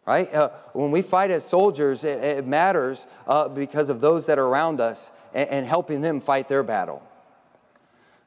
Right? 0.05 0.33
Uh, 0.33 0.49
when 0.73 0.91
we 0.91 1.01
fight 1.03 1.29
as 1.31 1.45
soldiers, 1.45 2.03
it, 2.03 2.23
it 2.23 2.47
matters 2.47 3.05
uh, 3.27 3.47
because 3.47 3.89
of 3.89 4.01
those 4.01 4.25
that 4.25 4.39
are 4.39 4.45
around 4.45 4.81
us 4.81 5.11
and, 5.33 5.49
and 5.49 5.65
helping 5.65 6.01
them 6.01 6.21
fight 6.21 6.47
their 6.47 6.63
battle. 6.63 7.03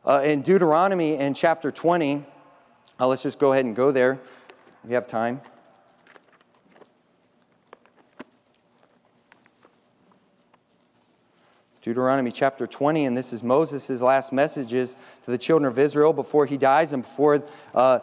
Uh, 0.06 0.20
in 0.22 0.42
Deuteronomy 0.42 1.16
in 1.16 1.32
chapter 1.32 1.70
20, 1.70 2.22
uh, 3.00 3.06
let's 3.06 3.22
just 3.22 3.38
go 3.38 3.54
ahead 3.54 3.64
and 3.64 3.74
go 3.74 3.90
there. 3.90 4.20
We 4.84 4.92
have 4.92 5.06
time. 5.06 5.40
Deuteronomy 11.80 12.30
chapter 12.30 12.66
20, 12.66 13.06
and 13.06 13.16
this 13.16 13.32
is 13.32 13.42
Moses' 13.42 14.02
last 14.02 14.30
messages 14.30 14.94
to 15.24 15.30
the 15.30 15.38
children 15.38 15.70
of 15.70 15.78
Israel 15.78 16.12
before 16.12 16.44
he 16.44 16.58
dies 16.58 16.92
and 16.92 17.02
before 17.02 17.42
uh, 17.74 18.00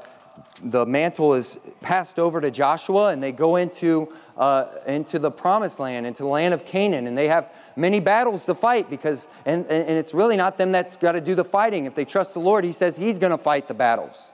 the 0.64 0.84
mantle 0.88 1.36
is 1.36 1.60
passed 1.82 2.18
over 2.18 2.42
to 2.42 2.50
Joshua 2.50 3.10
and 3.10 3.22
they 3.22 3.32
go 3.32 3.58
into, 3.58 4.12
uh, 4.38 4.70
into 4.88 5.20
the 5.20 5.30
promised 5.30 5.80
land, 5.80 6.08
into 6.08 6.24
the 6.24 6.30
land 6.30 6.56
of 6.56 6.66
Canaan, 6.66 7.06
and 7.06 7.16
they 7.16 7.28
have 7.28 7.52
many 7.76 8.00
battles 8.00 8.46
to 8.46 8.56
fight 8.56 8.90
because, 8.90 9.28
and, 9.46 9.66
and 9.68 9.98
it's 9.98 10.14
really 10.14 10.38
not 10.38 10.58
them 10.58 10.72
that's 10.72 10.98
got 10.98 11.14
to 11.14 11.22
do 11.22 11.36
the 11.36 11.44
fighting. 11.44 11.86
If 11.86 11.96
they 11.96 12.06
trust 12.06 12.34
the 12.34 12.40
Lord, 12.40 12.64
he 12.64 12.72
says 12.72 12.98
he's 12.98 13.18
going 13.18 13.32
to 13.32 13.38
fight 13.38 13.68
the 13.68 13.74
battles. 13.74 14.32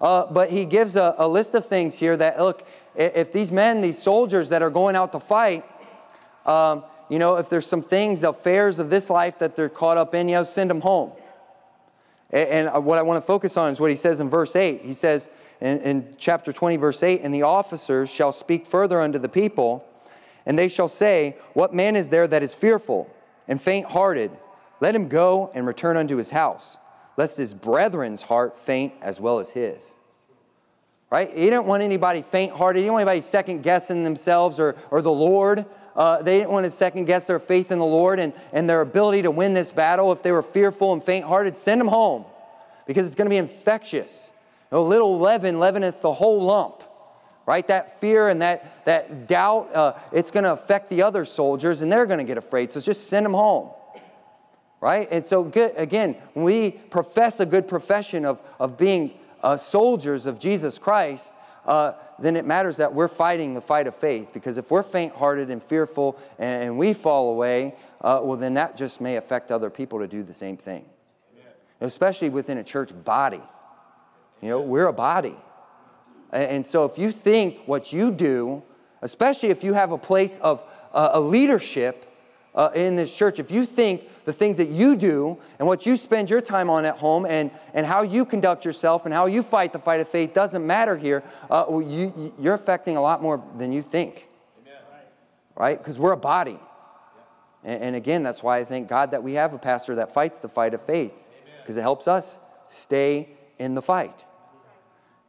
Uh, 0.00 0.30
but 0.30 0.50
he 0.50 0.64
gives 0.64 0.96
a, 0.96 1.14
a 1.18 1.26
list 1.26 1.54
of 1.54 1.66
things 1.66 1.96
here 1.96 2.16
that, 2.16 2.38
look, 2.38 2.66
if 2.96 3.32
these 3.32 3.50
men, 3.50 3.80
these 3.80 4.00
soldiers 4.00 4.48
that 4.50 4.62
are 4.62 4.70
going 4.70 4.96
out 4.96 5.12
to 5.12 5.20
fight, 5.20 5.64
um, 6.46 6.84
you 7.08 7.18
know, 7.18 7.36
if 7.36 7.48
there's 7.48 7.66
some 7.66 7.82
things, 7.82 8.22
affairs 8.22 8.78
of 8.78 8.90
this 8.90 9.10
life 9.10 9.38
that 9.38 9.56
they're 9.56 9.68
caught 9.68 9.96
up 9.96 10.14
in, 10.14 10.28
you 10.28 10.36
know, 10.36 10.44
send 10.44 10.70
them 10.70 10.80
home. 10.80 11.12
And, 12.30 12.68
and 12.68 12.84
what 12.84 12.98
I 12.98 13.02
want 13.02 13.22
to 13.22 13.26
focus 13.26 13.56
on 13.56 13.72
is 13.72 13.80
what 13.80 13.90
he 13.90 13.96
says 13.96 14.20
in 14.20 14.30
verse 14.30 14.56
8. 14.56 14.82
He 14.82 14.94
says 14.94 15.28
in, 15.60 15.80
in 15.80 16.14
chapter 16.18 16.52
20, 16.52 16.76
verse 16.76 17.02
8, 17.02 17.20
And 17.22 17.32
the 17.32 17.42
officers 17.42 18.10
shall 18.10 18.32
speak 18.32 18.66
further 18.66 19.00
unto 19.00 19.18
the 19.18 19.28
people, 19.28 19.86
and 20.46 20.58
they 20.58 20.68
shall 20.68 20.88
say, 20.88 21.36
What 21.54 21.74
man 21.74 21.96
is 21.96 22.08
there 22.08 22.26
that 22.28 22.42
is 22.42 22.54
fearful 22.54 23.08
and 23.48 23.60
faint 23.60 23.86
hearted? 23.86 24.30
Let 24.80 24.94
him 24.94 25.08
go 25.08 25.50
and 25.54 25.66
return 25.66 25.96
unto 25.96 26.16
his 26.16 26.30
house, 26.30 26.76
lest 27.16 27.36
his 27.36 27.54
brethren's 27.54 28.22
heart 28.22 28.58
faint 28.58 28.92
as 29.00 29.20
well 29.20 29.38
as 29.38 29.50
his. 29.50 29.94
Right? 31.10 31.30
He 31.30 31.44
didn't 31.44 31.66
want 31.66 31.82
anybody 31.82 32.22
faint 32.22 32.52
hearted. 32.52 32.80
He 32.80 32.82
didn't 32.84 32.94
want 32.94 33.02
anybody 33.02 33.20
second 33.20 33.62
guessing 33.62 34.02
themselves 34.02 34.58
or, 34.58 34.76
or 34.90 35.00
the 35.00 35.12
Lord. 35.12 35.64
Uh, 35.94 36.22
they 36.22 36.38
didn't 36.38 36.50
want 36.50 36.64
to 36.64 36.70
second 36.70 37.04
guess 37.04 37.26
their 37.26 37.38
faith 37.38 37.70
in 37.70 37.78
the 37.78 37.84
Lord 37.84 38.18
and, 38.18 38.32
and 38.52 38.68
their 38.68 38.80
ability 38.80 39.22
to 39.22 39.30
win 39.30 39.54
this 39.54 39.70
battle. 39.70 40.10
If 40.10 40.22
they 40.22 40.32
were 40.32 40.42
fearful 40.42 40.92
and 40.92 41.02
faint 41.02 41.24
hearted, 41.24 41.56
send 41.56 41.80
them 41.80 41.86
home 41.86 42.24
because 42.86 43.06
it's 43.06 43.14
going 43.14 43.26
to 43.26 43.30
be 43.30 43.36
infectious. 43.36 44.30
A 44.72 44.78
little 44.78 45.18
leaven 45.18 45.60
leaveneth 45.60 46.00
the 46.00 46.12
whole 46.12 46.42
lump, 46.42 46.82
right? 47.46 47.66
That 47.68 48.00
fear 48.00 48.28
and 48.28 48.40
that, 48.42 48.84
that 48.84 49.26
doubt, 49.28 49.74
uh, 49.74 49.94
it's 50.12 50.30
going 50.30 50.44
to 50.44 50.52
affect 50.52 50.90
the 50.90 51.02
other 51.02 51.24
soldiers 51.24 51.80
and 51.80 51.92
they're 51.92 52.06
going 52.06 52.18
to 52.18 52.24
get 52.24 52.38
afraid. 52.38 52.70
So 52.70 52.80
just 52.80 53.08
send 53.08 53.26
them 53.26 53.34
home, 53.34 53.70
right? 54.80 55.08
And 55.10 55.24
so, 55.24 55.42
good, 55.42 55.74
again, 55.76 56.16
when 56.32 56.44
we 56.44 56.70
profess 56.70 57.40
a 57.40 57.46
good 57.46 57.68
profession 57.68 58.24
of, 58.24 58.40
of 58.58 58.78
being 58.78 59.12
uh, 59.42 59.56
soldiers 59.56 60.26
of 60.26 60.38
Jesus 60.38 60.78
Christ, 60.78 61.32
uh, 61.66 61.92
then 62.18 62.36
it 62.36 62.44
matters 62.44 62.76
that 62.76 62.92
we're 62.92 63.08
fighting 63.08 63.54
the 63.54 63.60
fight 63.60 63.86
of 63.86 63.94
faith. 63.94 64.28
Because 64.32 64.58
if 64.58 64.70
we're 64.70 64.82
faint 64.82 65.14
hearted 65.14 65.50
and 65.50 65.62
fearful 65.62 66.18
and, 66.38 66.64
and, 66.64 66.78
we 66.78 66.92
fall 66.92 67.30
away, 67.30 67.74
uh, 68.00 68.20
well, 68.22 68.36
then 68.36 68.54
that 68.54 68.76
just 68.76 69.00
may 69.00 69.16
affect 69.16 69.50
other 69.50 69.70
people 69.70 69.98
to 69.98 70.06
do 70.06 70.22
the 70.22 70.34
same 70.34 70.56
thing. 70.56 70.84
Amen. 71.32 71.52
Especially 71.80 72.28
within 72.28 72.58
a 72.58 72.64
church 72.64 72.90
body. 73.04 73.40
You 74.42 74.48
know, 74.50 74.60
we're 74.60 74.86
a 74.86 74.92
body. 74.92 75.36
And, 76.32 76.66
so 76.66 76.84
if 76.84 76.98
you 76.98 77.12
think 77.12 77.58
what 77.66 77.92
you 77.92 78.10
do, 78.10 78.62
especially 79.02 79.50
if 79.50 79.62
you 79.62 79.72
have 79.72 79.92
a 79.92 79.98
place 79.98 80.38
of 80.38 80.62
uh, 80.92 81.10
a 81.12 81.20
leadership 81.20 82.10
uh, 82.54 82.70
in 82.74 82.96
this 82.96 83.14
church, 83.14 83.38
if 83.38 83.50
you 83.50 83.66
think 83.66 84.02
the 84.24 84.32
things 84.32 84.56
that 84.56 84.68
you 84.68 84.96
do 84.96 85.38
and 85.58 85.68
what 85.68 85.86
you 85.86 85.96
spend 85.96 86.30
your 86.30 86.40
time 86.40 86.70
on 86.70 86.84
at 86.84 86.96
home 86.96 87.26
and, 87.26 87.50
and 87.74 87.86
how 87.86 88.02
you 88.02 88.24
conduct 88.24 88.64
yourself 88.64 89.04
and 89.04 89.14
how 89.14 89.26
you 89.26 89.42
fight 89.42 89.72
the 89.72 89.78
fight 89.78 90.00
of 90.00 90.08
faith 90.08 90.34
doesn't 90.34 90.66
matter 90.66 90.96
here, 90.96 91.22
uh, 91.50 91.66
you, 91.70 92.32
you're 92.38 92.54
affecting 92.54 92.96
a 92.96 93.00
lot 93.00 93.22
more 93.22 93.42
than 93.58 93.72
you 93.72 93.82
think. 93.82 94.26
Amen. 94.62 94.80
Right? 95.56 95.78
Because 95.78 95.98
we're 95.98 96.12
a 96.12 96.16
body. 96.16 96.58
And, 97.64 97.82
and, 97.82 97.96
again, 97.96 98.22
that's 98.22 98.42
why 98.42 98.58
I 98.58 98.64
thank 98.64 98.88
God 98.88 99.10
that 99.12 99.22
we 99.22 99.34
have 99.34 99.54
a 99.54 99.58
pastor 99.58 99.94
that 99.96 100.12
fights 100.12 100.38
the 100.38 100.48
fight 100.48 100.74
of 100.74 100.82
faith 100.84 101.12
because 101.62 101.76
it 101.76 101.82
helps 101.82 102.08
us 102.08 102.38
stay 102.68 103.28
in 103.58 103.74
the 103.74 103.82
fight. 103.82 104.22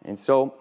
And 0.03 0.19
so, 0.19 0.53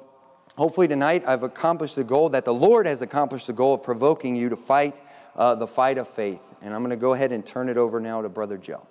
hopefully, 0.57 0.89
tonight 0.89 1.25
I've 1.27 1.43
accomplished 1.43 1.97
the 1.97 2.05
goal 2.05 2.29
that 2.31 2.45
the 2.45 2.55
Lord 2.55 2.87
has 2.87 3.03
accomplished 3.03 3.47
the 3.47 3.53
goal 3.53 3.75
of 3.75 3.83
provoking 3.83 4.37
you 4.37 4.49
to 4.49 4.57
fight 4.57 4.95
uh, 5.37 5.55
the 5.55 5.67
fight 5.67 5.99
of 5.99 6.09
faith. 6.09 6.41
And 6.63 6.73
I'm 6.73 6.81
going 6.81 6.91
to 6.91 6.97
go 6.97 7.13
ahead 7.13 7.33
and 7.33 7.45
turn 7.45 7.69
it 7.69 7.77
over 7.77 8.01
now 8.01 8.23
to 8.23 8.29
Brother 8.29 8.57
Joe. 8.57 8.87